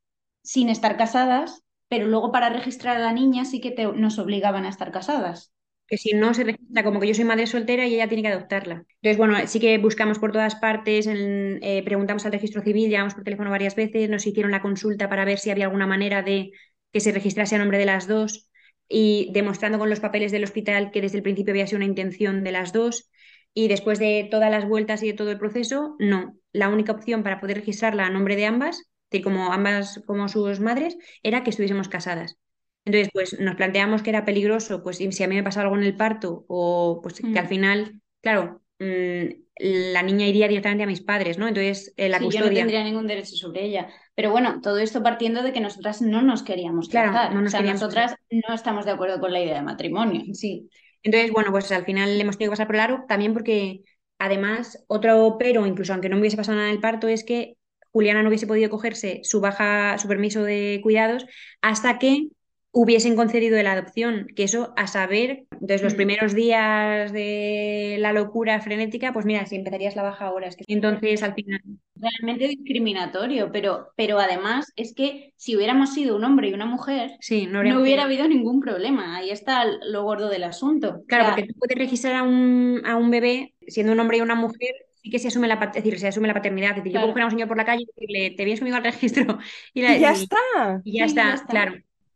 sin 0.43 0.69
estar 0.69 0.97
casadas, 0.97 1.62
pero 1.93 2.07
luego 2.07 2.31
para 2.31 2.49
registrar 2.49 2.97
a 2.97 2.99
la 3.07 3.13
niña 3.13 3.45
sí 3.45 3.61
que 3.61 3.71
te- 3.71 3.85
nos 4.03 4.19
obligaban 4.19 4.65
a 4.65 4.69
estar 4.69 4.91
casadas. 4.91 5.53
que 5.87 5.97
si 5.97 6.13
no 6.15 6.33
se 6.33 6.43
registra 6.45 6.83
como 6.83 6.99
que 6.99 7.07
yo 7.07 7.13
soy 7.13 7.25
madre 7.25 7.45
soltera 7.45 7.85
y 7.85 7.95
ella 7.95 8.07
tiene 8.07 8.23
que 8.23 8.29
adoptarla. 8.29 8.85
Entonces, 9.01 9.17
bueno, 9.17 9.35
sí 9.47 9.59
que 9.59 9.77
buscamos 9.77 10.17
por 10.19 10.31
todas 10.31 10.55
partes, 10.55 11.05
en- 11.07 11.59
eh, 11.61 11.83
preguntamos 11.83 12.25
al 12.25 12.31
registro 12.31 12.61
civil, 12.63 12.89
llamamos 12.89 13.13
por 13.15 13.23
teléfono 13.23 13.51
varias 13.51 13.75
veces, 13.75 14.09
nos 14.09 14.25
hicieron 14.25 14.51
la 14.51 14.61
consulta 14.61 15.09
para 15.09 15.25
ver 15.25 15.39
si 15.39 15.51
había 15.51 15.65
alguna 15.65 15.85
manera 15.87 16.21
de 16.23 16.51
que 16.91 16.99
se 16.99 17.11
registrase 17.11 17.55
a 17.55 17.59
nombre 17.59 17.77
de 17.77 17.85
las 17.85 18.07
dos 18.07 18.49
y 18.87 19.29
demostrando 19.33 19.77
con 19.79 19.89
los 19.89 19.99
papeles 19.99 20.31
del 20.31 20.43
hospital 20.43 20.91
que 20.91 21.01
desde 21.01 21.17
el 21.17 21.23
principio 21.23 21.51
había 21.53 21.67
sido 21.67 21.77
una 21.77 21.85
intención 21.85 22.43
de 22.43 22.51
las 22.51 22.73
dos. 22.73 23.09
Y 23.53 23.67
después 23.67 23.99
de 23.99 24.27
todas 24.31 24.49
las 24.51 24.67
vueltas 24.67 25.03
y 25.03 25.07
de 25.07 25.13
todo 25.13 25.29
el 25.31 25.37
proceso, 25.37 25.95
no. 25.99 26.35
La 26.53 26.69
única 26.69 26.91
opción 26.93 27.21
para 27.23 27.39
poder 27.39 27.57
registrarla 27.57 28.07
a 28.07 28.09
nombre 28.09 28.35
de 28.35 28.45
ambas, 28.47 28.81
como 29.21 29.51
ambas 29.53 30.01
como 30.05 30.27
sus 30.29 30.59
madres, 30.59 30.97
era 31.23 31.43
que 31.43 31.49
estuviésemos 31.51 31.89
casadas. 31.89 32.37
Entonces, 32.85 33.09
pues 33.13 33.39
nos 33.39 33.55
planteamos 33.55 34.01
que 34.03 34.09
era 34.09 34.25
peligroso, 34.25 34.83
pues 34.83 34.97
si 34.97 35.23
a 35.23 35.27
mí 35.27 35.35
me 35.35 35.43
pasaba 35.43 35.63
algo 35.65 35.77
en 35.77 35.83
el 35.83 35.95
parto 35.95 36.45
o 36.47 36.99
pues 37.01 37.15
que 37.15 37.27
Mm. 37.27 37.37
al 37.37 37.47
final, 37.47 38.01
claro, 38.21 38.61
mm, 38.79 39.25
la 39.59 40.01
niña 40.03 40.27
iría 40.27 40.47
directamente 40.47 40.83
a 40.83 40.87
mis 40.87 41.01
padres, 41.01 41.37
¿no? 41.37 41.47
Entonces, 41.47 41.93
eh, 41.95 42.09
la 42.09 42.17
Sí, 42.17 42.23
yo 42.25 42.29
no 42.29 42.45
custodia. 42.45 42.59
tendría 42.61 42.83
ningún 42.83 43.07
derecho 43.07 43.35
sobre 43.35 43.63
ella. 43.65 43.87
Pero 44.15 44.31
bueno, 44.31 44.59
todo 44.61 44.77
esto 44.79 45.01
partiendo 45.03 45.43
de 45.43 45.53
que 45.53 45.61
nosotras 45.61 46.01
no 46.01 46.21
nos 46.21 46.43
queríamos 46.43 46.89
Claro, 46.89 47.11
casar. 47.13 47.33
no 47.35 47.41
nos 47.41 47.49
o 47.49 47.51
sea, 47.51 47.59
queríamos 47.59 47.81
nosotras 47.81 48.15
no 48.31 48.53
estamos 48.53 48.85
de 48.85 48.91
acuerdo 48.91 49.19
con 49.19 49.31
la 49.31 49.39
idea 49.41 49.55
de 49.55 49.61
matrimonio. 49.61 50.21
Sí. 50.33 50.69
Entonces, 51.03 51.31
bueno, 51.31 51.51
pues 51.51 51.71
al 51.71 51.85
final 51.85 52.15
le 52.17 52.21
hemos 52.23 52.37
tenido 52.37 52.51
que 52.51 52.53
pasar 52.53 52.67
por 52.67 52.75
el 52.75 52.81
aro, 52.81 53.05
también 53.07 53.33
porque 53.33 53.83
además, 54.19 54.83
otro 54.87 55.37
pero, 55.39 55.65
incluso 55.65 55.93
aunque 55.93 56.09
no 56.09 56.15
me 56.15 56.21
hubiese 56.21 56.37
pasado 56.37 56.57
nada 56.57 56.69
en 56.69 56.75
el 56.75 56.81
parto, 56.81 57.07
es 57.07 57.23
que 57.23 57.57
Juliana 57.93 58.23
no 58.23 58.29
hubiese 58.29 58.47
podido 58.47 58.69
cogerse 58.71 59.21
su 59.23 59.41
baja, 59.41 59.97
su 59.99 60.09
permiso 60.09 60.43
de 60.43 60.81
cuidados 60.83 61.25
hasta 61.61 61.99
que 61.99 62.29
hubiesen 62.71 63.15
concedido 63.15 63.61
la 63.63 63.73
adopción, 63.73 64.27
que 64.35 64.43
eso 64.45 64.73
a 64.77 64.87
saber, 64.87 65.45
entonces 65.51 65.83
los 65.83 65.93
Mm. 65.93 65.97
primeros 65.97 66.33
días 66.33 67.13
de 67.13 67.97
la 67.99 68.13
locura 68.13 68.59
frenética, 68.61 69.13
pues 69.13 69.25
mira, 69.27 69.45
si 69.45 69.55
empezarías 69.57 69.95
la 69.95 70.03
baja 70.03 70.25
ahora, 70.27 70.47
es 70.47 70.55
que 70.57 70.63
entonces 70.67 71.23
al 71.23 71.35
final, 71.35 71.61
Realmente 71.95 72.47
discriminatorio, 72.47 73.51
pero, 73.51 73.89
pero 73.95 74.19
además 74.19 74.73
es 74.75 74.93
que 74.95 75.31
si 75.37 75.55
hubiéramos 75.55 75.93
sido 75.93 76.15
un 76.15 76.23
hombre 76.23 76.49
y 76.49 76.53
una 76.53 76.65
mujer, 76.65 77.11
sí, 77.19 77.45
no 77.47 77.63
no 77.63 77.81
hubiera 77.81 78.03
habido 78.03 78.27
ningún 78.27 78.59
problema. 78.61 79.15
Ahí 79.17 79.29
está 79.29 79.63
lo 79.65 80.03
gordo 80.03 80.27
del 80.29 80.43
asunto. 80.43 80.89
O 80.89 81.03
Claro, 81.07 81.25
sea, 81.25 81.35
porque 81.35 81.43
tú 81.47 81.53
puedes 81.59 81.77
registrar 81.77 82.15
a 82.15 82.23
un, 82.23 82.81
a 82.85 82.95
un 82.95 83.11
bebé 83.11 83.53
siendo 83.67 83.93
un 83.93 83.99
hombre 83.99 84.17
y 84.17 84.21
una 84.21 84.35
mujer, 84.35 84.71
sí 85.03 85.09
que 85.09 85.19
se 85.19 85.27
asume 85.27 85.47
la, 85.47 85.55
es 85.55 85.73
decir, 85.83 85.99
se 85.99 86.07
asume 86.07 86.27
la 86.29 86.33
paternidad. 86.33 86.71
Es 86.71 86.77
decir, 86.77 86.93
yo 86.93 86.99
puedo 87.01 87.11
coger 87.13 87.23
a 87.23 87.25
un 87.25 87.31
señor 87.31 87.47
por 87.49 87.57
la 87.57 87.65
calle 87.65 87.83
y 87.83 87.85
decirle, 87.85 88.31
te 88.37 88.45
vienes 88.45 88.59
conmigo 88.61 88.77
al 88.77 88.83
registro. 88.83 89.37
Y, 89.73 89.81
la- 89.81 89.97
Y 89.97 89.99
ya 89.99 90.11
y- 90.11 90.15
está. 90.15 90.81
y 90.83 90.97
ya 90.97 91.03
Sí, 91.05 91.09
está, 91.09 91.23
ya 91.29 91.33
está. 91.35 91.47
claro. 91.47 91.73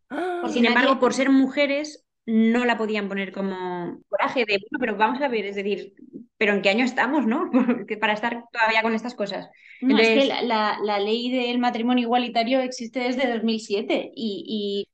Ah, 0.10 0.44
Sin 0.48 0.64
nadie- 0.64 0.68
embargo, 0.70 1.00
por 1.00 1.14
ser 1.14 1.30
mujeres, 1.30 2.06
no 2.26 2.66
la 2.66 2.78
podían 2.78 3.08
poner 3.08 3.32
como 3.32 4.00
coraje 4.10 4.42
de, 4.46 4.58
bueno, 4.58 4.80
pero 4.80 4.98
vamos 4.98 5.22
a 5.22 5.28
ver, 5.30 5.46
es 5.46 5.56
decir, 5.56 5.94
pero 6.38 6.54
¿en 6.54 6.62
qué 6.62 6.70
año 6.70 6.84
estamos, 6.86 7.26
no? 7.26 7.50
Para 8.02 8.14
estar 8.14 8.44
todavía 8.52 8.82
con 8.82 8.94
estas 8.94 9.16
cosas. 9.16 9.50
no, 9.82 9.98
es 9.98 10.08
que 10.10 10.44
la- 10.46 10.78
la 10.84 11.00
ley 11.00 11.32
del 11.32 11.58
matrimonio 11.60 12.04
igualitario 12.04 12.60
existe 12.62 13.00
desde 13.00 13.32
2007 13.32 14.12
y, 14.16 14.44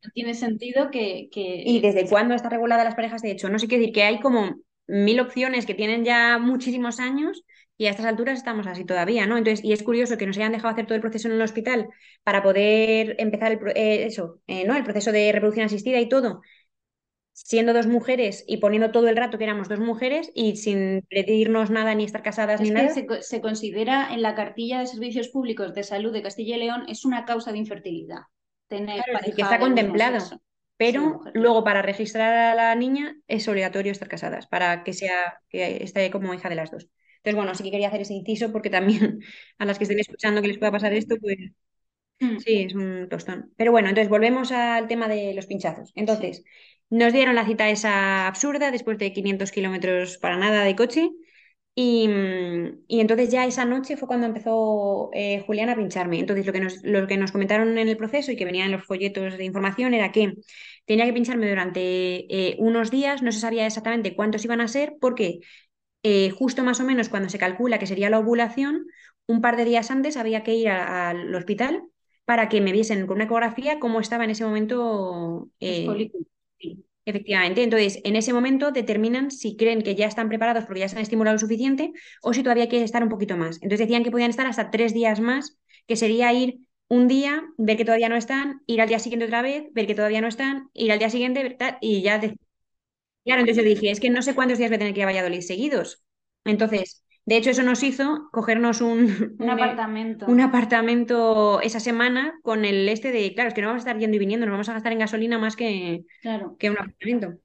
y 0.02 0.06
no 0.06 0.12
tiene 0.14 0.34
sentido 0.36 0.90
que, 0.92 1.30
que- 1.32 1.64
¿Y 1.66 1.80
desde 1.80 2.08
cuándo 2.08 2.34
está 2.36 2.50
regulada 2.50 2.84
las 2.84 2.96
parejas 2.96 3.22
de 3.22 3.32
hecho? 3.32 3.50
No 3.50 3.58
sé 3.60 3.68
qué 3.68 3.78
decir, 3.80 3.94
que 3.94 4.04
hay 4.04 4.20
como 4.20 4.56
mil 4.88 5.20
opciones 5.20 5.66
que 5.66 5.74
tienen 5.74 6.04
ya 6.06 6.38
muchísimos 6.38 7.00
años 7.00 7.44
y 7.78 7.88
a 7.88 7.92
estas 7.92 8.06
alturas 8.06 8.38
estamos 8.38 8.68
así 8.68 8.86
todavía, 8.86 9.26
¿no? 9.28 9.38
Entonces, 9.38 9.64
y 9.66 9.74
es 9.74 9.84
curioso 9.84 10.18
que 10.18 10.26
nos 10.28 10.38
hayan 10.38 10.52
dejado 10.54 10.74
hacer 10.74 10.86
todo 10.86 10.96
el 10.96 11.02
proceso 11.02 11.28
en 11.28 11.34
el 11.36 11.42
hospital 11.42 11.90
para 12.24 12.44
poder 12.44 13.16
empezar 13.20 13.52
el, 13.54 13.60
eh, 13.76 14.06
eso, 14.06 14.40
eh, 14.48 14.66
¿no? 14.66 14.76
El 14.76 14.84
proceso 14.84 15.12
de 15.12 15.32
reproducción 15.32 15.66
asistida 15.66 16.00
y 16.00 16.10
todo, 16.10 16.42
siendo 17.34 17.74
dos 17.74 17.88
mujeres 17.88 18.44
y 18.48 18.58
poniendo 18.58 18.92
todo 18.92 19.08
el 19.10 19.18
rato 19.18 19.38
que 19.38 19.46
éramos 19.46 19.70
dos 19.70 19.80
mujeres 19.80 20.32
y 20.36 20.58
sin 20.58 21.04
pedirnos 21.10 21.70
nada 21.72 21.96
ni 21.96 22.06
estar 22.06 22.24
casadas 22.24 22.62
Es 22.62 22.62
ni 22.62 22.72
que 22.72 22.84
nada. 22.84 22.90
se, 22.90 23.06
co- 23.06 23.22
se 23.22 23.42
considera 23.42 24.12
en 24.12 24.24
la 24.24 24.34
cartilla 24.34 24.80
de 24.80 24.88
servicios 24.88 25.28
públicos 25.30 25.76
de 25.76 25.84
salud 25.84 26.12
de 26.12 26.24
Castilla 26.24 26.56
y 26.56 26.60
León 26.62 26.86
es 26.90 27.06
una 27.06 27.26
causa 27.26 27.52
de 27.52 27.60
infertilidad. 27.60 28.22
Tener 28.68 29.04
Claro, 29.04 29.12
pareja 29.12 29.36
que 29.36 29.42
está 29.42 29.60
contemplado. 29.60 30.20
sexo. 30.20 30.42
Pero 30.78 31.22
luego 31.34 31.64
para 31.64 31.82
registrar 31.82 32.34
a 32.34 32.56
la 32.56 32.76
niña 32.76 33.16
es 33.28 33.48
obligatorio 33.48 33.92
estar 33.92 34.08
casadas 34.10 34.48
para 34.48 34.84
que 34.84 34.94
sea 34.94 35.40
que 35.50 35.84
esté 35.84 36.10
como 36.12 36.34
hija 36.34 36.50
de 36.50 36.56
las 36.56 36.72
dos. 36.72 36.90
Entonces, 37.24 37.36
bueno, 37.36 37.56
sí 37.56 37.64
que 37.64 37.72
quería 37.72 37.88
hacer 37.90 38.02
ese 38.02 38.14
inciso 38.14 38.52
porque 38.52 38.70
también 38.70 39.22
a 39.58 39.66
las 39.66 39.78
que 39.78 39.86
estén 39.86 40.00
escuchando 40.00 40.42
que 40.42 40.48
les 40.50 40.58
pueda 40.60 40.72
pasar 40.72 40.94
esto, 40.94 41.16
pues 41.22 41.38
Mm. 42.20 42.38
sí, 42.40 42.64
es 42.64 42.76
un 42.76 43.08
tostón. 43.10 43.52
Pero 43.58 43.72
bueno, 43.72 43.90
entonces 43.90 44.10
volvemos 44.10 44.52
al 44.52 44.88
tema 44.88 45.08
de 45.08 45.34
los 45.34 45.46
pinchazos. 45.48 45.92
Entonces, 45.96 46.44
nos 46.90 47.14
dieron 47.14 47.36
la 47.36 47.46
cita 47.46 47.70
esa 47.70 48.28
absurda 48.28 48.72
después 48.72 48.98
de 48.98 49.14
500 49.14 49.52
kilómetros 49.52 50.18
para 50.18 50.38
nada 50.38 50.64
de 50.64 50.76
coche. 50.76 51.10
Y, 51.76 52.08
mm, 52.08 52.84
y 52.88 53.00
entonces 53.02 53.32
ya 53.32 53.46
esa 53.46 53.66
noche 53.66 53.98
fue 53.98 54.08
cuando 54.08 54.28
empezó 54.28 55.10
eh, 55.14 55.44
Julián 55.48 55.70
a 55.70 55.76
pincharme. 55.76 56.20
Entonces 56.20 56.46
lo 56.46 56.54
que 56.54 56.60
nos, 56.62 56.84
lo 56.84 57.08
que 57.08 57.18
nos 57.18 57.32
comentaron 57.32 57.78
en 57.78 57.88
el 57.90 57.98
proceso 57.98 58.32
y 58.32 58.36
que 58.36 58.46
venía 58.46 58.66
en 58.66 58.72
los 58.74 58.86
folletos 58.86 59.38
de 59.38 59.46
información 59.46 59.94
era 59.96 60.12
que 60.12 60.34
tenía 60.86 61.06
que 61.06 61.14
pincharme 61.14 61.50
durante 61.50 61.82
eh, 62.52 62.56
unos 62.60 62.92
días, 62.92 63.22
no 63.24 63.32
se 63.32 63.40
sabía 63.40 63.66
exactamente 63.66 64.16
cuántos 64.16 64.46
iban 64.46 64.62
a 64.62 64.68
ser, 64.68 64.96
porque 65.02 65.40
eh, 66.04 66.30
justo 66.32 66.64
más 66.64 66.80
o 66.80 66.84
menos 66.84 67.10
cuando 67.10 67.30
se 67.30 67.40
calcula 67.40 67.80
que 67.80 67.88
sería 67.88 68.10
la 68.10 68.20
ovulación, 68.20 68.88
un 69.28 69.42
par 69.42 69.56
de 69.58 69.66
días 69.66 69.92
antes 69.92 70.18
había 70.18 70.44
que 70.44 70.54
ir 70.56 70.70
al 70.70 71.34
hospital 71.34 71.84
para 72.26 72.50
que 72.50 72.62
me 72.62 72.72
viesen 72.72 73.06
con 73.08 73.16
una 73.16 73.26
ecografía 73.26 73.80
cómo 73.80 74.00
estaba 74.00 74.24
en 74.24 74.32
ese 74.32 74.46
momento 74.46 75.50
eh, 75.60 76.12
sí. 76.60 76.86
Efectivamente, 77.06 77.64
entonces 77.64 78.00
en 78.06 78.16
ese 78.16 78.32
momento 78.32 78.72
determinan 78.72 79.30
si 79.30 79.58
creen 79.58 79.82
que 79.82 79.96
ya 79.96 80.08
están 80.08 80.30
preparados 80.30 80.64
porque 80.66 80.80
ya 80.80 80.88
se 80.88 80.96
han 80.96 81.02
estimulado 81.02 81.36
lo 81.36 81.40
suficiente 81.40 81.92
o 82.22 82.34
si 82.34 82.44
todavía 82.44 82.64
hay 82.64 82.70
que 82.70 82.82
estar 82.84 83.04
un 83.04 83.10
poquito 83.10 83.36
más. 83.36 83.58
Entonces 83.62 83.80
decían 83.80 84.04
que 84.04 84.12
podían 84.12 84.30
estar 84.30 84.48
hasta 84.48 84.72
tres 84.72 84.94
días 84.94 85.20
más, 85.20 85.58
que 85.86 85.98
sería 85.98 86.32
ir 86.32 86.60
un 86.88 87.10
día, 87.10 87.44
ver 87.58 87.76
que 87.76 87.84
todavía 87.84 88.08
no 88.08 88.16
están, 88.16 88.62
ir 88.68 88.82
al 88.82 88.88
día 88.88 89.00
siguiente 89.00 89.26
otra 89.26 89.42
vez, 89.42 89.66
ver 89.74 89.86
que 89.86 89.96
todavía 89.96 90.22
no 90.22 90.28
están, 90.28 90.70
ir 90.74 90.94
al 90.94 91.00
día 91.00 91.10
siguiente 91.10 91.58
y 91.82 92.02
ya. 92.04 92.22
Claro, 93.26 93.42
entonces 93.42 93.64
yo 93.64 93.70
dije, 93.70 93.92
es 93.92 94.00
que 94.00 94.10
no 94.10 94.22
sé 94.22 94.36
cuántos 94.36 94.58
días 94.58 94.70
voy 94.70 94.76
a 94.76 94.80
tener 94.80 94.94
que 94.94 95.00
ir 95.02 95.04
a 95.06 95.08
Valladolid 95.08 95.42
seguidos. 95.42 96.04
Entonces, 96.46 97.04
De 97.26 97.38
hecho, 97.38 97.52
eso 97.52 97.64
nos 97.64 97.84
hizo 97.84 98.30
cogernos 98.34 98.82
un, 98.82 99.08
Un 99.40 99.50
apartamento. 99.50 100.26
un 100.28 100.42
apartamento 100.42 101.62
esa 101.62 101.80
semana 101.80 102.38
con 102.44 102.66
el 102.66 102.90
este 102.90 103.12
de, 103.14 103.34
claro, 103.34 103.48
es 103.50 103.54
que 103.54 103.62
no 103.62 103.68
vamos 103.68 103.82
a 103.86 103.90
estar 103.90 103.98
yendo 104.00 104.16
y 104.18 104.20
viniendo, 104.20 104.46
nos 104.46 104.54
vamos 104.54 104.70
a 104.70 104.74
gastar 104.74 104.92
en 104.92 105.00
gasolina 105.00 105.38
más 105.40 105.56
que, 105.56 106.04
Claro. 106.22 106.58
que 106.60 106.70
un 106.70 106.78
apartamento. 106.78 107.40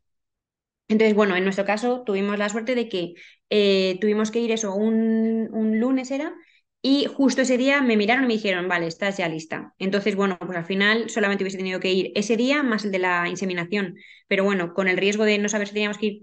Entonces, 0.89 1.15
bueno, 1.17 1.37
en 1.37 1.45
nuestro 1.45 1.65
caso 1.67 2.03
tuvimos 2.05 2.39
la 2.39 2.49
suerte 2.49 2.75
de 2.75 2.89
que 2.89 3.15
eh, 3.51 3.99
tuvimos 4.01 4.31
que 4.31 4.41
ir 4.41 4.53
eso, 4.53 4.75
un, 4.75 5.49
un 5.53 5.81
lunes 5.81 6.11
era, 6.11 6.35
y 6.81 7.07
justo 7.07 7.43
ese 7.43 7.59
día 7.59 7.83
me 7.83 7.97
miraron 7.97 8.25
y 8.25 8.29
me 8.29 8.35
dijeron, 8.35 8.69
vale, 8.69 8.87
estás 8.87 9.17
ya 9.17 9.29
lista. 9.29 9.75
Entonces, 9.79 10.15
bueno, 10.17 10.39
pues 10.39 10.57
al 10.57 10.65
final 10.65 11.11
solamente 11.11 11.45
hubiese 11.45 11.59
tenido 11.59 11.81
que 11.81 11.93
ir 11.93 12.13
ese 12.15 12.37
día 12.37 12.63
más 12.63 12.85
el 12.85 12.93
de 12.93 13.01
la 13.01 13.29
inseminación. 13.29 13.97
Pero 14.29 14.45
bueno, 14.45 14.75
con 14.75 14.89
el 14.89 14.97
riesgo 14.97 15.25
de 15.25 15.39
no 15.39 15.49
saber 15.49 15.67
si 15.69 15.75
teníamos 15.75 15.99
que 15.99 16.07
ir 16.07 16.23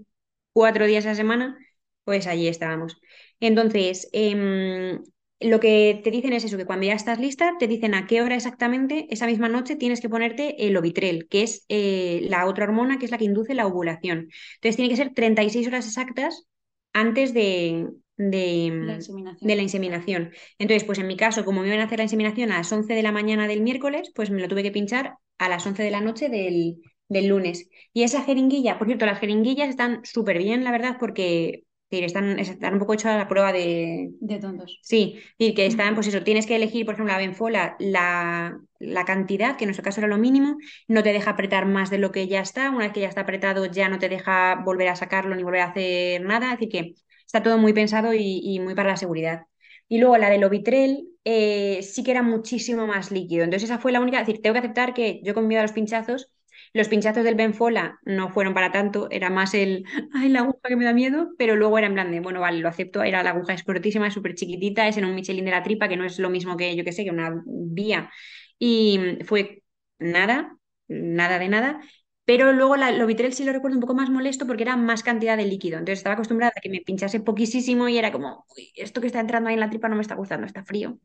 cuatro 0.52 0.86
días 0.86 1.04
a 1.06 1.10
la 1.10 1.14
semana, 1.14 1.58
pues 2.04 2.26
allí 2.26 2.48
estábamos. 2.48 2.98
Entonces, 3.40 4.08
em, 4.12 5.02
lo 5.40 5.60
que 5.60 6.00
te 6.02 6.10
dicen 6.10 6.32
es 6.32 6.44
eso, 6.44 6.56
que 6.56 6.64
cuando 6.64 6.86
ya 6.86 6.94
estás 6.94 7.18
lista, 7.20 7.56
te 7.58 7.66
dicen 7.68 7.94
a 7.94 8.06
qué 8.06 8.22
hora 8.22 8.36
exactamente 8.36 9.06
esa 9.10 9.26
misma 9.26 9.48
noche 9.50 9.76
tienes 9.76 10.00
que 10.00 10.08
ponerte 10.08 10.66
el 10.66 10.76
Ovitrel, 10.76 11.28
que 11.28 11.42
es 11.42 11.64
eh, 11.68 12.26
la 12.30 12.46
otra 12.46 12.64
hormona 12.64 12.98
que 12.98 13.04
es 13.04 13.10
la 13.10 13.18
que 13.18 13.24
induce 13.26 13.54
la 13.54 13.66
ovulación. 13.66 14.30
Entonces, 14.54 14.76
tiene 14.76 14.88
que 14.88 14.96
ser 14.96 15.12
36 15.14 15.66
horas 15.66 15.86
exactas 15.86 16.46
antes 16.94 17.34
de, 17.34 17.88
de, 18.16 18.70
La 18.84 18.94
inseminación. 18.94 19.48
de 19.48 19.56
la 19.56 19.62
inseminación. 19.62 20.32
Entonces, 20.58 20.84
pues 20.84 20.98
en 20.98 21.06
mi 21.06 21.16
caso, 21.16 21.44
como 21.44 21.60
me 21.60 21.68
iban 21.68 21.80
a 21.80 21.84
hacer 21.84 21.98
la 21.98 22.04
inseminación 22.04 22.50
a 22.52 22.58
las 22.58 22.72
11 22.72 22.94
de 22.94 23.02
la 23.02 23.12
mañana 23.12 23.46
del 23.48 23.62
miércoles, 23.62 24.10
pues 24.14 24.30
me 24.30 24.40
lo 24.40 24.48
tuve 24.48 24.62
que 24.62 24.72
pinchar 24.72 25.14
a 25.38 25.48
las 25.48 25.66
11 25.66 25.82
de 25.82 25.90
la 25.90 26.00
noche 26.00 26.28
del, 26.28 26.76
del 27.08 27.26
lunes. 27.28 27.68
Y 27.92 28.02
esa 28.02 28.22
jeringuilla, 28.22 28.78
por 28.78 28.86
cierto, 28.86 29.06
las 29.06 29.18
jeringuillas 29.20 29.68
están 29.68 30.00
súper 30.04 30.38
bien, 30.38 30.64
la 30.64 30.70
verdad, 30.72 30.96
porque 30.98 31.64
que 31.88 32.04
están, 32.04 32.38
están 32.40 32.72
un 32.74 32.80
poco 32.80 32.94
hechas 32.94 33.12
a 33.12 33.18
la 33.18 33.28
prueba 33.28 33.52
de... 33.52 34.10
De 34.20 34.38
tontos. 34.40 34.80
Sí, 34.82 35.20
y 35.38 35.54
que 35.54 35.66
están, 35.66 35.94
pues 35.94 36.08
eso, 36.08 36.22
tienes 36.24 36.46
que 36.46 36.56
elegir, 36.56 36.84
por 36.84 36.94
ejemplo, 36.94 37.12
la 37.12 37.18
benfola, 37.18 37.76
la, 37.78 38.58
la 38.80 39.04
cantidad, 39.04 39.56
que 39.56 39.64
en 39.64 39.68
nuestro 39.68 39.84
caso 39.84 40.00
era 40.00 40.08
lo 40.08 40.18
mínimo, 40.18 40.56
no 40.88 41.02
te 41.04 41.12
deja 41.12 41.30
apretar 41.30 41.64
más 41.66 41.88
de 41.90 41.98
lo 41.98 42.10
que 42.10 42.26
ya 42.26 42.40
está, 42.40 42.70
una 42.70 42.80
vez 42.86 42.92
que 42.92 43.00
ya 43.00 43.08
está 43.08 43.20
apretado 43.20 43.66
ya 43.66 43.88
no 43.88 43.98
te 44.00 44.08
deja 44.08 44.56
volver 44.64 44.88
a 44.88 44.96
sacarlo 44.96 45.36
ni 45.36 45.44
volver 45.44 45.60
a 45.60 45.66
hacer 45.66 46.22
nada, 46.22 46.50
decir 46.50 46.68
que 46.68 46.94
está 47.26 47.42
todo 47.42 47.58
muy 47.58 47.72
pensado 47.72 48.14
y, 48.14 48.60
muy 48.60 48.74
para 48.74 48.90
la 48.90 48.96
seguridad. 48.96 49.46
Y 49.88 49.98
luego 49.98 50.16
la 50.18 50.30
del 50.30 50.44
Ovitrel 50.44 51.08
eh, 51.24 51.82
sí 51.82 52.02
que 52.04 52.10
era 52.12 52.22
muchísimo 52.22 52.86
más 52.86 53.10
líquido. 53.10 53.44
Entonces 53.44 53.68
esa 53.70 53.78
fue 53.78 53.92
la 53.92 54.00
única, 54.00 54.20
es 54.20 54.26
decir, 54.26 54.42
tengo 54.42 54.54
que 54.54 54.60
aceptar 54.60 54.94
que 54.94 55.20
yo 55.24 55.34
con 55.34 55.46
miedo 55.46 55.60
a 55.60 55.62
los 55.64 55.72
pinchazos, 55.72 56.30
los 56.72 56.88
pinchazos 56.88 57.24
del 57.24 57.34
Benfola 57.34 57.98
no 58.04 58.28
fueron 58.30 58.54
para 58.54 58.72
tanto, 58.72 59.08
era 59.10 59.30
más 59.30 59.54
el, 59.54 59.84
ay, 60.14 60.28
la 60.28 60.40
aguja 60.40 60.58
que 60.68 60.76
me 60.76 60.84
da 60.84 60.92
miedo, 60.92 61.30
pero 61.38 61.56
luego 61.56 61.78
era 61.78 61.86
en 61.86 61.94
plan 61.94 62.10
de, 62.10 62.20
bueno, 62.20 62.40
vale, 62.40 62.58
lo 62.60 62.68
acepto, 62.68 63.02
era 63.02 63.22
la 63.22 63.30
aguja 63.30 63.54
es 63.54 63.62
cortísima, 63.64 64.08
es 64.08 64.14
súper 64.14 64.34
chiquitita, 64.34 64.88
es 64.88 64.96
en 64.96 65.04
un 65.04 65.14
Michelin 65.14 65.44
de 65.44 65.50
la 65.50 65.62
tripa, 65.62 65.88
que 65.88 65.96
no 65.96 66.04
es 66.04 66.18
lo 66.18 66.30
mismo 66.30 66.56
que, 66.56 66.74
yo 66.76 66.84
que 66.84 66.92
sé, 66.92 67.04
que 67.04 67.10
una 67.10 67.42
vía. 67.46 68.10
Y 68.58 69.18
fue 69.24 69.62
nada, 69.98 70.56
nada 70.88 71.38
de 71.38 71.48
nada, 71.48 71.80
pero 72.26 72.52
luego 72.52 72.76
la, 72.76 72.90
el 72.90 73.02
Ovitrel 73.02 73.32
sí 73.34 73.44
lo 73.44 73.52
recuerdo 73.54 73.76
un 73.78 73.82
poco 73.82 73.94
más 73.94 74.10
molesto 74.10 74.46
porque 74.46 74.64
era 74.64 74.76
más 74.76 75.02
cantidad 75.04 75.36
de 75.38 75.46
líquido. 75.46 75.78
Entonces 75.78 76.00
estaba 76.00 76.14
acostumbrada 76.14 76.52
a 76.56 76.60
que 76.62 76.70
me 76.70 76.82
pinchase 76.82 77.20
poquísimo 77.20 77.88
y 77.88 77.98
era 77.98 78.12
como, 78.12 78.46
uy, 78.56 78.72
esto 78.76 79.00
que 79.00 79.08
está 79.08 79.20
entrando 79.20 79.48
ahí 79.48 79.54
en 79.54 79.60
la 79.60 79.70
tripa 79.70 79.88
no 79.88 79.96
me 79.96 80.02
está 80.02 80.16
gustando, 80.16 80.46
está 80.46 80.64
frío. 80.64 80.98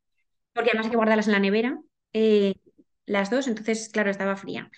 Porque 0.53 0.69
además 0.71 0.87
hay 0.87 0.91
que 0.91 0.97
guardarlas 0.97 1.27
en 1.27 1.33
la 1.33 1.39
nevera, 1.39 1.79
eh, 2.13 2.55
las 3.05 3.29
dos, 3.29 3.47
entonces, 3.47 3.89
claro, 3.89 4.11
estaba 4.11 4.35
fría. 4.35 4.69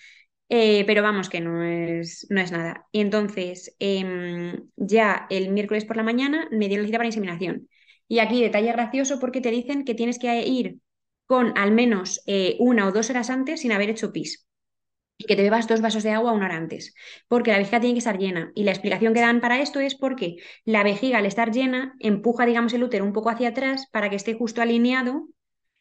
Eh, 0.48 0.84
pero 0.86 1.02
vamos, 1.02 1.28
que 1.30 1.40
no 1.40 1.62
es, 1.64 2.26
no 2.30 2.40
es 2.40 2.52
nada. 2.52 2.86
Y 2.92 3.00
entonces, 3.00 3.74
em, 3.78 4.68
ya 4.76 5.26
el 5.30 5.50
miércoles 5.50 5.84
por 5.84 5.96
la 5.96 6.02
mañana 6.02 6.48
me 6.52 6.68
dieron 6.68 6.84
la 6.84 6.88
cita 6.88 6.98
para 6.98 7.08
inseminación. 7.08 7.68
Y 8.08 8.18
aquí 8.20 8.42
detalle 8.42 8.72
gracioso 8.72 9.18
porque 9.20 9.40
te 9.40 9.50
dicen 9.50 9.84
que 9.84 9.94
tienes 9.94 10.18
que 10.18 10.46
ir 10.46 10.78
con 11.26 11.56
al 11.58 11.72
menos 11.72 12.22
eh, 12.26 12.56
una 12.60 12.86
o 12.88 12.92
dos 12.92 13.10
horas 13.10 13.30
antes 13.30 13.60
sin 13.62 13.72
haber 13.72 13.90
hecho 13.90 14.12
pis 14.12 14.46
y 15.16 15.24
que 15.26 15.36
te 15.36 15.42
bebas 15.42 15.68
dos 15.68 15.80
vasos 15.80 16.02
de 16.02 16.10
agua 16.10 16.32
una 16.32 16.46
hora 16.46 16.56
antes, 16.56 16.94
porque 17.28 17.52
la 17.52 17.58
vejiga 17.58 17.80
tiene 17.80 17.94
que 17.94 17.98
estar 17.98 18.18
llena. 18.18 18.50
Y 18.54 18.64
la 18.64 18.72
explicación 18.72 19.14
que 19.14 19.20
dan 19.20 19.40
para 19.40 19.60
esto 19.60 19.80
es 19.80 19.94
porque 19.94 20.36
la 20.64 20.82
vejiga 20.82 21.18
al 21.18 21.26
estar 21.26 21.52
llena 21.52 21.94
empuja, 22.00 22.46
digamos, 22.46 22.72
el 22.74 22.82
útero 22.84 23.04
un 23.04 23.12
poco 23.12 23.30
hacia 23.30 23.50
atrás 23.50 23.86
para 23.92 24.10
que 24.10 24.16
esté 24.16 24.34
justo 24.34 24.60
alineado 24.62 25.28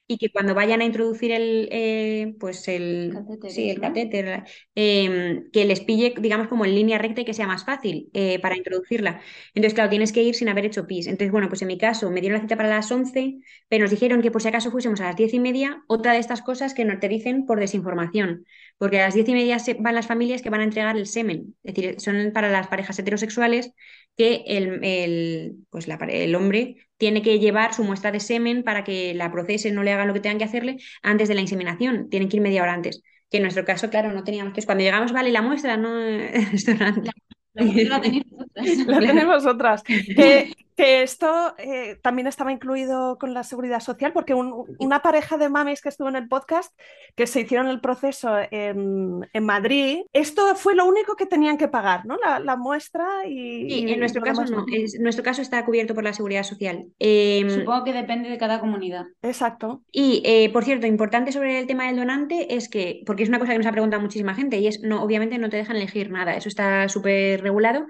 y 0.05 0.17
que 0.17 0.31
cuando 0.31 0.53
vayan 0.53 0.81
a 0.81 0.85
introducir 0.85 1.31
el, 1.31 1.69
eh, 1.71 2.35
pues 2.39 2.67
el, 2.67 3.13
sí, 3.49 3.69
el 3.69 3.77
¿no? 3.77 3.81
catéter, 3.83 4.43
eh, 4.75 5.43
que 5.53 5.65
les 5.65 5.79
pille, 5.79 6.13
digamos, 6.19 6.47
como 6.49 6.65
en 6.65 6.75
línea 6.75 6.97
recta 6.97 7.21
y 7.21 7.25
que 7.25 7.33
sea 7.33 7.47
más 7.47 7.63
fácil 7.65 8.09
eh, 8.13 8.37
para 8.39 8.57
introducirla. 8.57 9.21
Entonces, 9.55 9.73
claro, 9.73 9.89
tienes 9.89 10.11
que 10.11 10.21
ir 10.21 10.35
sin 10.35 10.49
haber 10.49 10.65
hecho 10.65 10.85
pis. 10.87 11.07
Entonces, 11.07 11.31
bueno, 11.31 11.47
pues 11.47 11.61
en 11.61 11.69
mi 11.69 11.77
caso 11.77 12.11
me 12.11 12.19
dieron 12.21 12.37
la 12.37 12.41
cita 12.43 12.57
para 12.57 12.69
las 12.69 12.91
11, 12.91 13.39
pero 13.69 13.83
nos 13.83 13.91
dijeron 13.91 14.21
que 14.21 14.29
por 14.29 14.41
si 14.41 14.49
acaso 14.49 14.71
fuésemos 14.71 14.99
a 15.01 15.05
las 15.05 15.15
10 15.15 15.33
y 15.33 15.39
media, 15.39 15.83
otra 15.87 16.13
de 16.13 16.19
estas 16.19 16.41
cosas 16.41 16.73
que 16.73 16.85
no 16.85 16.99
te 16.99 17.07
dicen 17.09 17.45
por 17.45 17.59
desinformación, 17.59 18.45
porque 18.77 18.99
a 18.99 19.05
las 19.05 19.13
10 19.13 19.29
y 19.29 19.33
media 19.33 19.59
se 19.59 19.75
van 19.75 19.95
las 19.95 20.07
familias 20.07 20.41
que 20.41 20.49
van 20.49 20.61
a 20.61 20.65
entregar 20.65 20.97
el 20.97 21.07
semen, 21.07 21.55
es 21.63 21.73
decir, 21.73 21.99
son 21.99 22.31
para 22.33 22.49
las 22.49 22.67
parejas 22.67 22.97
heterosexuales 22.99 23.71
que 24.17 24.43
el, 24.47 24.83
el, 24.83 25.55
pues 25.69 25.87
la 25.87 25.95
el 25.95 26.35
hombre 26.35 26.77
tiene 26.97 27.21
que 27.21 27.39
llevar 27.39 27.73
su 27.73 27.83
muestra 27.83 28.11
de 28.11 28.19
semen 28.19 28.63
para 28.63 28.83
que 28.83 29.13
la 29.13 29.31
procesen, 29.31 29.75
no 29.75 29.83
le 29.83 29.91
hagan 29.91 30.07
lo 30.07 30.13
que 30.13 30.19
tengan 30.19 30.37
que 30.37 30.43
hacerle 30.45 30.77
antes 31.01 31.27
de 31.27 31.35
la 31.35 31.41
inseminación, 31.41 32.09
tienen 32.09 32.29
que 32.29 32.37
ir 32.37 32.43
media 32.43 32.61
hora 32.61 32.73
antes. 32.73 33.01
Que 33.29 33.37
en 33.37 33.43
nuestro 33.43 33.65
caso, 33.65 33.89
claro, 33.89 34.11
no 34.13 34.23
teníamos 34.23 34.53
que... 34.53 34.61
Cuando 34.63 34.83
llegamos, 34.83 35.11
vale, 35.11 35.31
la 35.31 35.41
muestra, 35.41 35.75
no... 35.75 35.99
Esto 36.53 36.71
era 36.71 36.87
antes. 36.89 37.11
La 37.53 37.65
mujer 37.65 37.87
la 37.87 38.01
tenéis 38.01 38.23
vosotras. 38.29 38.87
La 38.87 38.99
tenemos 38.99 39.45
otras. 39.45 39.83
Que, 39.83 40.53
que 40.75 41.03
esto 41.03 41.53
eh, 41.57 41.97
también 42.01 42.27
estaba 42.27 42.51
incluido 42.51 43.17
con 43.17 43.33
la 43.33 43.43
seguridad 43.43 43.79
social, 43.79 44.13
porque 44.13 44.33
un- 44.33 44.65
una 44.79 45.01
pareja 45.01 45.37
de 45.37 45.49
mamis 45.49 45.81
que 45.81 45.89
estuvo 45.89 46.09
en 46.09 46.15
el 46.15 46.27
podcast, 46.27 46.73
que 47.15 47.27
se 47.27 47.41
hicieron 47.41 47.67
el 47.67 47.81
proceso 47.81 48.29
en, 48.51 49.27
en 49.33 49.45
Madrid, 49.45 50.01
esto 50.13 50.55
fue 50.55 50.75
lo 50.75 50.85
único 50.85 51.15
que 51.15 51.25
tenían 51.25 51.57
que 51.57 51.67
pagar, 51.67 52.05
¿no? 52.05 52.17
La, 52.17 52.39
la 52.39 52.55
muestra 52.55 53.25
y. 53.27 53.69
Sí, 53.69 53.85
y 53.87 53.91
en 53.93 53.99
nuestro 53.99 54.21
caso 54.21 54.43
no, 54.45 54.65
es- 54.71 54.99
nuestro 54.99 55.23
caso 55.23 55.41
está 55.41 55.63
cubierto 55.65 55.93
por 55.95 56.03
la 56.03 56.13
seguridad 56.13 56.43
social. 56.43 56.85
Em, 56.99 57.49
Supongo 57.49 57.83
que 57.83 57.93
depende 57.93 58.29
de 58.29 58.37
cada 58.37 58.59
comunidad. 58.59 59.05
Exacto. 59.21 59.83
Y, 59.91 60.21
eh, 60.25 60.49
por 60.51 60.63
cierto, 60.63 60.87
importante 60.87 61.31
sobre 61.31 61.59
el 61.59 61.67
tema 61.67 61.87
del 61.87 61.97
donante 61.97 62.55
es 62.55 62.69
que, 62.69 63.03
porque 63.05 63.23
es 63.23 63.29
una 63.29 63.39
cosa 63.39 63.51
que 63.53 63.57
nos 63.59 63.67
ha 63.67 63.71
preguntado 63.71 64.01
muchísima 64.01 64.35
gente, 64.35 64.57
y 64.57 64.67
es, 64.67 64.81
no, 64.81 65.03
obviamente 65.03 65.37
no 65.37 65.49
te 65.49 65.57
dejan 65.57 65.75
elegir 65.75 66.09
nada, 66.11 66.35
eso 66.35 66.49
está 66.49 66.87
súper 66.89 67.41
regulado, 67.41 67.85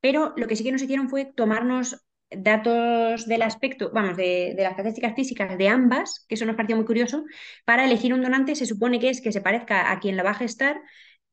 pero 0.00 0.32
lo 0.36 0.46
que 0.46 0.56
sí 0.56 0.64
que 0.64 0.72
nos 0.72 0.82
hicieron 0.82 1.08
fue 1.08 1.24
tomarnos 1.24 2.04
datos 2.30 3.26
del 3.26 3.42
aspecto, 3.42 3.90
vamos, 3.92 4.16
de, 4.16 4.54
las 4.56 4.70
características 4.70 5.14
físicas 5.14 5.58
de 5.58 5.68
ambas, 5.68 6.24
que 6.28 6.34
eso 6.34 6.44
nos 6.44 6.56
pareció 6.56 6.76
muy 6.76 6.84
curioso, 6.84 7.24
para 7.64 7.84
elegir 7.84 8.12
un 8.12 8.22
donante 8.22 8.54
se 8.54 8.66
supone 8.66 9.00
que 9.00 9.10
es 9.10 9.20
que 9.20 9.32
se 9.32 9.40
parezca 9.40 9.90
a 9.92 9.98
quien 10.00 10.16
la 10.16 10.22
va 10.22 10.30
a 10.30 10.34
gestar, 10.34 10.80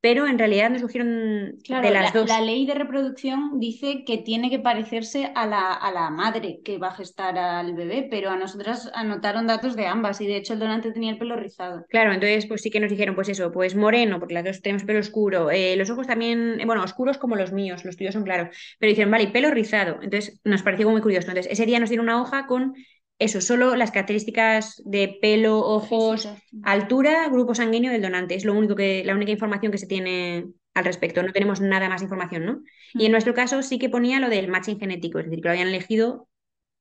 pero 0.06 0.28
en 0.28 0.38
realidad 0.38 0.70
nos 0.70 0.82
surgieron 0.82 1.58
Claro, 1.64 1.88
de 1.88 1.92
las 1.92 2.14
la, 2.14 2.14
dos. 2.14 2.28
la 2.28 2.42
ley 2.42 2.66
de 2.68 2.76
reproducción 2.76 3.60
dice 3.60 4.04
que 4.06 4.20
tiene 4.20 4.50
que 4.52 4.60
parecerse 4.60 5.32
a 5.34 5.48
la, 5.48 5.74
a 5.74 5.92
la 5.92 6.10
madre 6.12 6.60
que 6.64 6.78
va 6.78 6.90
a 6.90 6.96
gestar 6.96 7.38
al 7.40 7.74
bebé, 7.74 8.08
pero 8.12 8.30
a 8.30 8.36
nosotras 8.38 8.92
anotaron 8.94 9.48
datos 9.48 9.76
de 9.76 9.88
ambas 9.88 10.22
y 10.22 10.28
de 10.28 10.38
hecho 10.38 10.54
el 10.54 10.60
donante 10.60 10.92
tenía 10.92 11.12
el 11.12 11.18
pelo 11.18 11.36
rizado. 11.36 11.86
Claro, 11.90 12.14
entonces 12.14 12.46
pues 12.46 12.62
sí 12.62 12.70
que 12.70 12.80
nos 12.80 12.92
dijeron, 12.92 13.16
pues 13.16 13.30
eso, 13.30 13.52
pues 13.52 13.76
moreno, 13.76 14.20
porque 14.20 14.36
las 14.36 14.44
dos 14.46 14.62
tenemos 14.62 14.84
pelo 14.84 15.00
oscuro, 15.00 15.50
eh, 15.50 15.76
los 15.76 15.90
ojos 15.90 16.06
también, 16.08 16.60
eh, 16.60 16.66
bueno, 16.66 16.84
oscuros 16.84 17.18
como 17.18 17.36
los 17.36 17.52
míos, 17.52 17.84
los 17.84 17.98
tuyos 17.98 18.14
son 18.14 18.24
claros, 18.24 18.56
pero 18.80 18.90
dijeron, 18.92 19.12
vale, 19.12 19.28
pelo 19.28 19.50
rizado, 19.52 20.00
entonces 20.04 20.40
nos 20.44 20.62
pareció 20.62 20.90
muy 20.90 21.02
curioso. 21.02 21.30
Entonces 21.30 21.52
ese 21.52 21.66
día 21.66 21.80
nos 21.80 21.90
dieron 21.90 22.06
una 22.08 22.22
hoja 22.22 22.48
con 22.48 22.76
eso, 23.20 23.42
solo 23.42 23.76
las 23.76 23.92
características 23.92 24.82
de 24.86 25.18
pelo, 25.22 25.60
ojos, 25.60 26.30
altura, 26.64 27.30
grupo 27.30 27.56
sanguíneo 27.56 27.92
del 27.92 28.02
donante, 28.02 28.36
es 28.36 28.46
lo 28.46 28.54
único 28.54 28.76
que, 28.76 29.04
la 29.06 29.16
única 29.16 29.32
información 29.32 29.72
que 29.72 29.78
se 29.78 29.88
tiene 29.88 30.48
al 30.74 30.86
respecto, 30.86 31.24
no 31.24 31.32
tenemos 31.32 31.62
nada 31.62 31.88
más 31.88 32.02
información, 32.02 32.46
¿no? 32.46 32.62
Y 32.94 33.06
en 33.06 33.12
Mm. 33.12 33.14
nuestro 33.14 33.34
caso 33.34 33.62
sí 33.62 33.80
que 33.80 33.90
ponía 33.90 34.20
lo 34.20 34.30
del 34.30 34.50
matching 34.50 34.80
genético, 34.80 35.20
es 35.20 35.26
decir, 35.26 35.42
que 35.42 35.48
lo 35.48 35.52
habían 35.52 35.70
elegido 35.70 36.28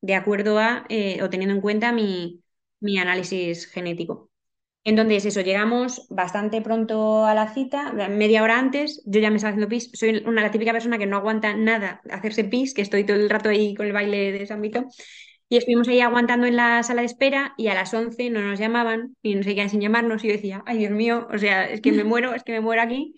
de 0.01 0.15
acuerdo 0.15 0.59
a, 0.59 0.87
eh, 0.89 1.23
o 1.23 1.31
teniendo 1.31 1.55
en 1.55 1.61
cuenta 1.63 1.93
mi, 1.93 2.43
mi 2.81 2.99
análisis 2.99 3.67
genético. 3.67 4.31
Entonces, 4.85 5.25
eso, 5.27 5.41
llegamos 5.41 6.07
bastante 6.11 6.61
pronto 6.61 7.25
a 7.25 7.35
la 7.35 7.55
cita, 7.55 7.93
media 7.93 8.43
hora 8.43 8.59
antes, 8.59 9.03
yo 9.07 9.21
ya 9.21 9.31
me 9.31 9.37
estaba 9.37 9.51
haciendo 9.53 9.69
pis, 9.69 9.91
soy 9.95 10.23
una 10.27 10.43
la 10.43 10.51
típica 10.51 10.73
persona 10.73 10.99
que 10.99 11.07
no 11.07 11.17
aguanta 11.17 11.55
nada 11.57 12.03
hacerse 12.11 12.45
pis, 12.45 12.75
que 12.75 12.83
estoy 12.83 13.05
todo 13.05 13.17
el 13.17 13.31
rato 13.31 13.49
ahí 13.49 13.75
con 13.75 13.87
el 13.87 13.93
baile 13.95 14.33
de 14.33 14.47
San 14.47 14.61
Vito, 14.61 14.85
y 15.55 15.57
estuvimos 15.57 15.87
ahí 15.87 16.01
aguantando 16.01 16.49
en 16.49 16.57
la 16.57 16.83
sala 16.83 17.03
de 17.03 17.07
espera 17.07 17.55
y 17.57 17.69
a 17.69 17.75
las 17.75 17.95
11 17.95 18.29
no 18.29 18.41
nos 18.43 18.59
llamaban 18.59 19.17
y 19.23 19.37
no 19.37 19.45
seguían 19.45 19.71
sin 19.71 19.81
llamarnos 19.81 20.25
y 20.25 20.27
yo 20.27 20.33
decía, 20.33 20.65
ay 20.67 20.79
Dios 20.79 20.91
mío, 20.91 21.29
o 21.33 21.39
sea, 21.39 21.71
es 21.71 21.81
que 21.81 21.93
me 21.93 22.03
muero, 22.05 22.35
es 22.35 22.43
que 22.43 22.51
me 22.51 22.61
muero 22.61 22.83
aquí. 22.83 23.15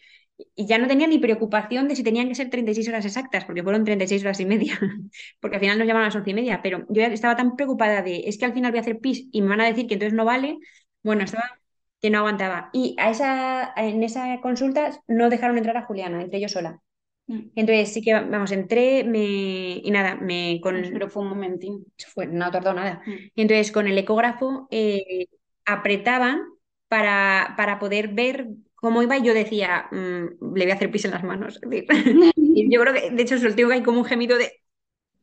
Y 0.55 0.67
ya 0.67 0.77
no 0.77 0.87
tenía 0.87 1.07
ni 1.07 1.19
preocupación 1.19 1.89
de 1.89 1.97
si 1.97 2.03
tenían 2.03 2.29
que 2.29 2.35
ser 2.35 2.51
36 2.51 2.89
horas 2.89 3.07
exactas, 3.07 3.47
porque 3.47 3.63
fueron 3.63 3.85
36 3.87 4.23
horas 4.23 4.39
y 4.41 4.45
media, 4.45 4.79
porque 5.41 5.57
al 5.57 5.61
final 5.61 5.79
nos 5.79 5.87
llamaron 5.87 6.05
a 6.05 6.09
las 6.09 6.17
11 6.17 6.31
y 6.31 6.35
media, 6.35 6.61
pero 6.63 6.81
yo 6.91 7.01
ya 7.01 7.07
estaba 7.07 7.37
tan 7.37 7.57
preocupada 7.57 8.03
de, 8.03 8.25
es 8.27 8.37
que 8.37 8.45
al 8.45 8.53
final 8.53 8.71
voy 8.71 8.79
a 8.79 8.83
hacer 8.83 8.99
pis 8.99 9.29
y 9.33 9.41
me 9.41 9.49
van 9.49 9.63
a 9.63 9.67
decir 9.67 9.87
que 9.87 9.95
entonces 9.95 10.13
no 10.15 10.27
vale, 10.27 10.59
bueno, 11.03 11.25
estaba 11.25 11.59
que 12.03 12.11
no 12.11 12.19
aguantaba. 12.19 12.69
Y 12.75 12.97
a 12.99 13.09
esa, 13.11 13.73
en 13.77 14.03
esa 14.03 14.39
consulta 14.43 14.91
no 15.09 15.31
dejaron 15.31 15.57
entrar 15.57 15.79
a 15.79 15.87
Juliana, 15.87 16.21
entré 16.21 16.39
yo 16.41 16.49
sola. 16.51 16.83
Mm. 17.27 17.41
Entonces 17.57 17.93
sí 17.93 18.03
que, 18.03 18.15
vamos, 18.15 18.53
entré 18.53 19.05
me, 19.05 19.81
y 19.83 19.91
nada, 19.91 20.17
me 20.17 20.61
con... 20.63 20.81
Pero 20.93 21.09
fue 21.09 21.23
un 21.23 21.31
momentín. 21.31 21.85
Fue, 22.09 22.27
no 22.27 22.51
tardó 22.51 22.73
nada. 22.73 23.03
Mm. 23.07 23.13
Y 23.35 23.43
entonces 23.43 23.73
con 23.73 23.87
el 23.87 23.99
ecógrafo 23.99 24.69
eh, 24.71 25.27
apretaban 25.65 26.43
para, 26.89 27.55
para 27.57 27.79
poder 27.79 28.09
ver 28.09 28.49
cómo 28.75 29.03
iba 29.03 29.17
y 29.17 29.25
yo 29.25 29.35
decía, 29.35 29.89
mm, 29.91 30.55
le 30.55 30.65
voy 30.65 30.71
a 30.71 30.75
hacer 30.75 30.91
pis 30.91 31.05
en 31.07 31.11
las 31.11 31.25
manos. 31.25 31.59
Es 31.71 31.85
y 32.37 32.73
yo 32.73 32.81
creo 32.81 32.95
que, 32.95 33.11
de 33.11 33.23
hecho, 33.23 33.39
solté 33.39 33.67
que 33.67 33.73
hay 33.73 33.83
como 33.83 33.99
un 33.99 34.05
gemido 34.05 34.39
de... 34.39 34.53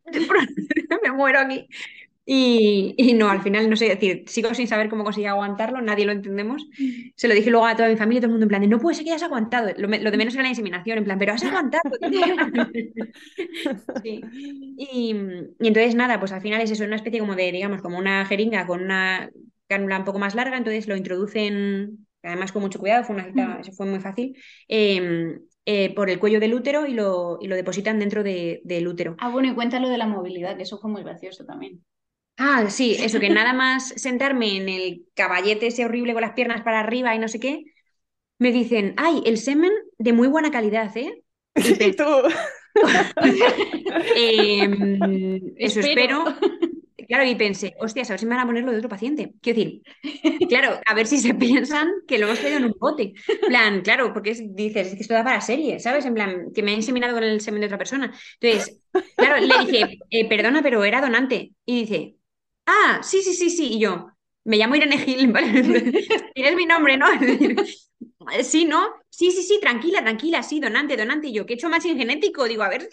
me 1.03 1.11
muero 1.11 1.39
aquí. 1.39 1.67
Y, 2.25 2.95
y 2.97 3.13
no, 3.13 3.29
al 3.29 3.41
final 3.41 3.69
no 3.69 3.75
sé, 3.75 3.89
decir, 3.89 4.23
sigo 4.27 4.53
sin 4.53 4.67
saber 4.67 4.89
cómo 4.89 5.03
conseguí 5.03 5.25
aguantarlo, 5.27 5.81
nadie 5.81 6.05
lo 6.05 6.13
entendemos. 6.13 6.65
Se 7.15 7.27
lo 7.27 7.33
dije 7.33 7.49
luego 7.49 7.65
a 7.67 7.75
toda 7.75 7.89
mi 7.89 7.97
familia, 7.97 8.21
todo 8.21 8.27
el 8.27 8.31
mundo 8.31 8.45
en 8.45 8.49
plan, 8.49 8.61
de, 8.61 8.67
no 8.67 8.79
puede 8.79 8.95
ser 8.95 9.03
que 9.05 9.11
hayas 9.11 9.23
aguantado. 9.23 9.69
Lo, 9.77 9.87
lo 9.89 10.11
de 10.11 10.17
menos 10.17 10.33
era 10.33 10.43
la 10.43 10.49
inseminación, 10.49 10.97
en 10.99 11.03
plan, 11.03 11.19
pero 11.19 11.33
has 11.33 11.43
aguantado. 11.43 11.83
Sí. 14.03 14.29
Y, 14.75 15.11
y 15.59 15.67
entonces 15.67 15.95
nada, 15.95 16.19
pues 16.19 16.31
al 16.31 16.41
final 16.41 16.61
es 16.61 16.71
eso, 16.71 16.83
una 16.83 16.97
especie 16.97 17.19
como 17.19 17.35
de, 17.35 17.51
digamos, 17.51 17.81
como 17.81 17.97
una 17.97 18.25
jeringa 18.25 18.67
con 18.67 18.81
una 18.81 19.29
cánula 19.67 19.99
un 19.99 20.05
poco 20.05 20.19
más 20.19 20.35
larga, 20.35 20.57
entonces 20.57 20.87
lo 20.87 20.95
introducen, 20.97 22.05
además 22.21 22.51
con 22.51 22.61
mucho 22.61 22.79
cuidado, 22.79 23.03
fue 23.05 23.15
una 23.15 23.25
cita, 23.25 23.59
eso 23.61 23.71
fue 23.71 23.85
muy 23.85 23.99
fácil, 24.01 24.37
eh, 24.67 25.39
eh, 25.65 25.95
por 25.95 26.09
el 26.09 26.19
cuello 26.19 26.39
del 26.41 26.53
útero 26.53 26.85
y 26.85 26.93
lo, 26.93 27.37
y 27.41 27.47
lo 27.47 27.55
depositan 27.55 27.97
dentro 27.99 28.23
de- 28.23 28.61
del 28.65 28.87
útero. 28.87 29.15
Ah, 29.19 29.29
bueno, 29.29 29.47
y 29.49 29.55
cuéntalo 29.55 29.87
de 29.87 29.97
la 29.97 30.07
movilidad, 30.07 30.57
que 30.57 30.63
eso 30.63 30.77
fue 30.79 30.91
muy 30.91 31.01
gracioso 31.03 31.45
también. 31.45 31.81
Ah, 32.37 32.69
sí, 32.69 32.95
eso, 32.99 33.19
que 33.19 33.29
nada 33.29 33.53
más 33.57 33.89
sentarme 33.89 34.57
en 34.57 34.69
el 34.69 35.05
caballete 35.13 35.67
ese 35.67 35.85
horrible 35.85 36.13
con 36.13 36.21
las 36.21 36.33
piernas 36.33 36.61
para 36.63 36.79
arriba 36.79 37.15
y 37.15 37.19
no 37.19 37.27
sé 37.27 37.39
qué, 37.39 37.63
me 38.39 38.51
dicen, 38.51 38.95
ay, 38.97 39.23
el 39.25 39.39
semen 39.39 39.73
de 39.99 40.13
muy 40.13 40.29
buena 40.29 40.51
calidad, 40.51 40.95
¿eh? 40.97 41.23
Y 41.55 41.93
tú, 41.95 42.05
Em, 44.13 45.53
eso 45.57 45.79
Espero. 45.79 46.25
Claro, 47.07 47.25
y 47.25 47.35
pensé, 47.35 47.73
hostias, 47.79 48.09
a 48.09 48.13
ver 48.13 48.19
si 48.21 48.25
me 48.25 48.35
van 48.35 48.43
a 48.43 48.47
ponerlo 48.47 48.71
de 48.71 48.77
otro 48.77 48.89
paciente. 48.89 49.33
Quiero 49.41 49.59
decir, 49.59 49.81
claro, 50.49 50.79
a 50.85 50.93
ver 50.93 51.07
si 51.07 51.17
se 51.19 51.33
piensan 51.35 51.89
que 52.07 52.17
lo 52.19 52.27
hemos 52.27 52.39
traído 52.39 52.59
en 52.59 52.65
un 52.65 52.75
bote. 52.79 53.13
En 53.41 53.47
plan, 53.47 53.81
claro, 53.81 54.13
porque 54.13 54.31
es- 54.31 54.55
dices, 54.55 54.87
es 54.89 54.95
que 54.95 55.01
esto 55.01 55.13
da 55.13 55.23
para 55.23 55.41
serie, 55.41 55.79
¿sabes? 55.79 56.05
En 56.05 56.13
plan, 56.15 56.51
que 56.53 56.63
me 56.63 56.71
he 56.71 56.75
inseminado 56.75 57.13
con 57.15 57.23
el 57.23 57.41
semen 57.41 57.61
de 57.61 57.67
otra 57.67 57.77
persona. 57.79 58.13
Entonces, 58.39 58.79
claro, 59.17 59.45
le 59.45 59.57
dije, 59.59 59.97
"Eh, 60.09 60.27
perdona, 60.29 60.61
pero 60.63 60.83
era 60.83 61.01
donante. 61.01 61.51
Y 61.65 61.81
dice, 61.81 62.15
ah, 62.65 62.99
sí, 63.03 63.21
sí, 63.23 63.33
sí, 63.33 63.49
sí. 63.49 63.73
Y 63.73 63.79
yo, 63.79 64.07
me 64.45 64.57
llamo 64.57 64.75
Irene 64.75 64.97
Gil, 64.97 65.27
¿vale? 65.31 65.51
Tienes 66.33 66.55
mi 66.55 66.65
nombre, 66.65 66.97
¿no? 66.97 67.07
Es 68.31 68.47
Sí, 68.51 68.65
¿no? 68.65 68.87
Sí, 69.09 69.31
sí, 69.31 69.43
sí, 69.43 69.59
tranquila, 69.61 70.01
tranquila, 70.01 70.43
sí, 70.43 70.59
donante, 70.59 70.97
donante. 70.97 71.27
Y 71.27 71.33
yo, 71.33 71.45
que 71.45 71.53
he 71.53 71.55
hecho 71.55 71.69
matching 71.69 71.97
genético, 71.97 72.45
digo, 72.45 72.63
a 72.63 72.69
ver. 72.69 72.89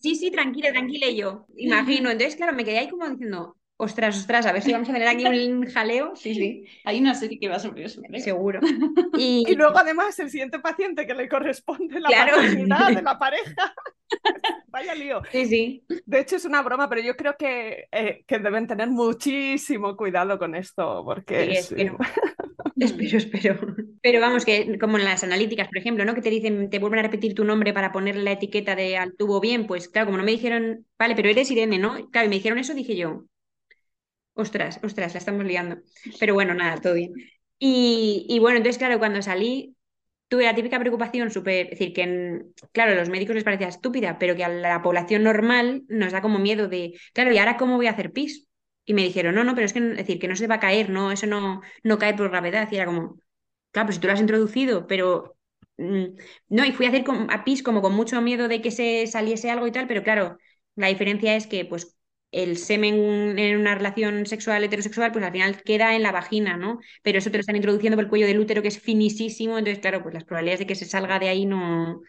Sí, 0.00 0.16
sí, 0.16 0.30
tranquila, 0.30 0.70
tranquila. 0.72 1.06
Y 1.08 1.16
yo, 1.16 1.46
imagino. 1.56 2.10
Entonces, 2.10 2.36
claro, 2.36 2.52
me 2.54 2.64
quedé 2.64 2.78
ahí 2.78 2.88
como 2.88 3.08
diciendo, 3.08 3.56
ostras, 3.82 4.16
ostras, 4.18 4.46
a 4.46 4.52
ver 4.52 4.62
si 4.62 4.72
vamos 4.72 4.88
a 4.88 4.92
tener 4.92 5.08
aquí 5.08 5.24
un 5.26 5.66
jaleo. 5.72 6.14
Sí, 6.16 6.34
sí, 6.34 6.64
Hay 6.84 7.00
una 7.00 7.14
serie 7.14 7.38
que 7.38 7.48
va 7.48 7.58
sobre 7.58 7.84
eso, 7.84 8.00
seguro. 8.18 8.60
Y, 9.18 9.44
y 9.46 9.54
luego 9.54 9.76
además 9.78 10.18
el 10.18 10.30
siguiente 10.30 10.58
paciente 10.58 11.06
que 11.06 11.14
le 11.14 11.28
corresponde 11.28 12.00
la 12.00 12.08
Claro. 12.08 12.36
paternidad 12.36 12.92
de 12.94 13.02
la 13.02 13.18
pareja. 13.18 13.74
Vaya 14.68 14.94
lío. 14.94 15.22
sí, 15.30 15.46
sí. 15.46 15.84
De 16.06 16.20
hecho, 16.20 16.36
es 16.36 16.44
una 16.44 16.62
broma, 16.62 16.88
pero 16.88 17.02
yo 17.02 17.16
creo 17.16 17.34
que, 17.38 17.86
eh, 17.92 18.24
que 18.26 18.38
deben 18.38 18.66
tener 18.66 18.88
muchísimo 18.88 19.96
cuidado 19.96 20.38
con 20.38 20.54
esto, 20.54 21.02
porque 21.04 21.44
Sí, 21.44 21.50
es- 21.52 21.58
espero. 21.72 21.98
Espero, 22.76 23.18
espero. 23.18 23.76
Pero 24.02 24.20
vamos, 24.20 24.44
que 24.44 24.78
como 24.78 24.98
en 24.98 25.04
las 25.04 25.22
analíticas, 25.22 25.68
por 25.68 25.78
ejemplo, 25.78 26.04
¿no? 26.04 26.14
Que 26.14 26.22
te 26.22 26.30
dicen, 26.30 26.68
te 26.70 26.78
vuelven 26.78 27.00
a 27.00 27.02
repetir 27.02 27.34
tu 27.34 27.44
nombre 27.44 27.72
para 27.72 27.92
ponerle 27.92 28.22
la 28.22 28.32
etiqueta 28.32 28.74
de 28.74 28.96
al 28.96 29.14
tubo 29.16 29.40
bien, 29.40 29.66
pues 29.66 29.88
claro, 29.88 30.06
como 30.06 30.18
no 30.18 30.24
me 30.24 30.30
dijeron, 30.32 30.86
vale, 30.98 31.14
pero 31.14 31.28
eres 31.28 31.50
Irene, 31.50 31.78
¿no? 31.78 32.08
Claro, 32.10 32.26
y 32.26 32.30
me 32.30 32.36
dijeron 32.36 32.58
eso, 32.58 32.74
dije 32.74 32.96
yo, 32.96 33.24
ostras, 34.34 34.80
ostras, 34.82 35.12
la 35.14 35.18
estamos 35.18 35.44
liando. 35.44 35.78
Pero 36.20 36.34
bueno, 36.34 36.54
nada, 36.54 36.80
todo 36.80 36.94
bien. 36.94 37.12
Y, 37.58 38.26
y 38.28 38.38
bueno, 38.38 38.56
entonces, 38.58 38.78
claro, 38.78 38.98
cuando 38.98 39.22
salí, 39.22 39.76
tuve 40.28 40.44
la 40.44 40.54
típica 40.54 40.78
preocupación 40.80 41.30
súper, 41.30 41.66
es 41.66 41.70
decir, 41.72 41.92
que 41.92 42.02
en- 42.02 42.54
claro, 42.72 42.92
a 42.92 42.94
los 42.96 43.08
médicos 43.10 43.34
les 43.34 43.44
parecía 43.44 43.68
estúpida, 43.68 44.18
pero 44.18 44.34
que 44.36 44.44
a 44.44 44.48
la 44.48 44.82
población 44.82 45.22
normal 45.24 45.84
nos 45.88 46.12
da 46.12 46.22
como 46.22 46.38
miedo 46.38 46.68
de, 46.68 46.94
claro, 47.14 47.32
¿y 47.32 47.38
ahora 47.38 47.56
cómo 47.56 47.76
voy 47.76 47.86
a 47.86 47.90
hacer 47.92 48.12
pis? 48.12 48.48
Y 48.84 48.94
me 48.94 49.02
dijeron, 49.04 49.34
no, 49.34 49.44
no, 49.44 49.54
pero 49.54 49.66
es 49.66 49.72
que, 49.72 49.78
es 49.80 49.96
decir, 49.96 50.18
que 50.18 50.28
no 50.28 50.36
se 50.36 50.46
va 50.48 50.56
a 50.56 50.60
caer, 50.60 50.90
no, 50.90 51.12
eso 51.12 51.26
no, 51.26 51.60
no 51.84 51.98
cae 51.98 52.14
por 52.14 52.30
gravedad. 52.30 52.68
Y 52.72 52.76
era 52.76 52.86
como, 52.86 53.18
claro, 53.70 53.86
pues 53.86 53.96
si 53.96 54.00
tú 54.00 54.06
lo 54.08 54.14
has 54.14 54.20
introducido, 54.20 54.86
pero 54.86 55.36
mm, 55.76 56.04
no, 56.48 56.64
y 56.64 56.72
fui 56.72 56.86
a 56.86 56.88
hacer 56.90 57.04
con- 57.04 57.30
a 57.30 57.44
pis 57.44 57.62
como 57.62 57.82
con 57.82 57.94
mucho 57.94 58.20
miedo 58.22 58.48
de 58.48 58.60
que 58.62 58.70
se 58.70 59.06
saliese 59.06 59.50
algo 59.50 59.66
y 59.66 59.72
tal, 59.72 59.86
pero 59.86 60.02
claro, 60.02 60.38
la 60.76 60.88
diferencia 60.88 61.36
es 61.36 61.46
que 61.46 61.64
pues 61.64 61.96
el 62.32 62.56
semen 62.58 63.38
en 63.38 63.58
una 63.58 63.74
relación 63.76 64.26
sexual 64.26 64.64
heterosexual, 64.64 65.12
pues 65.12 65.24
al 65.24 65.32
final 65.32 65.62
queda 65.62 65.94
en 65.96 66.02
la 66.02 66.12
vagina, 66.12 66.56
¿no? 66.56 66.80
Pero 67.02 67.18
eso 67.18 67.30
te 67.30 67.36
lo 67.38 67.40
están 67.40 67.56
introduciendo 67.56 67.96
por 67.96 68.04
el 68.04 68.10
cuello 68.10 68.26
del 68.26 68.40
útero, 68.40 68.62
que 68.62 68.68
es 68.68 68.80
finísimo, 68.80 69.58
entonces 69.58 69.80
claro, 69.80 70.02
pues 70.02 70.14
las 70.14 70.24
probabilidades 70.24 70.60
de 70.60 70.66
que 70.66 70.74
se 70.74 70.86
salga 70.86 71.18
de 71.18 71.28
ahí 71.28 71.46
no... 71.46 72.02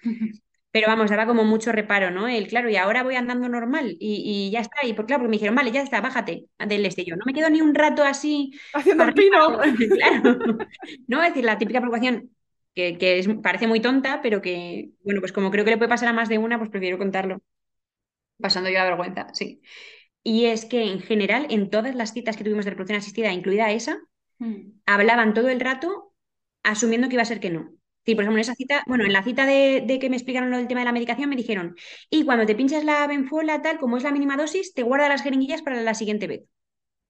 Pero 0.72 0.88
vamos, 0.88 1.12
daba 1.12 1.28
como 1.28 1.44
mucho 1.44 1.72
reparo, 1.72 2.10
¿no? 2.10 2.28
El, 2.28 2.48
claro, 2.48 2.68
y 2.70 2.78
ahora 2.78 3.04
voy 3.04 3.16
andando 3.16 3.48
normal 3.48 3.96
y, 4.00 4.48
y 4.48 4.52
ya 4.52 4.60
está. 4.62 4.84
Y 4.86 4.94
por 4.94 5.06
claro, 5.06 5.22
porque 5.22 5.30
me 5.30 5.36
dijeron, 5.36 5.54
vale, 5.56 5.72
ya 5.72 5.84
está, 5.84 6.02
bájate 6.02 6.48
del 6.58 6.86
este. 6.88 7.04
Y 7.04 7.06
Yo 7.06 7.16
no 7.16 7.24
me 7.26 7.34
quedo 7.34 7.50
ni 7.52 7.62
un 7.62 7.76
rato 7.76 8.04
así 8.04 8.54
haciendo 8.74 9.04
el 9.04 9.14
pino. 9.14 9.60
claro. 9.96 10.58
No, 11.08 11.22
es 11.22 11.30
decir, 11.30 11.46
la 11.46 11.58
típica 11.60 11.80
preocupación 11.80 12.32
que, 12.74 12.98
que 12.98 13.20
es- 13.20 13.30
parece 13.44 13.68
muy 13.68 13.82
tonta, 13.82 14.22
pero 14.24 14.42
que, 14.42 14.90
bueno, 15.04 15.22
pues 15.22 15.32
como 15.32 15.52
creo 15.52 15.64
que 15.64 15.72
le 15.72 15.78
puede 15.78 15.90
pasar 15.90 16.10
a 16.10 16.14
más 16.14 16.28
de 16.30 16.40
una, 16.40 16.58
pues 16.58 16.72
prefiero 16.72 16.98
contarlo. 16.98 17.42
Pasando 18.40 18.70
yo 18.70 18.78
la 18.80 18.86
vergüenza, 18.86 19.28
sí. 19.34 19.62
Y 20.24 20.46
es 20.46 20.66
que 20.66 20.84
en 20.92 21.02
general, 21.02 21.48
en 21.50 21.70
todas 21.70 21.96
las 21.96 22.14
citas 22.14 22.38
que 22.38 22.44
tuvimos 22.44 22.66
de 22.66 22.72
reproducción 22.72 23.00
asistida, 23.00 23.34
incluida 23.34 23.72
esa, 23.72 24.00
Mm. 24.42 24.74
hablaban 24.86 25.34
todo 25.34 25.50
el 25.50 25.60
rato 25.60 26.14
asumiendo 26.64 27.08
que 27.10 27.16
iba 27.16 27.24
a 27.24 27.26
ser 27.26 27.40
que 27.40 27.50
no. 27.52 27.72
Sí, 28.06 28.16
por 28.16 28.24
ejemplo, 28.24 28.38
en 28.40 28.42
esa 28.42 28.56
cita, 28.56 28.84
bueno, 28.88 29.06
en 29.06 29.14
la 29.14 29.24
cita 29.24 29.46
de, 29.46 29.84
de 29.86 30.00
que 30.00 30.10
me 30.10 30.18
explicaron 30.18 30.52
lo 30.52 30.58
del 30.58 30.68
tema 30.68 30.82
de 30.82 30.86
la 30.86 30.92
medicación, 30.94 31.30
me 31.30 31.36
dijeron, 31.38 31.76
y 32.10 32.26
cuando 32.26 32.46
te 32.46 32.56
pinchas 32.56 32.84
la 32.84 33.08
benfuela, 33.08 33.62
tal, 33.62 33.80
como 33.80 33.98
es 33.98 34.04
la 34.04 34.12
mínima 34.12 34.38
dosis, 34.38 34.74
te 34.74 34.84
guarda 34.84 35.10
las 35.10 35.24
jeringuillas 35.24 35.62
para 35.62 35.82
la 35.82 35.94
siguiente 35.96 36.28
vez. 36.28 36.44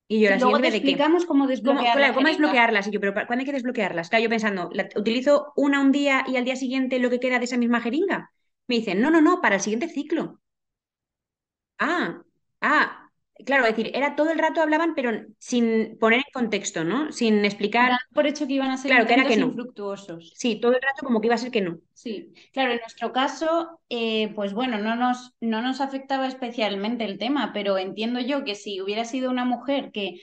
Y 0.08 0.22
yo, 0.22 0.30
¿la 0.30 0.40
Luego 0.40 0.40
siguiente 0.40 0.62
te 0.62 0.68
vez 0.70 0.74
de 0.74 0.78
explicamos 0.78 1.26
cómo 1.26 1.48
¿Cómo, 1.66 1.80
desbloquear 1.82 1.92
claro, 1.92 2.14
la 2.14 2.14
¿cómo 2.14 2.28
desbloquearlas? 2.28 2.88
Y 2.88 2.92
yo, 2.92 3.00
pero 3.00 3.14
¿para- 3.14 3.28
¿cuándo 3.28 3.42
hay 3.42 3.46
que 3.46 3.54
desbloquearlas? 3.54 4.10
Claro, 4.10 4.24
yo 4.24 4.30
pensando, 4.30 4.70
¿la- 4.74 4.90
¿utilizo 4.96 5.54
una 5.56 5.82
un 5.82 5.92
día 5.94 6.26
y 6.28 6.38
al 6.38 6.46
día 6.46 6.56
siguiente 6.58 7.00
lo 7.00 7.10
que 7.10 7.20
queda 7.20 7.40
de 7.40 7.46
esa 7.46 7.58
misma 7.58 7.82
jeringa? 7.82 8.32
Me 8.68 8.76
dicen, 8.78 9.02
no, 9.02 9.12
no, 9.12 9.22
no, 9.22 9.42
para 9.42 9.56
el 9.56 9.62
siguiente 9.62 9.90
ciclo. 9.90 10.40
Ah, 11.80 12.24
ah, 12.62 13.03
claro, 13.46 13.66
es 13.66 13.76
decir, 13.76 13.92
era 13.96 14.16
todo 14.16 14.30
el 14.32 14.40
rato 14.40 14.62
hablaban, 14.62 14.96
pero 14.96 15.12
sin 15.40 15.98
poner 16.00 16.20
en 16.20 16.26
contexto, 16.34 16.84
¿no? 16.84 17.12
Sin 17.12 17.44
explicar. 17.46 17.92
Por 18.14 18.28
hecho 18.28 18.48
que 18.48 18.54
iban 18.54 18.72
a 18.72 18.78
ser 18.78 18.92
Claro, 18.92 19.08
que 19.08 19.14
era 19.14 19.28
que 19.28 19.38
no. 19.38 19.48
infructuosos. 19.48 20.34
Sí, 20.36 20.60
todo 20.60 20.74
el 20.74 20.82
rato 20.82 21.06
como 21.06 21.22
que 21.22 21.28
iba 21.28 21.36
a 21.36 21.38
ser 21.38 21.52
que 21.52 21.62
no. 21.62 21.80
Sí, 21.94 22.34
claro, 22.54 22.72
en 22.74 22.80
nuestro 22.80 23.14
caso, 23.14 23.80
eh, 23.90 24.32
pues 24.36 24.54
bueno, 24.54 24.78
no 24.80 24.96
nos, 24.96 25.34
no 25.40 25.62
nos 25.62 25.80
afectaba 25.80 26.28
especialmente 26.28 27.06
el 27.06 27.18
tema, 27.20 27.52
pero 27.54 27.78
entiendo 27.78 28.20
yo 28.20 28.44
que 28.44 28.56
si 28.56 28.82
hubiera 28.82 29.06
sido 29.06 29.30
una 29.30 29.46
mujer 29.46 29.92
que 29.92 30.20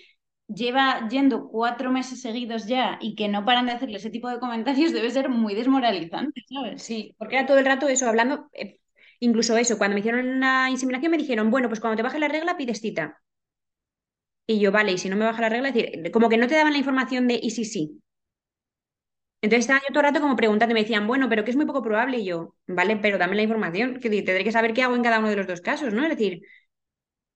lleva 0.49 1.09
yendo 1.09 1.49
cuatro 1.49 1.91
meses 1.93 2.21
seguidos 2.23 2.67
ya 2.67 2.99
y 3.01 3.15
que 3.15 3.29
no 3.29 3.45
paran 3.45 3.67
de 3.67 3.73
hacerle 3.73 3.97
ese 3.99 4.11
tipo 4.11 4.29
de 4.29 4.41
comentarios, 4.41 4.93
debe 4.93 5.11
ser 5.11 5.29
muy 5.31 5.55
desmoralizante, 5.55 6.43
¿sabes? 6.53 6.83
Sí, 6.83 7.15
porque 7.19 7.37
era 7.37 7.47
todo 7.47 7.59
el 7.59 7.67
rato 7.67 7.89
eso, 7.89 8.09
hablando, 8.09 8.49
eh, 8.53 8.81
incluso 9.21 9.57
eso, 9.57 9.79
cuando 9.79 9.95
me 9.95 10.01
hicieron 10.01 10.41
la 10.41 10.69
inseminación 10.71 11.11
me 11.13 11.19
dijeron, 11.19 11.51
bueno, 11.51 11.69
pues 11.69 11.81
cuando 11.81 11.97
te 11.97 12.03
baje 12.03 12.19
la 12.19 12.29
regla 12.29 12.57
pides 12.57 12.81
cita. 12.81 13.23
Y 14.47 14.61
yo, 14.61 14.71
vale, 14.71 14.93
y 14.93 14.99
si 14.99 15.09
no 15.09 15.17
me 15.17 15.25
baja 15.25 15.41
la 15.41 15.49
regla, 15.49 15.69
es 15.71 15.75
decir, 15.75 16.11
como 16.13 16.29
que 16.29 16.37
no 16.37 16.47
te 16.47 16.55
daban 16.55 16.73
la 16.75 16.79
información 16.79 17.27
de 17.27 17.41
y 17.43 17.51
sí, 17.53 17.65
sí. 17.65 18.03
Entonces 19.43 19.65
estaba 19.65 19.81
yo 19.81 19.89
todo 19.89 20.01
el 20.01 20.05
rato 20.09 20.21
como 20.21 20.37
preguntando, 20.37 20.75
me 20.75 20.83
decían, 20.83 21.07
bueno, 21.07 21.29
pero 21.29 21.45
que 21.45 21.51
es 21.51 21.57
muy 21.57 21.65
poco 21.67 21.83
probable. 21.83 22.19
Y 22.19 22.25
yo, 22.27 22.55
vale, 22.67 22.97
pero 22.97 23.17
dame 23.19 23.37
la 23.37 23.43
información, 23.43 23.99
que 24.01 24.11
tendré 24.11 24.45
que 24.45 24.53
saber 24.53 24.75
qué 24.75 24.83
hago 24.83 24.95
en 24.97 25.03
cada 25.03 25.19
uno 25.19 25.31
de 25.31 25.37
los 25.37 25.47
dos 25.47 25.61
casos, 25.63 25.95
¿no? 25.95 26.03
Es 26.05 26.11
decir, 26.11 26.43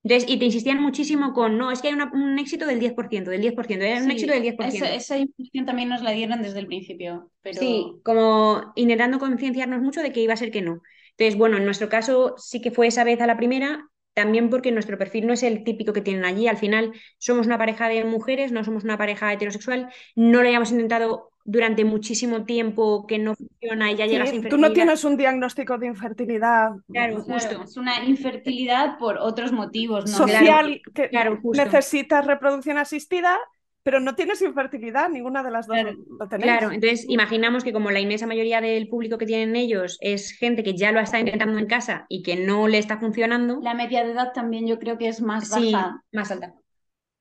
entonces, 0.05 0.31
y 0.31 0.39
te 0.39 0.47
insistían 0.47 0.83
muchísimo 0.83 1.33
con, 1.35 1.59
no, 1.59 1.71
es 1.73 1.83
que 1.83 1.89
hay 1.89 1.95
una- 1.95 2.13
un 2.13 2.39
éxito 2.39 2.67
del 2.67 2.81
10%, 2.81 3.31
del 3.31 3.41
10%, 3.43 3.85
era 3.87 4.01
un 4.03 4.11
éxito 4.11 4.33
del 4.33 4.43
10%. 4.43 4.89
Esa, 4.89 4.95
esa 4.95 5.19
información 5.19 5.67
también 5.67 5.89
nos 5.89 6.03
la 6.03 6.11
dieron 6.13 6.43
desde 6.43 6.59
el 6.61 6.67
principio, 6.67 7.31
pero 7.43 7.61
Sí, 7.61 8.01
como 8.05 8.73
intentando 8.77 9.19
concienciarnos 9.21 9.81
mucho 9.81 10.03
de 10.03 10.13
que 10.13 10.21
iba 10.21 10.35
a 10.35 10.37
ser 10.37 10.51
que 10.51 10.63
no. 10.63 10.83
Entonces, 11.17 11.39
bueno, 11.39 11.57
en 11.59 11.65
nuestro 11.65 11.89
caso 11.89 12.35
sí 12.39 12.61
que 12.61 12.71
fue 12.71 12.87
esa 12.89 13.05
vez 13.05 13.21
a 13.21 13.27
la 13.27 13.37
primera, 13.37 13.89
también 14.15 14.51
porque 14.51 14.71
nuestro 14.73 14.99
perfil 14.99 15.27
no 15.27 15.33
es 15.33 15.43
el 15.43 15.65
típico 15.65 15.93
que 15.93 16.01
tienen 16.01 16.25
allí. 16.25 16.47
Al 16.49 16.57
final 16.57 16.93
somos 17.19 17.47
una 17.47 17.59
pareja 17.59 17.89
de 17.89 18.05
mujeres, 18.05 18.53
no 18.53 18.65
somos 18.65 18.85
una 18.85 18.99
pareja 18.99 19.33
heterosexual. 19.33 19.93
No 20.15 20.43
lo 20.43 20.49
hayamos 20.49 20.71
intentado 20.73 21.31
durante 21.45 21.85
muchísimo 21.85 22.45
tiempo 22.47 23.07
que 23.07 23.19
no 23.19 23.35
funciona 23.35 23.93
y 23.93 23.97
ya 23.97 24.07
llegas 24.07 24.29
a 24.29 24.31
Sí, 24.31 24.37
tú 24.49 24.57
infertilidad. 24.57 24.69
no 24.69 24.73
tienes 24.73 25.05
un 25.05 25.17
diagnóstico 25.17 25.79
de 25.79 25.87
infertilidad 25.89 26.71
Claro, 26.93 27.23
claro, 27.25 27.25
justo. 27.25 27.63
es 27.65 27.77
una 27.77 28.05
infertilidad 28.05 28.99
por 28.99 29.19
otros 29.19 29.53
motivos, 29.53 30.07
¿no? 30.11 30.17
social 30.17 30.81
que 30.95 31.09
claro, 31.09 31.39
justo. 31.43 31.63
necesitas 31.65 32.27
reproducción 32.27 32.79
asistida 32.79 33.39
pero 33.85 34.01
no 34.01 34.15
tienes 34.15 34.41
infertilidad, 34.41 35.11
ninguna 35.11 35.43
de 35.43 35.51
las 35.51 35.67
dos 35.67 35.77
claro, 35.77 35.95
lo 36.19 36.27
tenéis. 36.27 36.51
Claro, 36.51 36.73
entonces 36.73 37.05
imaginamos 37.07 37.63
que 37.63 37.73
como 37.73 37.91
la 37.91 38.01
inmensa 38.01 38.27
mayoría 38.27 38.63
del 38.63 38.89
público 38.89 39.19
que 39.19 39.27
tienen 39.27 39.55
ellos 39.57 39.99
es 40.01 40.33
gente 40.33 40.63
que 40.65 40.75
ya 40.75 40.91
lo 40.91 41.01
está 41.01 41.21
intentando 41.21 41.59
en 41.59 41.67
casa 41.67 42.07
y 42.09 42.23
que 42.23 42.35
no 42.35 42.67
le 42.67 42.79
está 42.79 42.99
funcionando. 42.99 43.61
La 43.63 43.75
media 43.75 44.03
de 44.03 44.13
edad 44.13 44.33
también 44.33 44.67
yo 44.67 44.79
creo 44.79 44.97
que 44.97 45.09
es 45.09 45.21
más 45.21 45.51
baja. 45.51 45.61
Sí, 45.61 46.17
más 46.17 46.31
alta. 46.31 46.55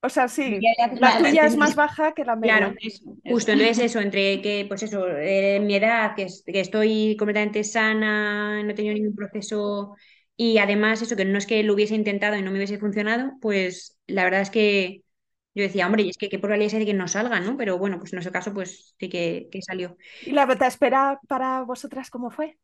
O 0.00 0.08
sea, 0.08 0.28
sí, 0.28 0.58
la, 1.00 1.18
tuya 1.18 1.46
es 1.46 1.56
más 1.56 1.74
baja 1.74 2.12
que 2.12 2.24
la 2.24 2.36
media. 2.36 2.58
Claro, 2.58 2.74
justo, 3.24 3.52
entonces 3.52 3.78
eso, 3.78 4.00
entre 4.00 4.40
que, 4.42 4.64
pues 4.66 4.82
eso, 4.82 5.06
eh, 5.08 5.60
mi 5.60 5.76
edad, 5.76 6.14
que, 6.14 6.26
que 6.44 6.60
estoy 6.60 7.16
completamente 7.18 7.62
sana, 7.64 8.62
no 8.62 8.70
he 8.70 8.74
tenido 8.74 8.94
ningún 8.94 9.14
proceso 9.14 9.96
y 10.36 10.58
además 10.58 11.00
eso, 11.00 11.16
que 11.16 11.24
no 11.24 11.38
es 11.38 11.46
que 11.46 11.62
lo 11.62 11.74
hubiese 11.74 11.94
intentado 11.94 12.36
y 12.36 12.42
no 12.42 12.50
me 12.50 12.56
hubiese 12.58 12.78
funcionado, 12.78 13.32
pues 13.40 13.98
la 14.06 14.24
verdad 14.24 14.42
es 14.42 14.50
que 14.50 15.03
yo 15.54 15.62
decía, 15.62 15.86
hombre, 15.86 16.02
y 16.02 16.10
es 16.10 16.18
que 16.18 16.28
qué 16.28 16.38
probabilidad 16.38 16.74
hay 16.74 16.80
de 16.80 16.86
que 16.86 16.94
no 16.94 17.08
salga, 17.08 17.40
¿no? 17.40 17.56
Pero 17.56 17.78
bueno, 17.78 17.98
pues 17.98 18.12
en 18.12 18.18
ese 18.20 18.32
caso, 18.32 18.52
pues 18.54 18.94
sí 18.98 19.08
que, 19.08 19.48
que 19.50 19.62
salió. 19.62 19.96
¿Y 20.28 20.32
la 20.32 20.46
beta 20.46 20.66
espera 20.66 21.20
para 21.28 21.62
vosotras 21.62 22.10
cómo 22.10 22.30
fue? 22.30 22.58